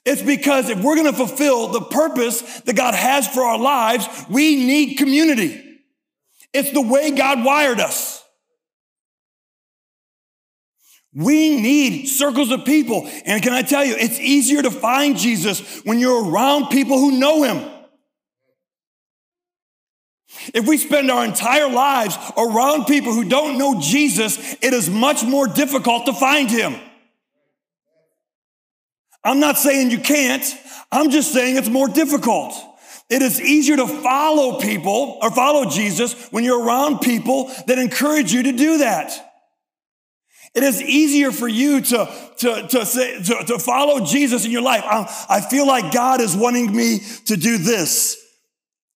It's 0.05 0.21
because 0.21 0.69
if 0.69 0.81
we're 0.81 0.95
going 0.95 1.11
to 1.11 1.17
fulfill 1.17 1.67
the 1.67 1.81
purpose 1.81 2.61
that 2.61 2.75
God 2.75 2.95
has 2.95 3.27
for 3.27 3.43
our 3.43 3.59
lives, 3.59 4.07
we 4.29 4.55
need 4.55 4.95
community. 4.95 5.79
It's 6.53 6.71
the 6.71 6.81
way 6.81 7.11
God 7.11 7.45
wired 7.45 7.79
us. 7.79 8.23
We 11.13 11.61
need 11.61 12.07
circles 12.07 12.51
of 12.51 12.65
people. 12.65 13.09
And 13.25 13.43
can 13.43 13.53
I 13.53 13.63
tell 13.63 13.83
you, 13.83 13.95
it's 13.97 14.19
easier 14.19 14.61
to 14.61 14.71
find 14.71 15.17
Jesus 15.17 15.81
when 15.83 15.99
you're 15.99 16.29
around 16.29 16.69
people 16.69 16.97
who 16.97 17.19
know 17.19 17.43
him. 17.43 17.69
If 20.53 20.67
we 20.67 20.77
spend 20.77 21.11
our 21.11 21.25
entire 21.25 21.69
lives 21.69 22.17
around 22.37 22.85
people 22.85 23.13
who 23.13 23.27
don't 23.27 23.57
know 23.57 23.79
Jesus, 23.79 24.37
it 24.61 24.73
is 24.73 24.89
much 24.89 25.23
more 25.23 25.47
difficult 25.47 26.05
to 26.07 26.13
find 26.13 26.49
him. 26.49 26.75
I'm 29.23 29.39
not 29.39 29.57
saying 29.57 29.91
you 29.91 29.99
can't. 29.99 30.43
I'm 30.91 31.09
just 31.09 31.31
saying 31.31 31.57
it's 31.57 31.69
more 31.69 31.87
difficult. 31.87 32.53
It 33.09 33.21
is 33.21 33.41
easier 33.41 33.75
to 33.75 33.87
follow 33.87 34.59
people 34.59 35.19
or 35.21 35.31
follow 35.31 35.69
Jesus 35.69 36.29
when 36.31 36.43
you're 36.43 36.63
around 36.63 36.99
people 36.99 37.51
that 37.67 37.77
encourage 37.77 38.33
you 38.33 38.43
to 38.43 38.51
do 38.51 38.79
that. 38.79 39.11
It 40.53 40.63
is 40.63 40.81
easier 40.81 41.31
for 41.31 41.47
you 41.47 41.81
to, 41.81 42.31
to, 42.37 42.67
to, 42.67 42.85
say, 42.85 43.23
to, 43.23 43.43
to 43.47 43.59
follow 43.59 44.05
Jesus 44.05 44.45
in 44.45 44.51
your 44.51 44.61
life. 44.61 44.83
I, 44.83 45.27
I 45.29 45.41
feel 45.41 45.65
like 45.65 45.93
God 45.93 46.19
is 46.19 46.35
wanting 46.35 46.75
me 46.75 46.99
to 47.27 47.37
do 47.37 47.57
this. 47.57 48.20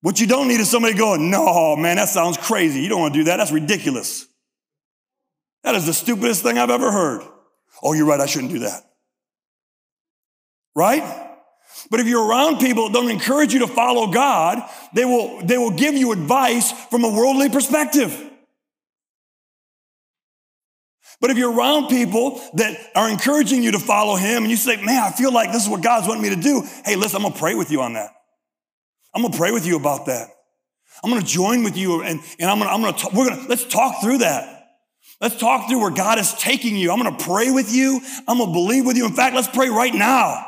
What 0.06 0.20
you 0.20 0.28
don't 0.28 0.48
need 0.48 0.60
is 0.60 0.70
somebody 0.70 0.94
going, 0.94 1.32
no, 1.32 1.76
man, 1.76 1.96
that 1.96 2.10
sounds 2.10 2.38
crazy. 2.38 2.80
You 2.80 2.90
don't 2.90 3.00
want 3.00 3.16
to 3.16 3.22
do 3.22 3.24
that. 3.24 3.38
That's 3.38 3.52
ridiculous. 3.52 4.28
That 5.64 5.74
is 5.74 5.88
the 5.88 5.94
stupidest 5.94 6.44
thing 6.44 6.60
I've 6.60 6.70
ever 6.70 6.92
heard. 6.92 7.24
Oh, 7.82 7.94
you're 7.94 8.06
right. 8.06 8.20
I 8.20 8.28
shouldn't 8.28 8.52
do 8.52 8.60
that. 8.60 8.84
right? 10.76 11.02
But 11.90 12.02
if 12.02 12.08
you're 12.08 12.24
around 12.24 12.60
people 12.60 12.86
that 12.86 12.94
don't 12.94 13.10
encourage 13.10 13.52
you 13.52 13.62
to 13.62 13.68
follow 13.68 14.12
God, 14.12 14.62
they 14.94 15.06
will, 15.06 15.42
they 15.44 15.58
will 15.58 15.72
give 15.72 15.96
you 15.96 16.12
advice 16.12 16.72
from 16.90 17.04
a 17.04 17.10
worldly 17.10 17.50
perspective. 17.50 18.16
But 21.20 21.32
if 21.32 21.38
you're 21.40 21.52
around 21.52 21.88
people 21.88 22.40
that 22.54 22.78
are 22.94 23.10
encouraging 23.10 23.64
you 23.64 23.72
to 23.72 23.80
follow 23.80 24.18
Him 24.18 24.44
and 24.44 24.52
you 24.52 24.58
say, 24.58 24.76
man, 24.84 25.02
I 25.02 25.10
feel 25.10 25.34
like 25.34 25.52
this 25.52 25.64
is 25.64 25.70
what 25.70 25.82
God's 25.82 26.08
wanting 26.08 26.22
me 26.22 26.30
to 26.30 26.40
do. 26.40 26.62
Hey, 26.86 26.96
listen, 26.96 27.16
I'm 27.16 27.24
going 27.24 27.34
to 27.34 27.40
pray 27.40 27.56
with 27.56 27.72
you 27.72 27.82
on 27.82 27.94
that. 27.94 28.12
I'm 29.16 29.22
going 29.22 29.32
to 29.32 29.38
pray 29.38 29.52
with 29.52 29.66
you 29.66 29.78
about 29.78 30.08
that. 30.08 30.30
I'm 31.04 31.10
going 31.10 31.22
to 31.22 31.28
join 31.28 31.64
with 31.64 31.78
you 31.78 32.02
and, 32.02 32.20
and 32.40 32.50
I'm 32.50 32.60
going 32.60 32.70
to, 32.70 32.74
I'm 32.74 32.82
going 32.82 32.94
to, 32.94 33.08
we're 33.16 33.30
going 33.30 33.44
to, 33.44 33.48
let's 33.48 33.66
talk 33.66 34.02
through 34.02 34.20
that. 34.20 34.52
Let's 35.22 35.38
talk 35.38 35.70
through 35.70 35.80
where 35.80 35.92
God 35.92 36.20
is 36.20 36.34
taking 36.34 36.76
you. 36.76 36.92
I'm 36.92 37.02
going 37.02 37.16
to 37.16 37.24
pray 37.24 37.50
with 37.52 37.74
you. 37.74 38.02
I'm 38.28 38.38
going 38.38 38.50
to 38.50 38.54
believe 38.54 38.86
with 38.86 38.98
you. 38.98 39.06
In 39.06 39.14
fact, 39.14 39.34
let's 39.34 39.48
pray 39.48 39.70
right 39.70 39.94
now. 39.94 40.46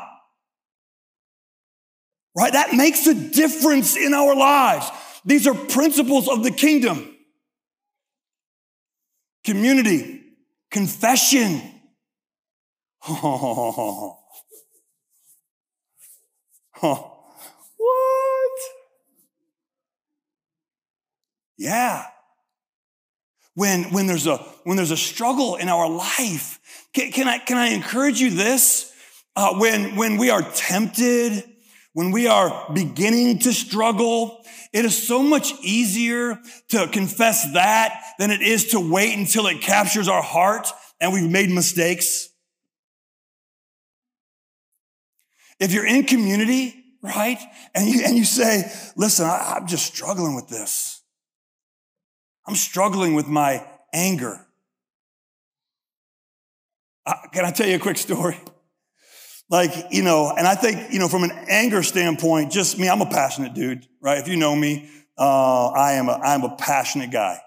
Right? 2.36 2.52
That 2.52 2.74
makes 2.74 3.06
a 3.06 3.14
difference 3.14 3.96
in 3.96 4.12
our 4.12 4.34
lives. 4.34 4.90
These 5.24 5.46
are 5.46 5.54
principles 5.54 6.28
of 6.28 6.44
the 6.44 6.50
kingdom. 6.50 7.14
Community, 9.44 10.22
confession. 10.70 11.62
Oh. 16.80 17.18
What? 17.76 18.58
Yeah. 21.58 22.06
When, 23.54 23.92
when, 23.92 24.06
there's 24.06 24.28
a, 24.28 24.36
when 24.62 24.76
there's 24.76 24.92
a 24.92 24.96
struggle 24.96 25.56
in 25.56 25.68
our 25.68 25.90
life, 25.90 26.60
can, 26.94 27.10
can 27.10 27.26
I, 27.26 27.38
can 27.38 27.56
I 27.58 27.70
encourage 27.70 28.20
you 28.20 28.30
this? 28.30 28.92
Uh, 29.34 29.58
when, 29.58 29.96
when 29.96 30.16
we 30.16 30.30
are 30.30 30.42
tempted, 30.42 31.44
when 31.92 32.12
we 32.12 32.28
are 32.28 32.70
beginning 32.72 33.40
to 33.40 33.52
struggle, 33.52 34.44
it 34.72 34.84
is 34.84 35.06
so 35.06 35.22
much 35.22 35.52
easier 35.62 36.38
to 36.68 36.86
confess 36.88 37.52
that 37.54 38.00
than 38.18 38.30
it 38.30 38.42
is 38.42 38.68
to 38.68 38.80
wait 38.80 39.18
until 39.18 39.48
it 39.48 39.60
captures 39.60 40.06
our 40.06 40.22
heart 40.22 40.68
and 41.00 41.12
we've 41.12 41.28
made 41.28 41.50
mistakes. 41.50 42.28
If 45.58 45.72
you're 45.72 45.86
in 45.86 46.04
community, 46.04 46.74
right, 47.02 47.38
and 47.74 47.88
you, 47.88 48.02
and 48.04 48.16
you 48.16 48.24
say, 48.24 48.70
listen, 48.96 49.26
I, 49.26 49.54
I'm 49.56 49.66
just 49.66 49.86
struggling 49.86 50.36
with 50.36 50.48
this. 50.48 50.97
I'm 52.48 52.54
struggling 52.54 53.14
with 53.14 53.28
my 53.28 53.62
anger. 53.92 54.46
Uh, 57.04 57.14
can 57.30 57.44
I 57.44 57.50
tell 57.50 57.68
you 57.68 57.76
a 57.76 57.78
quick 57.78 57.98
story? 57.98 58.40
Like, 59.50 59.72
you 59.90 60.02
know, 60.02 60.32
and 60.36 60.46
I 60.46 60.54
think, 60.54 60.92
you 60.92 60.98
know, 60.98 61.08
from 61.08 61.24
an 61.24 61.32
anger 61.48 61.82
standpoint, 61.82 62.50
just 62.50 62.78
me, 62.78 62.88
I'm 62.88 63.02
a 63.02 63.06
passionate 63.06 63.52
dude, 63.52 63.86
right? 64.00 64.18
If 64.18 64.28
you 64.28 64.36
know 64.36 64.56
me, 64.56 64.90
uh, 65.18 65.68
I 65.68 65.92
am 65.92 66.08
a, 66.08 66.12
I'm 66.12 66.42
a 66.42 66.56
passionate 66.56 67.10
guy, 67.10 67.38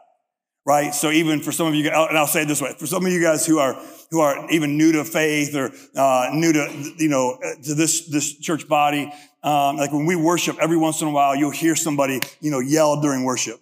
right? 0.65 0.93
So 0.93 1.09
even 1.09 1.41
for 1.41 1.51
some 1.51 1.67
of 1.67 1.73
you, 1.73 1.87
and 1.89 2.17
I'll 2.17 2.27
say 2.27 2.43
it 2.43 2.47
this 2.47 2.61
way, 2.61 2.75
for 2.77 2.85
some 2.85 3.03
of 3.03 3.11
you 3.11 3.21
guys 3.21 3.45
who 3.45 3.57
are, 3.57 3.79
who 4.11 4.19
are 4.19 4.49
even 4.51 4.77
new 4.77 4.91
to 4.91 5.03
faith 5.03 5.55
or, 5.55 5.71
uh, 5.95 6.29
new 6.33 6.53
to, 6.53 6.93
you 6.97 7.09
know, 7.09 7.39
to 7.63 7.73
this, 7.73 8.07
this 8.07 8.37
church 8.37 8.67
body, 8.67 9.11
um, 9.43 9.77
like 9.77 9.91
when 9.91 10.05
we 10.05 10.15
worship, 10.15 10.57
every 10.59 10.77
once 10.77 11.01
in 11.01 11.07
a 11.07 11.11
while, 11.11 11.35
you'll 11.35 11.49
hear 11.49 11.75
somebody, 11.75 12.19
you 12.39 12.51
know, 12.51 12.59
yell 12.59 13.01
during 13.01 13.23
worship. 13.23 13.59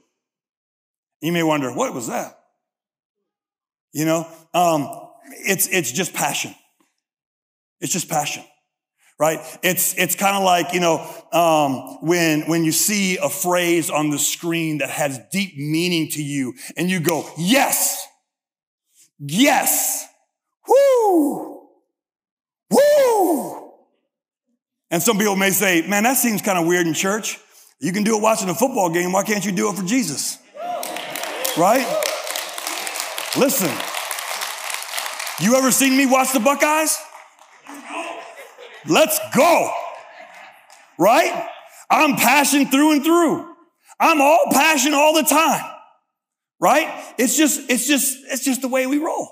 You 1.22 1.32
may 1.32 1.44
wonder, 1.44 1.72
what 1.74 1.94
was 1.94 2.08
that? 2.08 2.40
You 3.92 4.06
know, 4.06 4.28
um, 4.54 4.90
it's, 5.46 5.68
it's 5.68 5.92
just 5.92 6.14
passion. 6.14 6.54
It's 7.82 7.92
just 7.94 8.10
passion, 8.10 8.44
right? 9.20 9.40
It's, 9.64 9.98
it's 9.98 10.16
kind 10.16 10.36
of 10.36 10.44
like, 10.44 10.74
you 10.74 10.80
know, 10.80 11.00
um, 11.32 12.06
when, 12.06 12.42
when 12.42 12.64
you 12.64 12.72
see 12.72 13.18
a 13.18 13.30
phrase 13.30 13.90
on 13.90 14.10
the 14.10 14.20
screen 14.20 14.80
that 14.80 14.90
has 14.90 15.20
deep 15.32 15.58
meaning 15.58 16.10
to 16.10 16.24
you 16.24 16.54
and 16.78 16.90
you 16.90 17.00
go, 17.00 17.30
yes, 17.38 18.06
yes, 19.18 20.08
whoo, 20.68 21.68
whoo. 22.70 23.74
And 24.92 25.02
some 25.02 25.18
people 25.18 25.36
may 25.36 25.52
say, 25.52 25.88
man, 25.88 26.04
that 26.04 26.18
seems 26.18 26.42
kind 26.42 26.58
of 26.58 26.66
weird 26.66 26.88
in 26.88 26.94
church. 26.94 27.40
You 27.80 27.94
can 27.94 28.04
do 28.04 28.18
it 28.18 28.22
watching 28.22 28.50
a 28.50 28.56
football 28.56 28.90
game. 28.90 29.12
Why 29.14 29.24
can't 29.24 29.46
you 29.46 29.52
do 29.52 29.70
it 29.70 29.76
for 29.76 29.84
Jesus? 29.84 30.38
Right? 31.60 31.86
Listen, 33.38 33.70
you 35.42 35.58
ever 35.58 35.72
seen 35.72 35.98
me 35.98 36.06
watch 36.06 36.32
the 36.32 36.40
Buckeyes? 36.40 36.98
Let's 38.88 39.20
go. 39.36 39.70
Right? 40.98 41.50
I'm 41.90 42.16
passion 42.16 42.68
through 42.68 42.94
and 42.94 43.04
through. 43.04 43.46
I'm 44.00 44.22
all 44.22 44.46
passion 44.54 44.94
all 44.94 45.14
the 45.14 45.24
time. 45.24 45.62
Right? 46.62 47.14
It's 47.18 47.36
just, 47.36 47.70
it's 47.70 47.86
just, 47.86 48.18
it's 48.30 48.46
just 48.46 48.62
the 48.62 48.70
way 48.70 48.88
we 48.88 48.98
roll. 48.98 49.28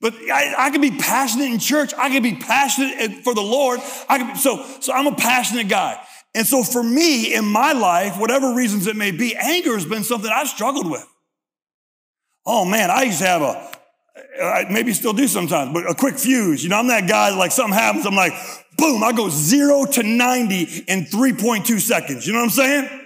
But 0.00 0.14
I, 0.14 0.54
I 0.56 0.70
can 0.70 0.80
be 0.80 0.92
passionate 0.92 1.46
in 1.46 1.58
church. 1.58 1.92
I 1.98 2.08
can 2.08 2.22
be 2.22 2.36
passionate 2.36 3.24
for 3.24 3.34
the 3.34 3.42
Lord. 3.42 3.80
I 4.08 4.18
can 4.18 4.36
so, 4.36 4.64
so 4.78 4.92
I'm 4.92 5.08
a 5.08 5.16
passionate 5.16 5.68
guy. 5.68 6.00
And 6.36 6.46
so 6.46 6.62
for 6.62 6.84
me 6.84 7.34
in 7.34 7.46
my 7.46 7.72
life, 7.72 8.16
whatever 8.16 8.54
reasons 8.54 8.86
it 8.86 8.94
may 8.94 9.10
be, 9.10 9.34
anger 9.34 9.74
has 9.74 9.86
been 9.86 10.04
something 10.04 10.30
I've 10.32 10.48
struggled 10.48 10.88
with. 10.88 11.04
Oh 12.46 12.64
man, 12.64 12.90
I 12.90 13.02
used 13.02 13.18
to 13.18 13.26
have 13.26 13.42
a, 13.42 13.70
I 14.42 14.66
maybe 14.70 14.92
still 14.92 15.12
do 15.12 15.26
sometimes, 15.26 15.72
but 15.72 15.90
a 15.90 15.94
quick 15.94 16.16
fuse. 16.16 16.62
You 16.62 16.70
know, 16.70 16.78
I'm 16.78 16.86
that 16.88 17.08
guy, 17.08 17.36
like 17.36 17.50
something 17.50 17.74
happens, 17.74 18.06
I'm 18.06 18.14
like, 18.14 18.32
boom, 18.78 19.02
I 19.02 19.12
go 19.12 19.28
zero 19.28 19.84
to 19.84 20.02
90 20.02 20.84
in 20.86 21.04
3.2 21.06 21.80
seconds. 21.80 22.26
You 22.26 22.32
know 22.32 22.40
what 22.40 22.44
I'm 22.44 22.50
saying? 22.50 23.00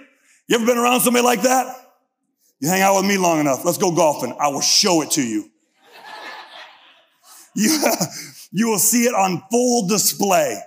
You 0.47 0.55
ever 0.55 0.65
been 0.65 0.77
around 0.77 1.01
somebody 1.01 1.25
like 1.25 1.41
that? 1.43 1.75
You 2.59 2.69
hang 2.69 2.81
out 2.81 2.97
with 2.97 3.05
me 3.05 3.17
long 3.17 3.39
enough. 3.39 3.65
Let's 3.65 3.79
go 3.79 3.91
golfing. 3.91 4.35
I 4.39 4.49
will 4.49 4.61
show 4.61 5.01
it 5.01 5.11
to 5.11 5.23
you. 5.23 5.49
you, 7.55 7.83
you 8.51 8.67
will 8.69 8.79
see 8.79 9.05
it 9.05 9.15
on 9.15 9.41
full 9.49 9.87
display. 9.87 10.61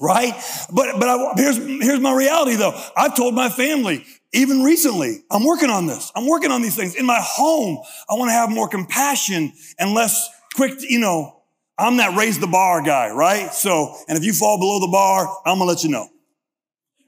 Right? 0.00 0.34
But, 0.72 1.00
but 1.00 1.08
I, 1.08 1.32
here's, 1.36 1.56
here's 1.56 2.00
my 2.00 2.14
reality 2.14 2.56
though. 2.56 2.80
I've 2.96 3.16
told 3.16 3.34
my 3.34 3.48
family, 3.48 4.04
even 4.32 4.62
recently, 4.62 5.22
I'm 5.30 5.44
working 5.44 5.70
on 5.70 5.86
this. 5.86 6.10
I'm 6.14 6.26
working 6.26 6.50
on 6.50 6.62
these 6.62 6.74
things. 6.74 6.94
In 6.94 7.04
my 7.04 7.20
home, 7.20 7.82
I 8.08 8.14
want 8.14 8.28
to 8.30 8.32
have 8.32 8.50
more 8.50 8.68
compassion 8.68 9.52
and 9.78 9.92
less 9.92 10.28
quick, 10.54 10.74
you 10.80 10.98
know, 10.98 11.42
I'm 11.78 11.96
that 11.98 12.16
raise 12.16 12.38
the 12.38 12.46
bar 12.46 12.82
guy, 12.82 13.10
right? 13.10 13.52
So, 13.52 13.94
and 14.08 14.16
if 14.16 14.24
you 14.24 14.32
fall 14.32 14.58
below 14.58 14.80
the 14.80 14.88
bar, 14.88 15.26
I'm 15.44 15.58
gonna 15.58 15.64
let 15.64 15.82
you 15.84 15.90
know, 15.90 16.08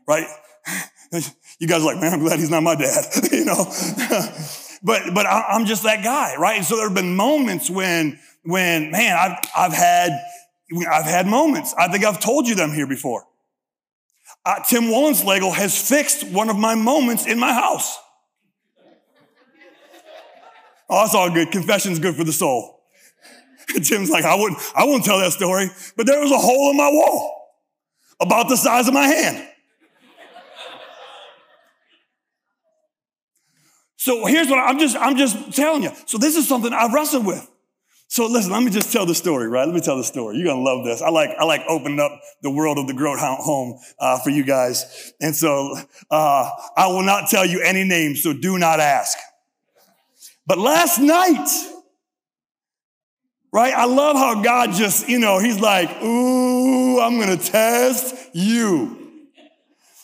right? 0.07 0.27
You 1.61 1.69
guys 1.69 1.83
are 1.83 1.85
like, 1.85 2.01
man, 2.01 2.13
I'm 2.13 2.19
glad 2.19 2.41
he's 2.41 2.51
not 2.51 2.65
my 2.65 2.75
dad, 2.75 3.05
you 3.33 3.45
know? 3.45 3.55
but, 4.83 5.15
but 5.15 5.25
I'm 5.25 5.67
just 5.67 5.85
that 5.85 6.03
guy, 6.03 6.35
right? 6.37 6.57
And 6.57 6.65
so 6.65 6.75
there 6.75 6.87
have 6.87 6.95
been 6.95 7.15
moments 7.15 7.71
when, 7.71 8.19
when, 8.43 8.91
man, 8.91 9.17
I've, 9.17 9.39
I've 9.57 9.73
had, 9.73 10.21
I've 10.91 11.05
had 11.05 11.29
moments. 11.29 11.73
I 11.79 11.87
think 11.87 12.05
I've 12.05 12.19
told 12.19 12.49
you 12.49 12.57
them 12.57 12.73
here 12.73 12.89
before 12.89 13.25
uh, 14.47 14.61
Tim 14.69 14.85
Wollenslegel 14.85 15.53
has 15.55 15.89
fixed 15.89 16.25
one 16.29 16.51
of 16.51 16.57
my 16.57 16.75
moments 16.75 17.27
in 17.27 17.39
my 17.39 17.53
house. 17.53 17.99
Oh, 20.89 21.03
that's 21.03 21.15
all 21.15 21.31
good. 21.31 21.51
Confession's 21.51 21.99
good 21.99 22.15
for 22.15 22.25
the 22.25 22.33
soul. 22.33 22.83
Tim's 23.83 24.11
like, 24.11 24.25
I 24.25 24.35
wouldn't, 24.35 24.61
I 24.77 24.85
wouldn't 24.85 25.05
tell 25.05 25.19
that 25.19 25.33
story, 25.33 25.71
but 25.97 26.07
there 26.07 26.21
was 26.21 26.31
a 26.31 26.39
hole 26.39 26.71
in 26.71 26.77
my 26.77 26.91
wall 26.91 27.55
about 28.21 28.49
the 28.49 28.57
size 28.57 28.87
of 28.87 28.95
my 28.95 29.07
hand. 29.07 29.49
So 33.97 34.27
here's 34.27 34.49
what 34.49 34.59
I'm 34.59 34.79
just, 34.79 34.97
I'm 34.97 35.17
just 35.17 35.55
telling 35.57 35.83
you. 35.83 35.91
So 36.05 36.19
this 36.19 36.37
is 36.37 36.47
something 36.47 36.75
I've 36.75 36.93
wrestled 36.93 37.25
with. 37.25 37.51
So 38.09 38.27
listen, 38.27 38.53
let 38.53 38.63
me 38.63 38.71
just 38.71 38.93
tell 38.93 39.07
the 39.07 39.15
story, 39.15 39.49
right? 39.49 39.65
Let 39.67 39.75
me 39.75 39.81
tell 39.81 39.97
the 39.97 40.05
story. 40.05 40.37
You're 40.37 40.47
gonna 40.47 40.63
love 40.63 40.85
this. 40.85 41.03
I 41.03 41.11
like 41.11 41.31
I 41.39 41.45
like 41.45 41.63
opening 41.69 41.99
up 42.01 42.13
the 42.43 42.51
world 42.51 42.79
of 42.79 42.87
the 42.87 42.95
Groat 42.95 43.19
home 43.19 43.79
uh, 43.99 44.21
for 44.21 44.31
you 44.31 44.45
guys, 44.45 45.13
and 45.21 45.35
so 45.35 45.77
uh, 46.11 46.51
I 46.77 46.87
will 46.89 47.03
not 47.03 47.29
tell 47.29 47.45
you 47.45 47.61
any 47.61 47.85
names, 47.85 48.23
so 48.23 48.33
do 48.33 48.59
not 48.59 48.79
ask. 48.79 49.19
But 50.47 50.59
last 50.59 50.99
night, 51.01 51.49
right? 53.53 53.73
I 53.73 53.87
love 53.87 54.17
how 54.17 54.43
God 54.43 54.73
just, 54.75 55.09
you 55.09 55.19
know, 55.19 55.39
He's 55.39 55.59
like, 55.59 55.91
"Ooh, 56.03 57.01
I'm 57.01 57.19
gonna 57.19 57.37
test 57.37 58.15
you." 58.35 59.01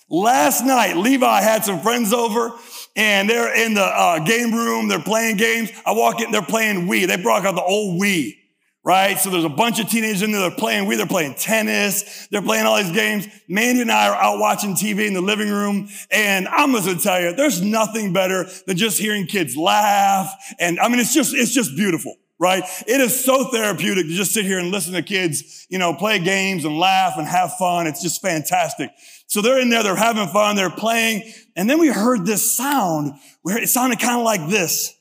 Last 0.08 0.64
night, 0.64 0.96
Levi 0.96 1.40
had 1.40 1.64
some 1.64 1.80
friends 1.80 2.12
over 2.12 2.52
and 2.96 3.28
they're 3.28 3.54
in 3.64 3.74
the 3.74 3.82
uh, 3.82 4.18
game 4.20 4.54
room. 4.54 4.88
They're 4.88 5.00
playing 5.00 5.36
games. 5.36 5.70
I 5.86 5.92
walk 5.92 6.20
in, 6.20 6.30
they're 6.30 6.42
playing 6.42 6.88
Wii. 6.88 7.06
They 7.06 7.16
brought 7.16 7.44
out 7.44 7.54
the 7.54 7.62
old 7.62 8.00
Wii, 8.00 8.36
right? 8.84 9.18
So 9.18 9.30
there's 9.30 9.44
a 9.44 9.48
bunch 9.48 9.80
of 9.80 9.88
teenagers 9.88 10.22
in 10.22 10.32
there. 10.32 10.40
They're 10.40 10.50
playing 10.50 10.88
Wii. 10.88 10.96
They're 10.96 11.06
playing 11.06 11.34
tennis. 11.34 12.26
They're 12.28 12.42
playing 12.42 12.66
all 12.66 12.82
these 12.82 12.92
games. 12.92 13.28
Mandy 13.48 13.82
and 13.82 13.92
I 13.92 14.08
are 14.08 14.16
out 14.16 14.38
watching 14.38 14.74
TV 14.74 15.06
in 15.06 15.14
the 15.14 15.20
living 15.20 15.50
room. 15.50 15.88
And 16.10 16.48
I'm 16.48 16.72
just 16.72 16.86
going 16.86 16.98
to 16.98 17.02
tell 17.02 17.20
you, 17.20 17.34
there's 17.34 17.62
nothing 17.62 18.12
better 18.12 18.46
than 18.66 18.76
just 18.76 18.98
hearing 18.98 19.26
kids 19.26 19.56
laugh. 19.56 20.32
And 20.58 20.80
I 20.80 20.88
mean, 20.88 20.98
it's 20.98 21.14
just, 21.14 21.34
it's 21.34 21.52
just 21.52 21.76
beautiful 21.76 22.16
right? 22.40 22.64
It 22.86 23.00
is 23.02 23.22
so 23.22 23.44
therapeutic 23.50 24.06
to 24.06 24.14
just 24.14 24.32
sit 24.32 24.46
here 24.46 24.58
and 24.58 24.70
listen 24.70 24.94
to 24.94 25.02
kids, 25.02 25.66
you 25.68 25.78
know, 25.78 25.92
play 25.92 26.18
games 26.18 26.64
and 26.64 26.76
laugh 26.78 27.18
and 27.18 27.28
have 27.28 27.52
fun. 27.58 27.86
It's 27.86 28.02
just 28.02 28.22
fantastic. 28.22 28.90
So 29.26 29.42
they're 29.42 29.60
in 29.60 29.68
there, 29.68 29.82
they're 29.82 29.94
having 29.94 30.26
fun, 30.26 30.56
they're 30.56 30.70
playing. 30.70 31.30
And 31.60 31.68
then 31.68 31.78
we 31.78 31.88
heard 31.88 32.24
this 32.24 32.56
sound 32.56 33.12
where 33.42 33.58
it 33.58 33.68
sounded 33.68 34.00
kind 34.00 34.16
of 34.16 34.24
like 34.24 34.48
this. 34.48 34.94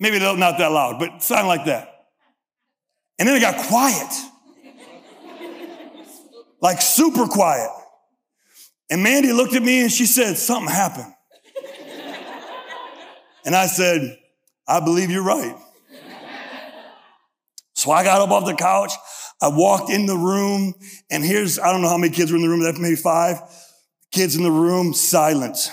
Maybe 0.00 0.18
not 0.18 0.56
that 0.56 0.72
loud, 0.72 0.98
but 0.98 1.16
it 1.16 1.22
sounded 1.22 1.48
like 1.48 1.66
that. 1.66 2.06
And 3.18 3.28
then 3.28 3.36
it 3.36 3.40
got 3.40 3.68
quiet. 3.68 4.10
like 6.62 6.80
super 6.80 7.26
quiet. 7.26 7.68
And 8.88 9.02
Mandy 9.02 9.34
looked 9.34 9.54
at 9.54 9.62
me 9.62 9.82
and 9.82 9.92
she 9.92 10.06
said, 10.06 10.38
something 10.38 10.72
happened. 10.72 11.12
and 13.44 13.54
I 13.54 13.66
said, 13.66 14.18
I 14.66 14.80
believe 14.80 15.10
you're 15.10 15.22
right. 15.22 15.54
So 17.74 17.90
I 17.90 18.02
got 18.02 18.22
up 18.22 18.30
off 18.30 18.46
the 18.46 18.54
couch. 18.54 18.92
I 19.42 19.48
walked 19.48 19.90
in 19.90 20.06
the 20.06 20.16
room 20.16 20.72
and 21.10 21.22
here's, 21.22 21.58
I 21.58 21.70
don't 21.70 21.82
know 21.82 21.90
how 21.90 21.98
many 21.98 22.14
kids 22.14 22.30
were 22.30 22.38
in 22.38 22.42
the 22.44 22.48
room, 22.48 22.62
maybe 22.80 22.96
five 22.96 23.42
kids 24.12 24.36
in 24.36 24.42
the 24.42 24.50
room, 24.50 24.94
silent. 24.94 25.70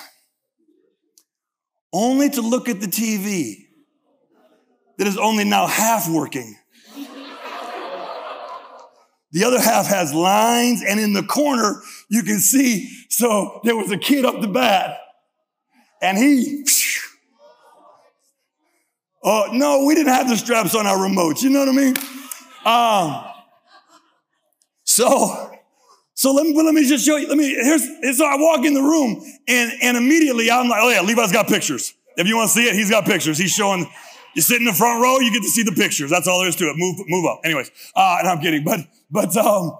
Only 1.93 2.29
to 2.31 2.41
look 2.41 2.69
at 2.69 2.79
the 2.79 2.87
TV 2.87 3.55
that 4.97 5.07
is 5.07 5.17
only 5.17 5.43
now 5.43 5.67
half 5.67 6.09
working. 6.09 6.55
The 9.31 9.43
other 9.43 9.59
half 9.59 9.87
has 9.87 10.13
lines 10.13 10.83
and 10.87 10.99
in 10.99 11.13
the 11.13 11.21
corner 11.21 11.81
you 12.09 12.23
can 12.23 12.39
see, 12.39 12.89
so 13.09 13.61
there 13.63 13.75
was 13.75 13.91
a 13.91 13.97
kid 13.97 14.25
up 14.25 14.41
the 14.41 14.47
bat 14.47 14.97
and 16.01 16.17
he, 16.17 16.65
oh 19.23 19.49
no, 19.51 19.85
we 19.85 19.93
didn't 19.93 20.13
have 20.13 20.29
the 20.29 20.37
straps 20.37 20.73
on 20.73 20.87
our 20.87 20.97
remotes. 20.97 21.43
You 21.43 21.51
know 21.51 21.59
what 21.59 21.69
I 21.69 21.73
mean? 21.73 21.95
Um, 22.65 23.25
so, 24.83 25.48
so 26.19 26.33
let 26.33 26.45
me, 26.45 26.53
let 26.53 26.73
me 26.73 26.85
just 26.85 27.05
show 27.05 27.15
you. 27.15 27.29
Let 27.29 27.37
me, 27.37 27.53
here's, 27.53 28.17
so 28.17 28.25
I 28.25 28.35
walk 28.35 28.65
in 28.65 28.73
the 28.73 28.81
room 28.81 29.23
and, 29.47 29.71
and 29.81 29.95
immediately 29.95 30.51
I'm 30.51 30.67
like, 30.67 30.81
oh 30.83 30.89
yeah, 30.89 30.99
Levi's 30.99 31.31
got 31.31 31.47
pictures. 31.47 31.93
If 32.17 32.27
you 32.27 32.35
want 32.35 32.49
to 32.49 32.55
see 32.55 32.65
it, 32.65 32.75
he's 32.75 32.89
got 32.89 33.05
pictures. 33.05 33.37
He's 33.37 33.53
showing, 33.53 33.89
you 34.35 34.41
sit 34.41 34.57
in 34.57 34.65
the 34.65 34.73
front 34.73 35.01
row, 35.01 35.19
you 35.19 35.31
get 35.31 35.43
to 35.43 35.47
see 35.47 35.63
the 35.63 35.71
pictures. 35.71 36.09
That's 36.09 36.27
all 36.27 36.39
there 36.39 36.49
is 36.49 36.57
to 36.57 36.65
it. 36.65 36.73
Move, 36.75 36.97
move 37.07 37.25
up. 37.25 37.39
Anyways, 37.45 37.71
uh, 37.95 38.17
and 38.19 38.27
I'm 38.27 38.41
kidding, 38.41 38.65
but, 38.65 38.81
but, 39.09 39.33
um, 39.37 39.77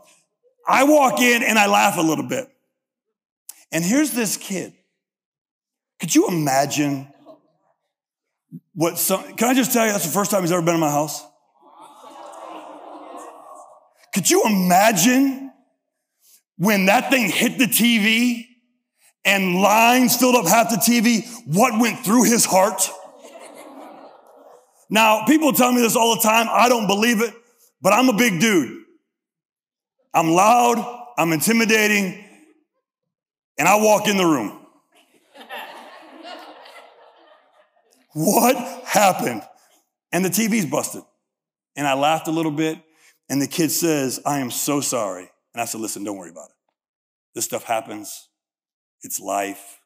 I 0.65 0.85
walk 0.85 1.19
in 1.19 1.43
and 1.43 1.59
I 1.59 1.67
laugh 1.67 1.97
a 1.97 2.01
little 2.01 2.25
bit. 2.25 2.49
And 3.73 3.83
here's 3.83 4.11
this 4.11 4.37
kid. 4.37 4.71
Could 5.99 6.15
you 6.15 6.29
imagine 6.29 7.09
what 8.75 8.97
some, 8.97 9.35
can 9.35 9.49
I 9.49 9.53
just 9.53 9.73
tell 9.73 9.85
you 9.85 9.91
that's 9.91 10.05
the 10.05 10.13
first 10.13 10.31
time 10.31 10.43
he's 10.43 10.53
ever 10.53 10.61
been 10.61 10.75
in 10.75 10.79
my 10.79 10.89
house? 10.89 11.21
Could 14.13 14.29
you 14.29 14.43
imagine 14.45 15.49
when 16.60 16.86
that 16.88 17.10
thing 17.10 17.30
hit 17.30 17.57
the 17.57 17.66
TV 17.66 18.45
and 19.24 19.62
lines 19.62 20.18
filled 20.18 20.36
up 20.36 20.45
half 20.45 20.70
the 20.70 20.76
TV, 20.76 21.26
what 21.45 21.80
went 21.80 21.99
through 21.99 22.26
his 22.26 22.43
heart? 22.43 22.89
Now, 24.89 25.24
people 25.26 25.53
tell 25.53 25.72
me 25.72 25.80
this 25.80 25.95
all 25.95 26.16
the 26.16 26.22
time. 26.22 26.47
I 26.51 26.68
don't 26.68 26.86
believe 26.86 27.22
it, 27.22 27.34
but 27.82 27.93
I'm 27.93 28.10
a 28.10 28.14
big 28.14 28.41
dude. 28.41 28.84
I'm 30.14 30.32
loud, 30.32 31.14
I'm 31.18 31.32
intimidating, 31.32 32.26
and 33.57 33.68
I 33.68 33.80
walk 33.80 34.10
in 34.10 34.18
the 34.18 34.26
room. 34.26 34.60
what 38.14 38.57
happened? 38.86 39.43
And 40.12 40.26
the 40.26 40.30
TV's 40.30 40.66
busted. 40.66 41.03
And 41.78 41.88
I 41.88 41.93
laughed 41.93 42.28
a 42.28 42.32
little 42.32 42.51
bit, 42.51 42.80
and 43.30 43.41
the 43.41 43.47
kid 43.47 43.72
says, 43.72 44.20
I 44.26 44.39
am 44.39 44.51
so 44.51 44.82
sorry. 44.82 45.30
And 45.60 45.64
I 45.64 45.66
said, 45.66 45.82
Listen, 45.82 46.05
don't 46.05 46.16
worry 46.16 46.30
about 46.30 46.51
it. 46.51 46.55
This 47.36 47.43
stuff 47.43 47.66
happens. 47.66 48.30
It's 49.01 49.20
life. 49.20 49.82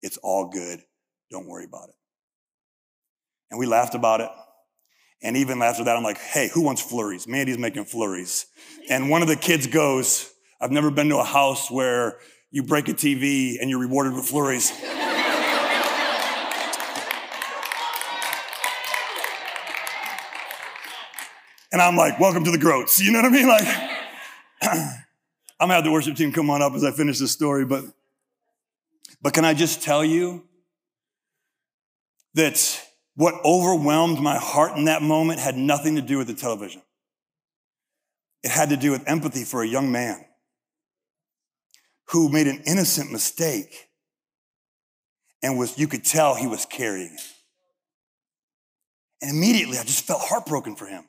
It's 0.00 0.16
all 0.22 0.48
good. 0.48 0.80
Don't 1.30 1.46
worry 1.46 1.66
about 1.66 1.90
it. 1.90 1.94
And 3.50 3.60
we 3.60 3.66
laughed 3.66 3.94
about 3.94 4.22
it. 4.22 4.30
And 5.22 5.36
even 5.36 5.60
after 5.60 5.84
that, 5.84 5.94
I'm 5.94 6.02
like, 6.02 6.16
hey, 6.16 6.48
who 6.48 6.62
wants 6.62 6.80
flurries? 6.80 7.28
Mandy's 7.28 7.58
making 7.58 7.84
flurries. 7.84 8.46
And 8.88 9.10
one 9.10 9.20
of 9.20 9.28
the 9.28 9.36
kids 9.36 9.66
goes, 9.66 10.32
I've 10.58 10.70
never 10.70 10.90
been 10.90 11.10
to 11.10 11.18
a 11.18 11.24
house 11.24 11.70
where 11.70 12.16
you 12.50 12.62
break 12.62 12.88
a 12.88 12.94
TV 12.94 13.60
and 13.60 13.68
you're 13.68 13.78
rewarded 13.78 14.14
with 14.14 14.24
flurries. 14.24 14.72
and 21.70 21.82
I'm 21.82 21.96
like, 21.96 22.18
welcome 22.18 22.42
to 22.44 22.50
the 22.50 22.56
Groats. 22.56 22.98
You 22.98 23.12
know 23.12 23.20
what 23.20 23.30
I 23.30 23.34
mean? 23.34 23.48
Like, 23.48 23.66
I'm 25.60 25.68
gonna 25.68 25.74
have 25.74 25.84
the 25.84 25.92
worship 25.92 26.16
team 26.16 26.32
come 26.32 26.50
on 26.50 26.62
up 26.62 26.72
as 26.72 26.84
I 26.84 26.90
finish 26.90 27.18
this 27.18 27.32
story, 27.32 27.64
but, 27.64 27.84
but 29.20 29.34
can 29.34 29.44
I 29.44 29.54
just 29.54 29.82
tell 29.82 30.04
you 30.04 30.48
that 32.34 32.80
what 33.20 33.34
overwhelmed 33.44 34.20
my 34.20 34.38
heart 34.38 34.78
in 34.78 34.84
that 34.86 35.02
moment 35.02 35.40
had 35.40 35.56
nothing 35.56 35.96
to 35.96 36.02
do 36.02 36.18
with 36.18 36.26
the 36.26 36.34
television. 36.34 36.80
It 38.42 38.50
had 38.50 38.70
to 38.70 38.78
do 38.78 38.92
with 38.92 39.06
empathy 39.06 39.44
for 39.44 39.62
a 39.62 39.68
young 39.68 39.92
man 39.92 40.24
who 42.08 42.30
made 42.30 42.46
an 42.46 42.62
innocent 42.66 43.12
mistake 43.12 43.88
and 45.42 45.58
was, 45.58 45.78
you 45.78 45.86
could 45.86 46.04
tell 46.04 46.34
he 46.34 46.46
was 46.46 46.64
carrying 46.64 47.12
it. 47.12 47.20
And 49.20 49.36
immediately 49.36 49.78
I 49.78 49.82
just 49.82 50.06
felt 50.06 50.22
heartbroken 50.22 50.76
for 50.76 50.86
him. 50.86 51.04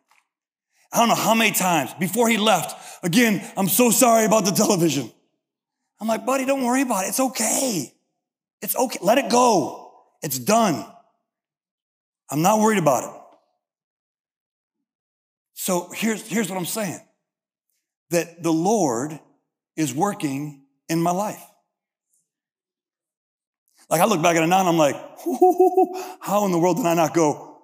I 0.92 1.00
don't 1.00 1.08
know 1.08 1.16
how 1.16 1.34
many 1.34 1.52
times 1.52 1.94
before 2.00 2.28
he 2.28 2.38
left, 2.38 3.04
again, 3.04 3.46
I'm 3.56 3.70
so 3.70 3.92
sorry 3.92 4.26
about 4.26 4.46
the 4.46 4.52
television. 4.52 5.12
I'm 6.00 6.08
like, 6.08 6.26
buddy, 6.26 6.46
don't 6.46 6.64
worry 6.64 6.82
about 6.82 7.06
it. 7.06 7.10
It's 7.10 7.20
okay. 7.20 7.94
It's 8.62 8.76
okay. 8.76 9.00
Let 9.02 9.18
it 9.18 9.30
go. 9.30 9.94
It's 10.22 10.38
done. 10.38 10.86
I'm 12.30 12.42
not 12.42 12.60
worried 12.60 12.80
about 12.80 13.04
it. 13.04 13.22
So 15.54 15.92
here's, 15.94 16.28
here's 16.28 16.50
what 16.50 16.58
I'm 16.58 16.66
saying 16.66 17.00
that 18.10 18.44
the 18.44 18.52
Lord 18.52 19.18
is 19.76 19.94
working 19.94 20.64
in 20.90 21.02
my 21.02 21.12
life. 21.12 21.42
Like 23.90 24.02
I 24.02 24.06
look 24.06 24.22
back 24.22 24.36
at 24.36 24.44
it 24.44 24.48
now 24.48 24.60
and 24.60 24.70
I'm 24.70 24.78
like, 24.78 24.96
how 26.22 26.46
in 26.46 26.52
the 26.52 26.60
world 26.60 26.78
did 26.78 26.86
I 26.86 26.94
not 26.94 27.14
go? 27.14 27.62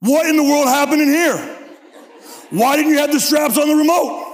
What 0.00 0.26
in 0.26 0.36
the 0.36 0.42
world 0.42 0.66
happened 0.68 1.00
in 1.00 1.08
here? 1.08 1.61
Why 2.52 2.76
didn't 2.76 2.92
you 2.92 2.98
have 2.98 3.10
the 3.10 3.20
straps 3.20 3.56
on 3.56 3.66
the 3.66 3.74
remote? 3.74 4.28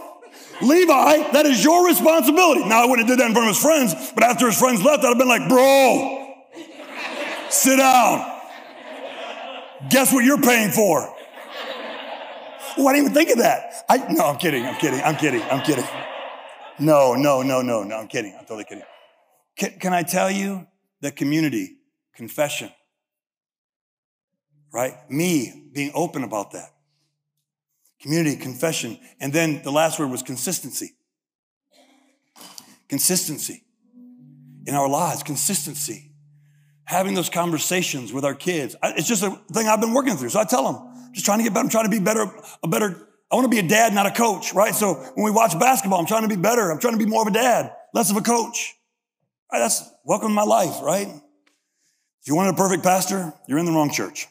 Levi, 0.60 1.30
that 1.30 1.46
is 1.46 1.62
your 1.62 1.86
responsibility. 1.86 2.64
Now 2.64 2.82
I 2.82 2.86
wouldn't 2.86 3.08
have 3.08 3.16
did 3.16 3.22
that 3.22 3.28
in 3.28 3.32
front 3.32 3.48
of 3.48 3.54
his 3.54 3.62
friends, 3.62 4.12
but 4.12 4.24
after 4.24 4.46
his 4.46 4.58
friends 4.58 4.82
left, 4.82 5.04
I'd 5.04 5.08
have 5.08 5.18
been 5.18 5.28
like, 5.28 5.48
bro, 5.48 6.34
sit 7.48 7.76
down. 7.76 8.40
Guess 9.88 10.12
what 10.12 10.24
you're 10.24 10.42
paying 10.42 10.72
for? 10.72 11.14
Oh, 12.76 12.86
I 12.86 12.92
didn't 12.92 13.06
even 13.06 13.14
think 13.14 13.30
of 13.30 13.38
that. 13.38 13.84
I, 13.88 13.98
no, 14.12 14.26
I'm 14.26 14.36
kidding. 14.36 14.64
I'm 14.64 14.76
kidding. 14.76 15.00
I'm 15.00 15.16
kidding. 15.16 15.42
I'm 15.42 15.62
kidding. 15.62 15.86
No, 16.80 17.14
no, 17.14 17.42
no, 17.42 17.62
no, 17.62 17.84
no. 17.84 17.96
I'm 17.96 18.08
kidding. 18.08 18.34
I'm 18.34 18.44
totally 18.44 18.64
kidding. 18.64 18.84
Can, 19.56 19.78
can 19.78 19.92
I 19.92 20.02
tell 20.02 20.30
you 20.30 20.66
the 21.00 21.12
community 21.12 21.78
confession? 22.14 22.70
Right? 24.72 24.94
Me 25.08 25.70
being 25.72 25.92
open 25.94 26.24
about 26.24 26.50
that. 26.52 26.70
Community 28.00 28.36
confession. 28.36 28.98
And 29.20 29.32
then 29.32 29.62
the 29.62 29.72
last 29.72 29.98
word 29.98 30.10
was 30.10 30.22
consistency. 30.22 30.94
Consistency 32.88 33.64
in 34.66 34.74
our 34.74 34.88
lives, 34.88 35.22
consistency 35.22 36.08
having 36.88 37.12
those 37.12 37.28
conversations 37.28 38.14
with 38.14 38.24
our 38.24 38.34
kids. 38.34 38.74
It's 38.82 39.06
just 39.06 39.22
a 39.22 39.30
thing 39.52 39.68
I've 39.68 39.80
been 39.80 39.92
working 39.92 40.16
through. 40.16 40.30
So 40.30 40.40
I 40.40 40.44
tell 40.44 40.64
them, 40.64 41.12
just 41.12 41.26
trying 41.26 41.36
to 41.36 41.44
get 41.44 41.52
better. 41.52 41.64
I'm 41.64 41.68
trying 41.68 41.84
to 41.84 41.90
be 41.90 41.98
better, 41.98 42.24
a 42.62 42.68
better, 42.68 43.08
I 43.30 43.34
want 43.34 43.44
to 43.44 43.50
be 43.50 43.58
a 43.58 43.68
dad, 43.68 43.92
not 43.92 44.06
a 44.06 44.10
coach, 44.10 44.54
right? 44.54 44.74
So 44.74 44.94
when 45.14 45.24
we 45.24 45.30
watch 45.30 45.58
basketball, 45.58 46.00
I'm 46.00 46.06
trying 46.06 46.22
to 46.22 46.34
be 46.34 46.40
better. 46.40 46.70
I'm 46.70 46.78
trying 46.78 46.94
to 46.94 46.98
be 46.98 47.04
more 47.04 47.20
of 47.20 47.28
a 47.28 47.32
dad, 47.32 47.74
less 47.92 48.10
of 48.10 48.16
a 48.16 48.22
coach. 48.22 48.74
Right, 49.52 49.58
that's 49.58 49.86
welcome 50.02 50.28
to 50.28 50.34
my 50.34 50.44
life, 50.44 50.80
right? 50.82 51.08
If 51.08 52.26
you 52.26 52.34
want 52.34 52.50
a 52.50 52.54
perfect 52.54 52.82
pastor, 52.82 53.34
you're 53.46 53.58
in 53.58 53.66
the 53.66 53.72
wrong 53.72 53.90
church. 53.90 54.26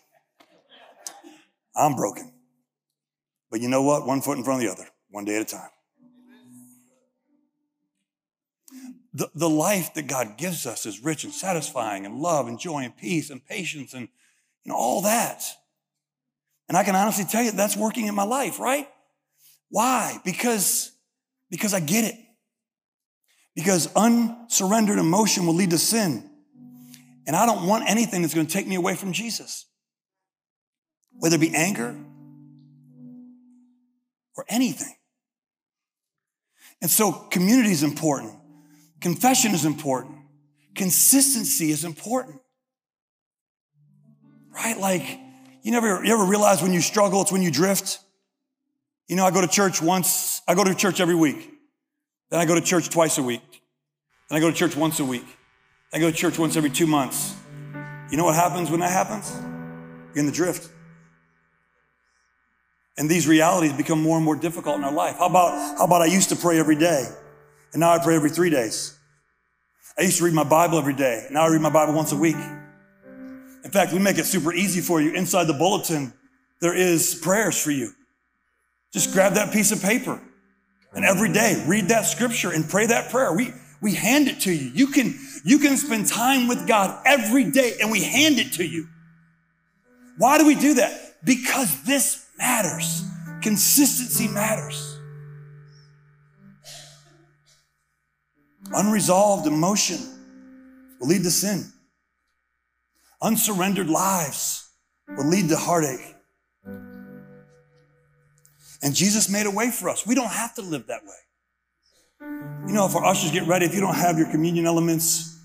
I'm 1.76 1.96
broken. 1.96 2.32
But 3.50 3.62
you 3.62 3.70
know 3.70 3.82
what? 3.82 4.06
One 4.06 4.22
foot 4.22 4.38
in 4.38 4.44
front 4.44 4.62
of 4.62 4.68
the 4.68 4.74
other, 4.74 4.90
one 5.10 5.26
day 5.26 5.36
at 5.36 5.42
a 5.42 5.46
time. 5.46 5.70
the, 9.18 9.30
the 9.34 9.50
life 9.50 9.96
that 9.96 10.08
God 10.08 10.38
gives 10.38 10.68
us 10.68 10.86
is 10.86 11.04
rich 11.04 11.24
and 11.24 11.34
satisfying 11.34 12.06
and 12.06 12.20
love 12.20 12.48
and 12.48 12.60
joy 12.60 12.84
and 12.84 12.96
peace 12.96 13.32
and 13.32 13.44
patience 13.44 13.94
and 13.94 14.10
you 14.64 14.72
know, 14.72 14.76
all 14.76 15.02
that. 15.02 15.44
And 16.70 16.78
I 16.78 16.84
can 16.84 16.96
honestly 16.96 17.26
tell 17.26 17.42
you 17.42 17.52
that's 17.52 17.76
working 17.76 18.06
in 18.06 18.14
my 18.14 18.26
life, 18.26 18.60
right? 18.60 18.88
Why? 19.70 20.20
Because, 20.24 20.92
because 21.50 21.74
I 21.74 21.80
get 21.80 22.04
it. 22.06 22.16
Because 23.56 23.92
unsurrendered 23.96 25.00
emotion 25.00 25.48
will 25.48 25.56
lead 25.56 25.72
to 25.72 25.80
sin. 25.80 26.30
And 27.26 27.36
I 27.36 27.48
don't 27.48 27.66
want 27.66 27.90
anything 27.90 28.22
that's 28.22 28.36
going 28.36 28.46
to 28.46 28.54
take 28.54 28.68
me 28.68 28.76
away 28.76 28.96
from 28.96 29.14
Jesus. 29.14 29.66
whether 31.14 31.38
it 31.38 31.42
be 31.42 31.56
anger 31.56 31.96
or 34.38 34.46
anything. 34.48 34.94
And 36.82 36.90
so 36.90 37.12
community 37.12 37.72
is 37.72 37.84
important. 37.84 38.34
Confession 39.02 39.54
is 39.54 39.66
important. 39.66 40.16
Consistency 40.76 41.72
is 41.72 41.84
important. 41.84 42.40
Right? 44.52 44.78
Like, 44.78 45.20
you 45.64 45.72
never, 45.72 46.04
you 46.04 46.14
ever 46.14 46.24
realize 46.24 46.62
when 46.62 46.72
you 46.72 46.82
struggle, 46.82 47.22
it's 47.24 47.32
when 47.32 47.42
you 47.42 47.52
drift? 47.52 48.00
You 49.08 49.16
know, 49.16 49.26
I 49.26 49.32
go 49.32 49.42
to 49.42 49.48
church 49.48 49.82
once, 49.82 50.42
I 50.48 50.56
go 50.56 50.64
to 50.64 50.76
church 50.76 51.00
every 51.00 51.16
week. 51.16 51.52
Then 52.30 52.40
I 52.40 52.46
go 52.46 52.56
to 52.56 52.62
church 52.62 52.90
twice 52.90 53.18
a 53.18 53.24
week. 53.24 53.42
Then 54.30 54.38
I 54.38 54.40
go 54.40 54.52
to 54.52 54.56
church 54.56 54.76
once 54.76 55.00
a 55.00 55.06
week. 55.06 55.26
I 55.94 56.00
go 56.00 56.12
to 56.12 56.16
church 56.16 56.38
once 56.38 56.58
every 56.58 56.70
two 56.70 56.88
months. 56.88 57.36
You 58.12 58.18
know 58.18 58.26
what 58.26 58.36
happens 58.36 58.70
when 58.70 58.82
that 58.82 58.92
happens? 58.92 59.32
You're 60.14 60.20
in 60.20 60.26
the 60.26 60.32
drift. 60.32 60.70
And 62.98 63.10
these 63.10 63.28
realities 63.28 63.74
become 63.74 64.02
more 64.02 64.16
and 64.16 64.26
more 64.26 64.36
difficult 64.36 64.78
in 64.78 64.84
our 64.84 64.92
life. 64.92 65.18
How 65.18 65.28
about, 65.28 65.78
how 65.78 65.86
about 65.86 66.02
I 66.02 66.06
used 66.06 66.30
to 66.30 66.36
pray 66.36 66.58
every 66.58 66.76
day 66.76 67.06
and 67.74 67.80
now 67.80 67.92
I 67.92 68.00
pray 68.00 68.16
every 68.16 68.32
three 68.32 68.50
days? 68.50 68.98
I 70.00 70.04
used 70.04 70.18
to 70.18 70.26
read 70.26 70.34
my 70.34 70.44
Bible 70.44 70.78
every 70.78 70.94
day. 70.94 71.28
Now 71.32 71.44
I 71.44 71.48
read 71.48 71.62
my 71.62 71.70
Bible 71.70 71.94
once 71.94 72.12
a 72.12 72.18
week. 72.18 72.36
In 73.64 73.72
fact, 73.72 73.94
we 73.94 74.00
make 74.00 74.18
it 74.18 74.26
super 74.26 74.54
easy 74.54 74.82
for 74.82 75.02
you. 75.02 75.14
Inside 75.14 75.46
the 75.46 75.54
bulletin, 75.54 76.14
there 76.62 76.76
is 76.76 77.16
prayers 77.16 77.62
for 77.62 77.72
you. 77.72 77.92
Just 78.94 79.14
grab 79.14 79.34
that 79.34 79.54
piece 79.54 79.72
of 79.72 79.82
paper 79.82 80.20
and 80.94 81.06
every 81.06 81.32
day 81.32 81.64
read 81.68 81.90
that 81.90 82.06
scripture 82.06 82.52
and 82.52 82.68
pray 82.68 82.88
that 82.88 83.12
prayer. 83.12 83.34
We, 83.36 83.54
we 83.82 83.94
hand 83.94 84.28
it 84.28 84.40
to 84.42 84.54
you. 84.54 84.72
You 84.74 84.88
can, 84.88 85.20
you 85.44 85.60
can 85.60 85.78
spend 85.78 86.08
time 86.08 86.48
with 86.48 86.68
God 86.68 87.00
every 87.06 87.52
day 87.52 87.74
and 87.82 87.92
we 87.92 88.02
hand 88.02 88.40
it 88.40 88.54
to 88.54 88.66
you. 88.66 88.88
Why 90.18 90.38
do 90.38 90.48
we 90.48 90.56
do 90.56 90.76
that? 90.76 91.18
Because 91.24 91.84
this 91.84 92.27
matters. 92.38 93.04
Consistency 93.42 94.28
matters. 94.28 95.00
Unresolved 98.74 99.48
emotion 99.48 99.98
will 101.00 101.08
lead 101.08 101.24
to 101.24 101.32
sin. 101.32 101.72
Unsurrendered 103.22 103.90
lives 103.90 104.70
will 105.16 105.28
lead 105.28 105.50
to 105.50 105.56
heartache. 105.56 106.16
And 108.84 108.94
Jesus 108.94 109.30
made 109.30 109.46
a 109.46 109.52
way 109.52 109.72
for 109.72 109.90
us. 109.90 110.06
We 110.06 110.14
don't 110.16 110.32
have 110.32 110.54
to 110.56 110.62
live 110.62 110.88
that 110.88 111.02
way. 111.04 111.16
You 112.68 112.74
know, 112.74 112.86
if 112.86 112.96
our 112.96 113.06
ushers 113.06 113.32
get 113.32 113.48
ready, 113.48 113.66
if 113.66 113.74
you 113.74 113.82
don't 113.82 113.96
have 113.96 114.18
your 114.18 114.30
communion 114.30 114.66
elements, 114.66 115.40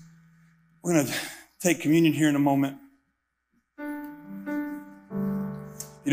we're 0.83 0.93
going 0.93 1.07
to 1.07 1.13
take 1.59 1.81
communion 1.81 2.13
here 2.13 2.29
in 2.29 2.35
a 2.35 2.39
moment. 2.39 2.77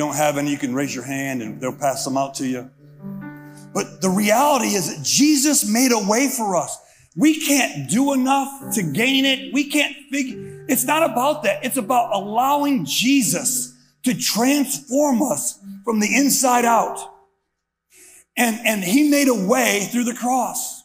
Don't 0.00 0.16
have 0.16 0.38
any, 0.38 0.50
you 0.50 0.58
can 0.58 0.74
raise 0.74 0.94
your 0.94 1.04
hand 1.04 1.42
and 1.42 1.60
they'll 1.60 1.76
pass 1.76 2.04
them 2.04 2.16
out 2.16 2.34
to 2.34 2.46
you. 2.46 2.70
But 3.72 4.00
the 4.00 4.08
reality 4.08 4.68
is 4.68 4.96
that 4.96 5.04
Jesus 5.04 5.68
made 5.70 5.92
a 5.92 6.08
way 6.08 6.28
for 6.28 6.56
us. 6.56 6.76
We 7.16 7.46
can't 7.46 7.88
do 7.88 8.12
enough 8.12 8.74
to 8.74 8.82
gain 8.82 9.24
it. 9.24 9.52
We 9.52 9.68
can't 9.68 9.94
figure. 10.10 10.64
It's 10.68 10.84
not 10.84 11.08
about 11.08 11.42
that. 11.42 11.64
It's 11.64 11.76
about 11.76 12.14
allowing 12.14 12.84
Jesus 12.84 13.76
to 14.04 14.14
transform 14.14 15.22
us 15.22 15.58
from 15.84 16.00
the 16.00 16.14
inside 16.14 16.64
out. 16.64 16.98
And, 18.36 18.58
and 18.64 18.82
he 18.82 19.10
made 19.10 19.28
a 19.28 19.46
way 19.46 19.88
through 19.90 20.04
the 20.04 20.14
cross. 20.14 20.82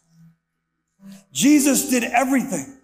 Jesus 1.31 1.89
did 1.89 2.03
everything 2.03 2.77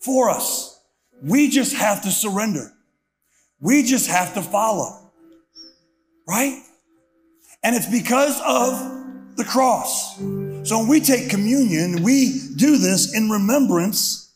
for 0.00 0.30
us. 0.30 0.80
We 1.22 1.50
just 1.50 1.74
have 1.74 2.02
to 2.02 2.10
surrender. 2.10 2.72
We 3.60 3.82
just 3.82 4.08
have 4.08 4.34
to 4.34 4.42
follow 4.42 5.03
right? 6.26 6.62
And 7.62 7.74
it's 7.74 7.90
because 7.90 8.40
of 8.46 9.36
the 9.36 9.44
cross. 9.44 10.18
So 10.18 10.78
when 10.78 10.88
we 10.88 11.00
take 11.00 11.30
communion, 11.30 12.02
we 12.02 12.40
do 12.56 12.78
this 12.78 13.14
in 13.14 13.30
remembrance 13.30 14.32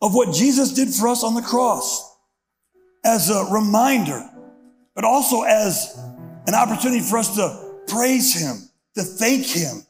of 0.00 0.14
what 0.14 0.34
Jesus 0.34 0.72
did 0.72 0.88
for 0.88 1.08
us 1.08 1.24
on 1.24 1.34
the 1.34 1.42
cross 1.42 2.16
as 3.04 3.30
a 3.30 3.44
reminder, 3.52 4.28
but 4.94 5.04
also 5.04 5.42
as 5.42 5.98
an 6.46 6.54
opportunity 6.54 7.00
for 7.00 7.18
us 7.18 7.34
to 7.36 7.82
praise 7.88 8.40
him, 8.40 8.68
to 8.94 9.02
thank 9.02 9.46
him. 9.46 9.82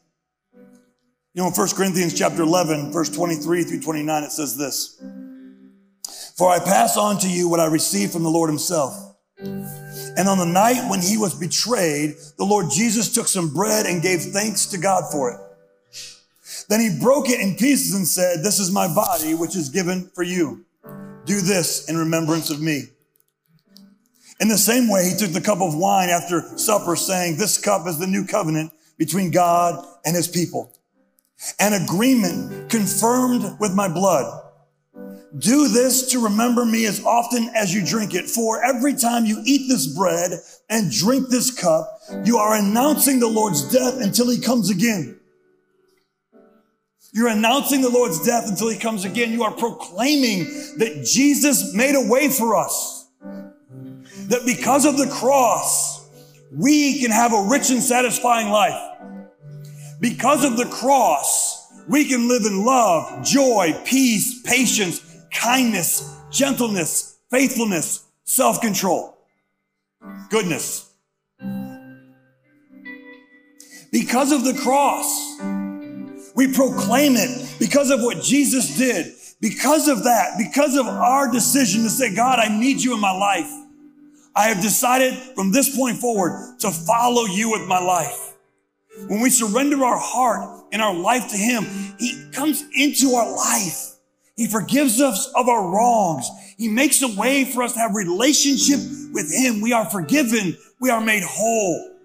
You 1.33 1.43
know, 1.43 1.47
in 1.47 1.53
1 1.53 1.67
Corinthians 1.75 2.17
chapter 2.17 2.41
11, 2.41 2.91
verse 2.91 3.09
23 3.09 3.63
through 3.63 3.81
29, 3.81 4.23
it 4.23 4.31
says 4.31 4.57
this, 4.57 5.01
For 6.35 6.49
I 6.49 6.59
pass 6.59 6.97
on 6.97 7.19
to 7.19 7.29
you 7.29 7.47
what 7.47 7.59
I 7.59 7.67
received 7.67 8.13
from 8.13 8.23
the 8.23 8.29
Lord 8.29 8.49
himself. 8.49 9.15
And 10.19 10.27
on 10.27 10.37
the 10.37 10.45
night 10.45 10.89
when 10.89 10.99
he 10.99 11.15
was 11.15 11.33
betrayed, 11.33 12.15
the 12.37 12.43
Lord 12.43 12.65
Jesus 12.69 13.13
took 13.13 13.29
some 13.29 13.53
bread 13.53 13.85
and 13.85 14.01
gave 14.01 14.19
thanks 14.19 14.65
to 14.65 14.77
God 14.77 15.09
for 15.13 15.31
it. 15.31 15.39
Then 16.67 16.81
he 16.81 16.99
broke 16.99 17.29
it 17.29 17.39
in 17.39 17.55
pieces 17.55 17.95
and 17.95 18.05
said, 18.05 18.43
this 18.43 18.59
is 18.59 18.69
my 18.69 18.93
body, 18.93 19.33
which 19.33 19.55
is 19.55 19.69
given 19.69 20.11
for 20.13 20.23
you. 20.23 20.65
Do 21.23 21.39
this 21.39 21.87
in 21.87 21.95
remembrance 21.95 22.49
of 22.49 22.61
me. 22.61 22.83
In 24.41 24.49
the 24.49 24.57
same 24.57 24.89
way, 24.89 25.09
he 25.09 25.15
took 25.15 25.31
the 25.31 25.39
cup 25.39 25.61
of 25.61 25.77
wine 25.77 26.09
after 26.09 26.41
supper 26.57 26.97
saying, 26.97 27.37
this 27.37 27.57
cup 27.57 27.87
is 27.87 27.97
the 27.97 28.05
new 28.05 28.25
covenant 28.25 28.73
between 28.97 29.31
God 29.31 29.85
and 30.03 30.17
his 30.17 30.27
people. 30.27 30.73
An 31.61 31.81
agreement 31.81 32.69
confirmed 32.69 33.57
with 33.61 33.73
my 33.73 33.87
blood. 33.87 34.48
Do 35.37 35.67
this 35.67 36.09
to 36.11 36.23
remember 36.23 36.65
me 36.65 36.85
as 36.85 37.03
often 37.05 37.51
as 37.55 37.73
you 37.73 37.85
drink 37.85 38.15
it. 38.15 38.27
For 38.27 38.63
every 38.63 38.95
time 38.95 39.25
you 39.25 39.41
eat 39.45 39.67
this 39.67 39.85
bread 39.87 40.31
and 40.69 40.91
drink 40.91 41.29
this 41.29 41.51
cup, 41.51 42.01
you 42.25 42.37
are 42.37 42.55
announcing 42.55 43.19
the 43.19 43.27
Lord's 43.27 43.71
death 43.71 44.01
until 44.01 44.29
he 44.29 44.39
comes 44.39 44.71
again. 44.71 45.19
You're 47.11 47.29
announcing 47.29 47.81
the 47.81 47.89
Lord's 47.89 48.23
death 48.25 48.47
until 48.47 48.69
he 48.69 48.77
comes 48.77 49.05
again. 49.05 49.31
You 49.31 49.43
are 49.43 49.51
proclaiming 49.51 50.45
that 50.77 51.07
Jesus 51.11 51.73
made 51.73 51.95
a 51.95 52.09
way 52.09 52.29
for 52.29 52.55
us. 52.55 53.07
That 54.29 54.45
because 54.45 54.85
of 54.85 54.97
the 54.97 55.07
cross, 55.07 56.07
we 56.55 56.99
can 56.99 57.11
have 57.11 57.33
a 57.33 57.47
rich 57.49 57.69
and 57.69 57.81
satisfying 57.81 58.49
life. 58.49 58.79
Because 59.99 60.43
of 60.43 60.57
the 60.57 60.65
cross, 60.65 61.67
we 61.87 62.05
can 62.05 62.27
live 62.27 62.45
in 62.45 62.63
love, 62.63 63.23
joy, 63.25 63.79
peace, 63.85 64.41
patience, 64.43 65.08
kindness, 65.31 66.17
gentleness, 66.31 67.19
faithfulness, 67.29 68.05
self-control, 68.23 69.17
goodness. 70.29 70.91
Because 73.91 74.31
of 74.31 74.43
the 74.43 74.53
cross, 74.53 75.39
we 76.35 76.53
proclaim 76.53 77.15
it 77.15 77.55
because 77.59 77.89
of 77.89 78.01
what 78.01 78.21
Jesus 78.21 78.77
did. 78.77 79.13
Because 79.41 79.87
of 79.87 80.03
that, 80.03 80.37
because 80.37 80.75
of 80.75 80.85
our 80.85 81.31
decision 81.31 81.83
to 81.83 81.89
say, 81.89 82.13
God, 82.13 82.39
I 82.39 82.49
need 82.59 82.81
you 82.81 82.93
in 82.93 82.99
my 82.99 83.11
life. 83.11 83.49
I 84.35 84.47
have 84.47 84.61
decided 84.61 85.13
from 85.33 85.51
this 85.51 85.75
point 85.75 85.97
forward 85.97 86.59
to 86.59 86.71
follow 86.71 87.25
you 87.25 87.51
with 87.51 87.67
my 87.67 87.79
life. 87.79 88.35
When 89.07 89.21
we 89.21 89.29
surrender 89.29 89.83
our 89.83 89.97
heart 89.97 90.65
and 90.71 90.81
our 90.81 90.93
life 90.93 91.29
to 91.29 91.37
Him, 91.37 91.63
He 91.99 92.29
comes 92.31 92.63
into 92.75 93.15
our 93.15 93.33
life. 93.33 93.95
He 94.39 94.47
forgives 94.47 95.01
us 95.01 95.29
of 95.35 95.49
our 95.49 95.69
wrongs. 95.69 96.25
He 96.57 96.69
makes 96.69 97.01
a 97.01 97.09
way 97.09 97.43
for 97.43 97.61
us 97.61 97.73
to 97.73 97.79
have 97.79 97.93
relationship 97.93 98.79
with 99.11 99.29
Him. 99.29 99.59
We 99.59 99.73
are 99.73 99.83
forgiven. 99.83 100.57
We 100.79 100.89
are 100.89 101.01
made 101.01 101.23
whole. 101.23 101.97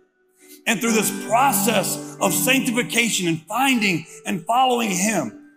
And 0.67 0.81
through 0.81 0.95
this 0.95 1.13
process 1.27 2.17
of 2.21 2.35
sanctification 2.35 3.29
and 3.29 3.41
finding 3.43 4.07
and 4.27 4.45
following 4.47 4.91
Him, 4.91 5.49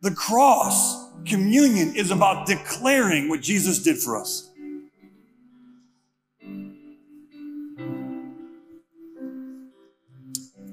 the 0.00 0.10
cross, 0.10 1.08
communion 1.24 1.94
is 1.94 2.10
about 2.10 2.48
declaring 2.48 3.28
what 3.28 3.40
Jesus 3.40 3.80
did 3.80 3.98
for 3.98 4.20
us. 4.20 4.50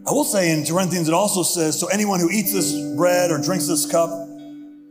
I 0.08 0.12
will 0.12 0.24
say 0.24 0.58
in 0.58 0.66
Corinthians, 0.66 1.08
it 1.08 1.14
also 1.14 1.44
says, 1.44 1.80
so 1.80 1.86
anyone 1.90 2.20
who 2.20 2.32
eats 2.32 2.52
this 2.52 2.74
bread 2.96 3.30
or 3.30 3.38
drinks 3.38 3.68
this 3.68 3.86
cup 3.86 4.10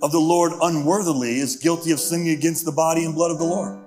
of 0.02 0.12
the 0.12 0.20
Lord 0.20 0.52
unworthily 0.62 1.38
is 1.38 1.56
guilty 1.56 1.90
of 1.90 2.00
sinning 2.00 2.30
against 2.30 2.64
the 2.64 2.72
body 2.72 3.04
and 3.04 3.14
blood 3.14 3.30
of 3.30 3.38
the 3.38 3.44
Lord. 3.44 3.78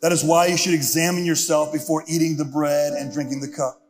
That 0.00 0.12
is 0.12 0.24
why 0.24 0.46
you 0.46 0.56
should 0.56 0.74
examine 0.74 1.24
yourself 1.24 1.72
before 1.72 2.04
eating 2.06 2.36
the 2.36 2.44
bread 2.44 2.92
and 2.94 3.12
drinking 3.12 3.40
the 3.40 3.48
cup. 3.48 3.80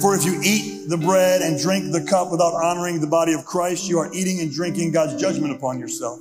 For 0.00 0.14
if 0.14 0.24
you 0.24 0.40
eat 0.44 0.88
the 0.88 0.98
bread 0.98 1.42
and 1.42 1.58
drink 1.58 1.92
the 1.92 2.04
cup 2.04 2.30
without 2.30 2.54
honoring 2.54 3.00
the 3.00 3.06
body 3.06 3.32
of 3.32 3.44
Christ, 3.44 3.88
you 3.88 3.98
are 3.98 4.12
eating 4.12 4.40
and 4.40 4.52
drinking 4.52 4.92
God's 4.92 5.20
judgment 5.20 5.54
upon 5.54 5.78
yourself. 5.80 6.20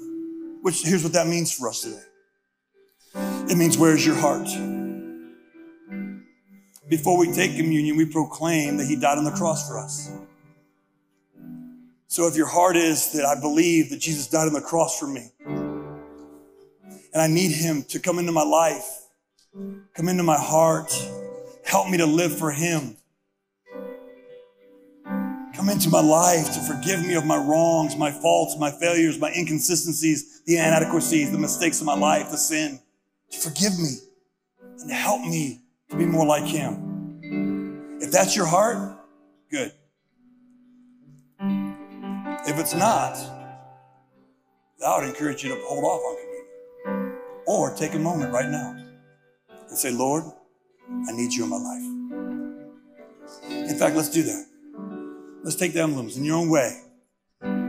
Which 0.61 0.83
here's 0.83 1.03
what 1.03 1.13
that 1.13 1.27
means 1.27 1.53
for 1.53 1.69
us 1.69 1.81
today. 1.81 2.01
It 3.49 3.57
means 3.57 3.77
where's 3.77 4.05
your 4.05 4.15
heart? 4.15 4.47
Before 6.89 7.17
we 7.17 7.31
take 7.31 7.55
communion, 7.55 7.97
we 7.97 8.05
proclaim 8.05 8.77
that 8.77 8.85
he 8.85 8.95
died 8.95 9.17
on 9.17 9.25
the 9.25 9.31
cross 9.31 9.67
for 9.67 9.77
us. 9.77 10.09
So 12.07 12.27
if 12.27 12.35
your 12.35 12.47
heart 12.47 12.77
is 12.77 13.11
that 13.13 13.25
I 13.25 13.39
believe 13.39 13.89
that 13.89 13.99
Jesus 13.99 14.27
died 14.27 14.47
on 14.47 14.53
the 14.53 14.61
cross 14.61 14.97
for 14.97 15.07
me 15.07 15.31
and 15.45 17.21
I 17.21 17.27
need 17.27 17.51
him 17.51 17.83
to 17.89 17.99
come 17.99 18.19
into 18.19 18.31
my 18.31 18.43
life 18.43 19.07
Come 19.93 20.09
into 20.09 20.23
my 20.23 20.37
heart. 20.37 20.93
Help 21.65 21.89
me 21.89 21.97
to 21.97 22.05
live 22.05 22.37
for 22.37 22.51
Him. 22.51 22.97
Come 25.55 25.69
into 25.69 25.89
my 25.89 26.01
life 26.01 26.53
to 26.53 26.59
forgive 26.61 27.01
me 27.01 27.15
of 27.15 27.25
my 27.25 27.37
wrongs, 27.37 27.95
my 27.95 28.11
faults, 28.11 28.55
my 28.59 28.69
failures, 28.69 29.17
my 29.17 29.31
inconsistencies, 29.31 30.43
the 30.45 30.57
inadequacies, 30.57 31.31
the 31.31 31.37
mistakes 31.39 31.79
of 31.79 31.87
my 31.87 31.95
life, 31.95 32.29
the 32.29 32.37
sin. 32.37 32.79
To 33.31 33.39
forgive 33.39 33.79
me 33.79 33.95
and 34.81 34.91
help 34.91 35.21
me 35.21 35.61
to 35.89 35.97
be 35.97 36.05
more 36.05 36.27
like 36.27 36.45
Him. 36.45 37.97
If 37.99 38.11
that's 38.11 38.35
your 38.35 38.45
heart, 38.45 38.99
good. 39.49 39.71
If 42.47 42.57
it's 42.57 42.73
not, 42.73 43.17
I 44.85 44.97
would 44.97 45.09
encourage 45.09 45.43
you 45.43 45.49
to 45.49 45.61
hold 45.65 45.83
off 45.83 46.01
on 46.01 46.15
communion. 46.15 47.19
Or 47.45 47.75
take 47.75 47.93
a 47.93 47.99
moment 47.99 48.31
right 48.31 48.49
now 48.49 48.73
and 49.67 49.77
say, 49.77 49.91
Lord, 49.91 50.23
I 50.89 51.11
need 51.11 51.33
you 51.33 51.43
in 51.43 51.49
my 51.49 51.57
life. 51.57 51.83
In 53.69 53.77
fact, 53.77 53.97
let's 53.97 54.09
do 54.09 54.23
that. 54.23 54.45
Let's 55.43 55.57
take 55.57 55.73
the 55.73 55.81
emblems 55.81 56.15
in 56.15 56.23
your 56.23 56.37
own 56.37 56.49
way. 56.49 56.83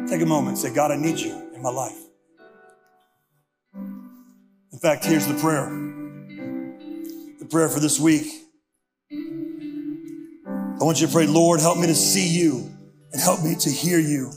Take 0.09 0.23
a 0.23 0.27
moment 0.27 0.59
say, 0.59 0.73
God, 0.73 0.93
I 0.93 0.97
need 0.97 1.19
you 1.19 1.33
in 1.55 1.61
my 1.61 1.71
life. 1.71 1.99
In 3.75 4.79
fact, 4.81 5.05
here's 5.05 5.27
the 5.27 5.35
prayer. 5.35 5.69
The 7.41 7.47
prayer 7.51 7.69
for 7.69 7.81
this 7.81 7.99
week. 7.99 8.45
I 9.11 10.85
want 10.85 11.01
you 11.01 11.09
to 11.09 11.13
pray, 11.13 11.27
Lord, 11.27 11.59
help 11.59 11.79
me 11.79 11.89
to 11.89 11.97
see 11.97 12.29
you 12.29 12.71
and 13.13 13.21
help 13.21 13.43
me 13.43 13.57
to 13.57 13.71
hear 13.71 13.99
you. 13.99 14.31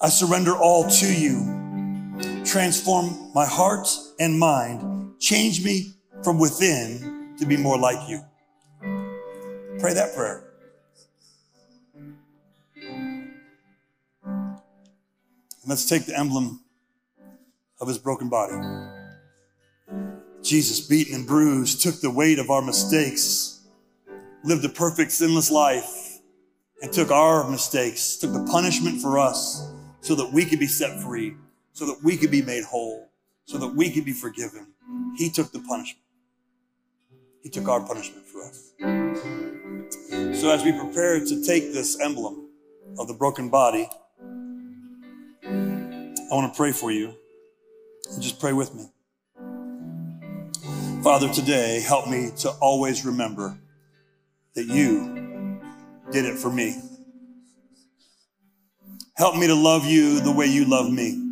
I 0.00 0.08
surrender 0.10 0.54
all 0.54 0.88
to 0.88 1.06
you. 1.06 2.44
Transform 2.44 3.30
my 3.34 3.46
heart 3.46 3.88
and 4.20 4.38
mind. 4.38 5.14
Change 5.18 5.64
me 5.64 5.94
from 6.22 6.38
within 6.38 7.34
to 7.38 7.46
be 7.46 7.56
more 7.56 7.78
like 7.78 8.08
you. 8.08 8.22
Pray 9.78 9.94
that 9.94 10.14
prayer. 10.14 10.42
let's 15.68 15.88
take 15.88 16.06
the 16.06 16.16
emblem 16.16 16.60
of 17.80 17.88
his 17.88 17.98
broken 17.98 18.28
body. 18.28 18.54
Jesus, 20.40 20.80
beaten 20.80 21.16
and 21.16 21.26
bruised, 21.26 21.82
took 21.82 22.00
the 22.00 22.10
weight 22.10 22.38
of 22.38 22.50
our 22.50 22.62
mistakes, 22.62 23.66
lived 24.44 24.64
a 24.64 24.68
perfect, 24.68 25.10
sinless 25.10 25.50
life, 25.50 26.20
and 26.82 26.92
took 26.92 27.10
our 27.10 27.50
mistakes, 27.50 28.16
took 28.16 28.32
the 28.32 28.44
punishment 28.44 29.02
for 29.02 29.18
us 29.18 29.68
so 30.06 30.14
that 30.14 30.32
we 30.32 30.44
could 30.44 30.60
be 30.60 30.68
set 30.68 31.00
free, 31.00 31.34
so 31.72 31.84
that 31.84 31.98
we 32.04 32.16
could 32.16 32.30
be 32.30 32.40
made 32.40 32.62
whole, 32.62 33.08
so 33.44 33.58
that 33.58 33.66
we 33.66 33.90
could 33.90 34.04
be 34.04 34.12
forgiven. 34.12 34.68
He 35.16 35.28
took 35.28 35.50
the 35.50 35.58
punishment. 35.58 36.04
He 37.42 37.50
took 37.50 37.68
our 37.68 37.80
punishment 37.80 38.24
for 38.24 38.44
us. 38.44 38.72
So 40.40 40.48
as 40.50 40.62
we 40.62 40.70
prepare 40.70 41.18
to 41.18 41.44
take 41.44 41.72
this 41.72 41.98
emblem 42.00 42.50
of 43.00 43.08
the 43.08 43.14
broken 43.14 43.48
body, 43.48 43.88
I 45.44 46.28
want 46.30 46.52
to 46.52 46.56
pray 46.56 46.70
for 46.70 46.92
you. 46.92 47.12
Just 48.20 48.38
pray 48.38 48.52
with 48.52 48.72
me. 48.76 48.86
Father, 51.02 51.28
today, 51.32 51.80
help 51.80 52.08
me 52.08 52.30
to 52.38 52.50
always 52.60 53.04
remember 53.04 53.58
that 54.54 54.66
you 54.66 55.60
did 56.12 56.26
it 56.26 56.38
for 56.38 56.52
me. 56.52 56.80
Help 59.16 59.34
me 59.36 59.46
to 59.46 59.54
love 59.54 59.86
you 59.86 60.20
the 60.20 60.30
way 60.30 60.44
you 60.44 60.66
love 60.66 60.90
me. 60.90 61.22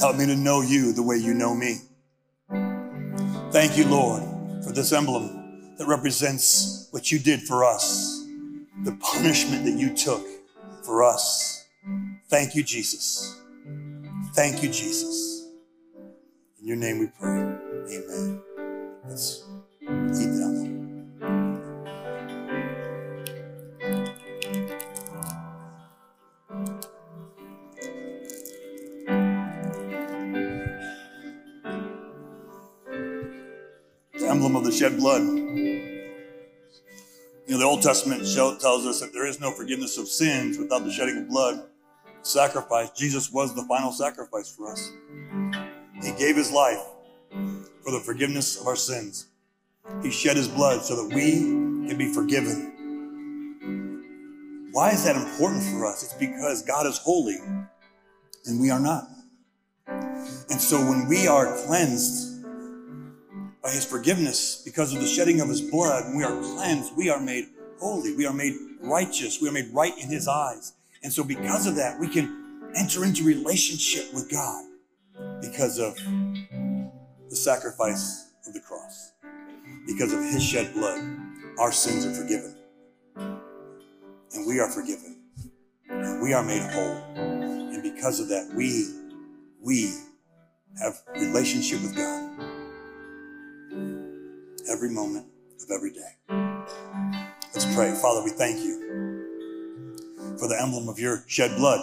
Help 0.00 0.16
me 0.16 0.24
to 0.24 0.34
know 0.34 0.62
you 0.62 0.92
the 0.92 1.02
way 1.02 1.16
you 1.16 1.34
know 1.34 1.54
me. 1.54 1.80
Thank 3.50 3.76
you, 3.76 3.86
Lord, 3.86 4.22
for 4.64 4.72
this 4.72 4.92
emblem 4.92 5.76
that 5.76 5.86
represents 5.86 6.88
what 6.92 7.12
you 7.12 7.18
did 7.18 7.42
for 7.42 7.62
us, 7.62 8.26
the 8.84 8.92
punishment 9.02 9.66
that 9.66 9.78
you 9.78 9.94
took 9.94 10.26
for 10.82 11.04
us. 11.04 11.66
Thank 12.28 12.54
you, 12.54 12.62
Jesus. 12.62 13.38
Thank 14.32 14.62
you, 14.62 14.70
Jesus. 14.70 15.46
In 16.58 16.66
your 16.66 16.76
name 16.78 17.00
we 17.00 17.08
pray. 17.20 17.38
Amen. 17.38 18.42
Let's 19.06 19.44
eat 19.82 20.38
them. 20.38 20.73
Emblem 34.34 34.56
of 34.56 34.64
the 34.64 34.72
shed 34.72 34.96
blood. 34.96 35.22
You 35.22 36.02
know, 37.46 37.58
the 37.58 37.64
Old 37.64 37.82
Testament 37.82 38.22
tells 38.24 38.84
us 38.84 39.00
that 39.00 39.12
there 39.12 39.26
is 39.26 39.38
no 39.38 39.52
forgiveness 39.52 39.96
of 39.96 40.08
sins 40.08 40.58
without 40.58 40.84
the 40.84 40.90
shedding 40.90 41.18
of 41.18 41.28
blood 41.28 41.68
sacrifice. 42.22 42.90
Jesus 42.90 43.30
was 43.30 43.54
the 43.54 43.62
final 43.64 43.92
sacrifice 43.92 44.50
for 44.50 44.72
us. 44.72 44.90
He 46.02 46.10
gave 46.18 46.34
his 46.34 46.50
life 46.50 46.82
for 47.30 47.92
the 47.92 48.00
forgiveness 48.04 48.60
of 48.60 48.66
our 48.66 48.74
sins. 48.74 49.28
He 50.02 50.10
shed 50.10 50.36
his 50.36 50.48
blood 50.48 50.82
so 50.82 50.96
that 50.96 51.14
we 51.14 51.30
can 51.86 51.96
be 51.96 52.12
forgiven. 52.12 52.72
Why 54.72 54.90
is 54.90 55.04
that 55.04 55.14
important 55.14 55.62
for 55.62 55.86
us? 55.86 56.02
It's 56.02 56.14
because 56.14 56.62
God 56.62 56.86
is 56.86 56.98
holy 56.98 57.36
and 58.46 58.60
we 58.60 58.70
are 58.70 58.80
not. 58.80 59.04
And 59.86 60.60
so 60.60 60.78
when 60.78 61.06
we 61.06 61.28
are 61.28 61.56
cleansed 61.66 62.33
by 63.64 63.70
his 63.70 63.84
forgiveness 63.84 64.62
because 64.62 64.94
of 64.94 65.00
the 65.00 65.06
shedding 65.06 65.40
of 65.40 65.48
his 65.48 65.62
blood, 65.62 66.14
we 66.14 66.22
are 66.22 66.38
cleansed, 66.42 66.94
we 66.96 67.10
are 67.10 67.18
made 67.18 67.46
holy. 67.78 68.14
We 68.14 68.26
are 68.26 68.32
made 68.32 68.54
righteous. 68.80 69.40
We 69.40 69.48
are 69.48 69.52
made 69.52 69.70
right 69.72 69.92
in 69.98 70.08
his 70.08 70.28
eyes. 70.28 70.72
And 71.02 71.12
so, 71.12 71.24
because 71.24 71.66
of 71.66 71.76
that, 71.76 71.98
we 71.98 72.08
can 72.08 72.70
enter 72.74 73.04
into 73.04 73.24
relationship 73.24 74.12
with 74.14 74.30
God 74.30 74.64
because 75.40 75.78
of 75.78 75.96
the 77.28 77.36
sacrifice 77.36 78.32
of 78.46 78.54
the 78.54 78.60
cross. 78.60 79.12
Because 79.86 80.12
of 80.12 80.20
his 80.20 80.42
shed 80.42 80.72
blood, 80.72 81.00
our 81.58 81.72
sins 81.72 82.06
are 82.06 82.14
forgiven. 82.14 82.56
And 83.16 84.46
we 84.46 84.60
are 84.60 84.70
forgiven. 84.70 85.20
And 85.88 86.22
we 86.22 86.32
are 86.32 86.42
made 86.42 86.62
whole. 86.72 87.02
And 87.16 87.82
because 87.82 88.18
of 88.18 88.28
that, 88.28 88.50
we, 88.54 88.88
we 89.60 89.92
have 90.80 91.02
relationship 91.14 91.82
with 91.82 91.94
God 91.94 92.23
every 94.70 94.90
moment 94.90 95.26
of 95.62 95.70
every 95.70 95.92
day. 95.92 96.16
Let's 97.52 97.72
pray. 97.74 97.94
Father, 97.94 98.22
we 98.22 98.30
thank 98.30 98.58
you 98.58 98.80
for 100.38 100.48
the 100.48 100.60
emblem 100.60 100.88
of 100.88 100.98
your 100.98 101.24
shed 101.26 101.56
blood. 101.56 101.80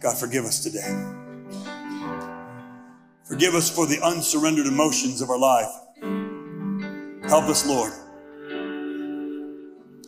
God, 0.00 0.18
forgive 0.18 0.44
us 0.44 0.62
today. 0.62 0.90
Forgive 3.24 3.54
us 3.54 3.70
for 3.74 3.86
the 3.86 4.00
unsurrendered 4.02 4.66
emotions 4.66 5.22
of 5.22 5.30
our 5.30 5.38
life. 5.38 5.70
Help 7.28 7.44
us, 7.44 7.66
Lord, 7.66 7.92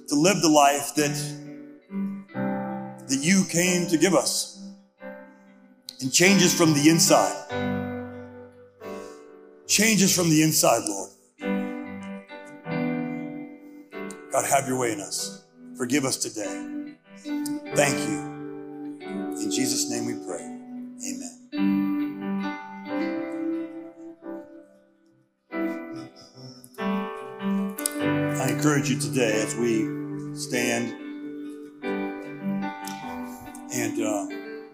to 0.08 0.14
live 0.14 0.42
the 0.42 0.50
life 0.50 0.94
that, 0.96 1.14
that 3.08 3.18
you 3.22 3.44
came 3.48 3.86
to 3.88 3.96
give 3.96 4.14
us 4.14 4.62
and 6.00 6.12
changes 6.12 6.52
from 6.52 6.74
the 6.74 6.90
inside. 6.90 7.83
Changes 9.66 10.14
from 10.14 10.28
the 10.28 10.42
inside, 10.42 10.82
Lord. 10.86 11.10
God, 14.30 14.44
have 14.44 14.68
your 14.68 14.78
way 14.78 14.92
in 14.92 15.00
us. 15.00 15.44
Forgive 15.76 16.04
us 16.04 16.16
today. 16.16 16.94
Thank 17.74 17.98
you. 18.08 18.34
In 19.40 19.50
Jesus' 19.50 19.90
name 19.90 20.06
we 20.06 20.14
pray. 20.26 20.42
Amen. 20.42 21.40
I 28.40 28.48
encourage 28.50 28.90
you 28.90 28.98
today 28.98 29.42
as 29.42 29.56
we 29.56 30.34
stand 30.34 30.92
and 33.72 34.00
uh, 34.00 34.26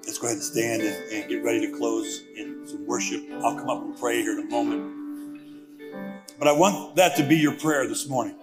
let's 0.04 0.18
go 0.18 0.26
ahead 0.26 0.36
and 0.36 0.42
stand 0.44 0.82
and, 0.82 1.12
and 1.12 1.28
get 1.28 1.42
ready 1.44 1.60
to 1.60 1.76
close 1.76 2.22
in 2.36 2.49
some 2.70 2.86
worship. 2.86 3.22
I'll 3.42 3.56
come 3.56 3.68
up 3.68 3.82
and 3.82 3.98
pray 3.98 4.22
here 4.22 4.38
in 4.38 4.46
a 4.46 4.50
moment. 4.50 5.00
But 6.38 6.48
I 6.48 6.52
want 6.52 6.96
that 6.96 7.16
to 7.16 7.22
be 7.22 7.36
your 7.36 7.52
prayer 7.52 7.86
this 7.86 8.08
morning. 8.08 8.36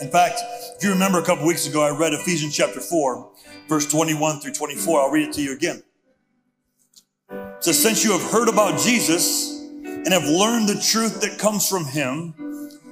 In 0.00 0.10
fact, 0.10 0.40
if 0.76 0.84
you 0.84 0.90
remember 0.90 1.18
a 1.18 1.24
couple 1.24 1.46
weeks 1.46 1.66
ago, 1.66 1.82
I 1.82 1.96
read 1.96 2.12
Ephesians 2.12 2.56
chapter 2.56 2.80
4, 2.80 3.30
verse 3.68 3.90
21 3.90 4.40
through 4.40 4.52
24. 4.52 5.00
I'll 5.00 5.10
read 5.10 5.28
it 5.28 5.32
to 5.34 5.42
you 5.42 5.54
again. 5.54 5.82
It 7.30 7.64
says, 7.64 7.80
Since 7.80 8.04
you 8.04 8.12
have 8.12 8.30
heard 8.30 8.48
about 8.48 8.78
Jesus 8.80 9.60
and 9.84 10.08
have 10.08 10.24
learned 10.24 10.68
the 10.68 10.80
truth 10.80 11.20
that 11.20 11.38
comes 11.38 11.68
from 11.68 11.84
him, 11.84 12.34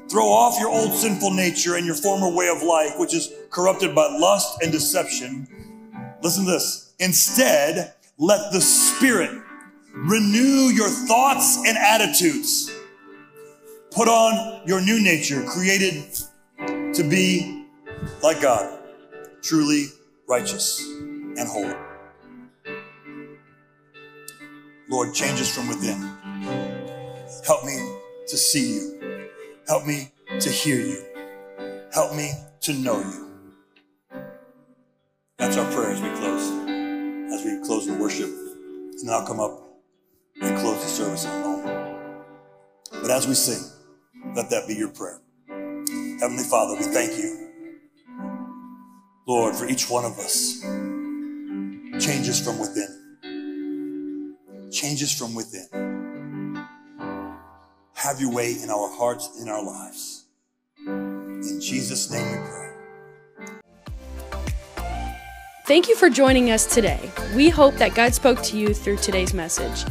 throw 0.09 0.27
off 0.27 0.59
your 0.59 0.71
old 0.71 0.93
sinful 0.95 1.33
nature 1.33 1.77
and 1.77 1.85
your 1.85 1.97
former 1.97 2.35
way 2.35 2.49
of 2.49 2.63
life, 2.63 2.93
which 2.97 3.15
is 3.15 3.33
corrupted 3.51 3.95
by 3.95 4.07
lust 4.07 4.63
and 4.63 4.73
deception. 4.73 5.47
Listen 6.23 6.45
to 6.45 6.53
this. 6.53 6.95
Instead, 6.99 7.95
let 8.19 8.53
the 8.53 8.61
Spirit 8.61 9.43
Renew 9.93 10.71
your 10.73 10.89
thoughts 10.89 11.59
and 11.67 11.77
attitudes. 11.77 12.71
Put 13.91 14.07
on 14.07 14.67
your 14.67 14.81
new 14.81 15.03
nature, 15.03 15.45
created 15.45 16.05
to 16.95 17.03
be 17.09 17.67
like 18.23 18.41
God, 18.41 18.79
truly 19.43 19.87
righteous 20.29 20.81
and 20.81 21.41
holy. 21.41 21.75
Lord, 24.89 25.13
change 25.13 25.41
us 25.41 25.53
from 25.53 25.69
within. 25.69 26.01
Help 27.45 27.65
me 27.65 27.97
to 28.29 28.37
see 28.37 28.75
you. 28.75 29.29
Help 29.67 29.87
me 29.87 30.13
to 30.39 30.49
hear 30.49 30.77
you. 30.77 31.05
Help 31.93 32.15
me 32.15 32.31
to 32.61 32.73
know 32.75 33.01
you. 33.01 33.27
That's 35.37 35.57
our 35.57 35.71
prayer 35.73 35.91
as 35.91 36.01
we 36.01 36.09
close. 36.11 36.49
As 37.33 37.45
we 37.45 37.67
close 37.67 37.87
the 37.87 37.95
worship. 37.95 38.31
And 39.01 39.11
I'll 39.11 39.27
come 39.27 39.41
up 39.41 39.70
and 40.41 40.59
close 40.59 40.83
the 40.83 40.89
service 40.89 41.25
in 41.25 41.31
a 41.31 41.41
moment. 41.41 41.97
But 42.91 43.11
as 43.11 43.27
we 43.27 43.35
sing, 43.35 43.63
let 44.35 44.51
that 44.51 44.67
be 44.67 44.75
your 44.75 44.91
prayer. 44.91 45.21
Heavenly 46.21 46.45
Father, 46.45 46.77
we 46.77 46.83
thank 46.83 47.17
you, 47.17 47.49
Lord, 49.27 49.55
for 49.55 49.67
each 49.67 49.89
one 49.89 50.05
of 50.05 50.19
us. 50.19 50.61
Changes 52.05 52.41
from 52.41 52.59
within. 52.59 54.69
Changes 54.71 55.17
from 55.17 55.35
within. 55.35 56.67
Have 57.95 58.21
your 58.21 58.33
way 58.33 58.57
in 58.63 58.71
our 58.71 58.89
hearts, 58.97 59.41
in 59.41 59.49
our 59.49 59.63
lives. 59.63 60.27
In 60.87 61.61
Jesus' 61.61 62.11
name 62.11 62.31
we 62.31 62.49
pray. 62.49 62.71
Thank 65.67 65.89
you 65.89 65.95
for 65.95 66.11
joining 66.11 66.51
us 66.51 66.67
today. 66.67 67.11
We 67.35 67.49
hope 67.49 67.77
that 67.77 67.95
God 67.95 68.15
spoke 68.15 68.43
to 68.43 68.59
you 68.59 68.75
through 68.75 68.97
today's 68.97 69.33
message. 69.33 69.85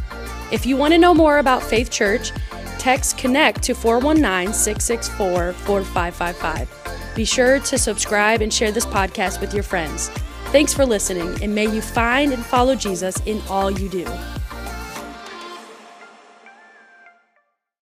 If 0.52 0.66
you 0.66 0.78
want 0.78 0.94
to 0.94 0.98
know 0.98 1.14
more 1.14 1.38
about 1.38 1.62
Faith 1.62 1.92
Church, 1.92 2.32
text 2.80 3.18
connect 3.18 3.62
to 3.64 3.76
419 3.76 4.54
664 4.54 5.54
4555. 5.54 7.16
Be 7.16 7.26
sure 7.26 7.60
to 7.60 7.78
subscribe 7.78 8.42
and 8.42 8.52
share 8.52 8.72
this 8.72 8.86
podcast 8.86 9.42
with 9.42 9.54
your 9.54 9.64
friends. 9.64 10.10
Thanks 10.52 10.74
for 10.74 10.86
listening, 10.86 11.44
and 11.44 11.54
may 11.54 11.68
you 11.68 11.82
find 11.82 12.34
and 12.34 12.44
follow 12.44 12.74
Jesus 12.76 13.18
in 13.28 13.42
all 13.50 13.70
you 13.70 13.90
do. 13.90 14.08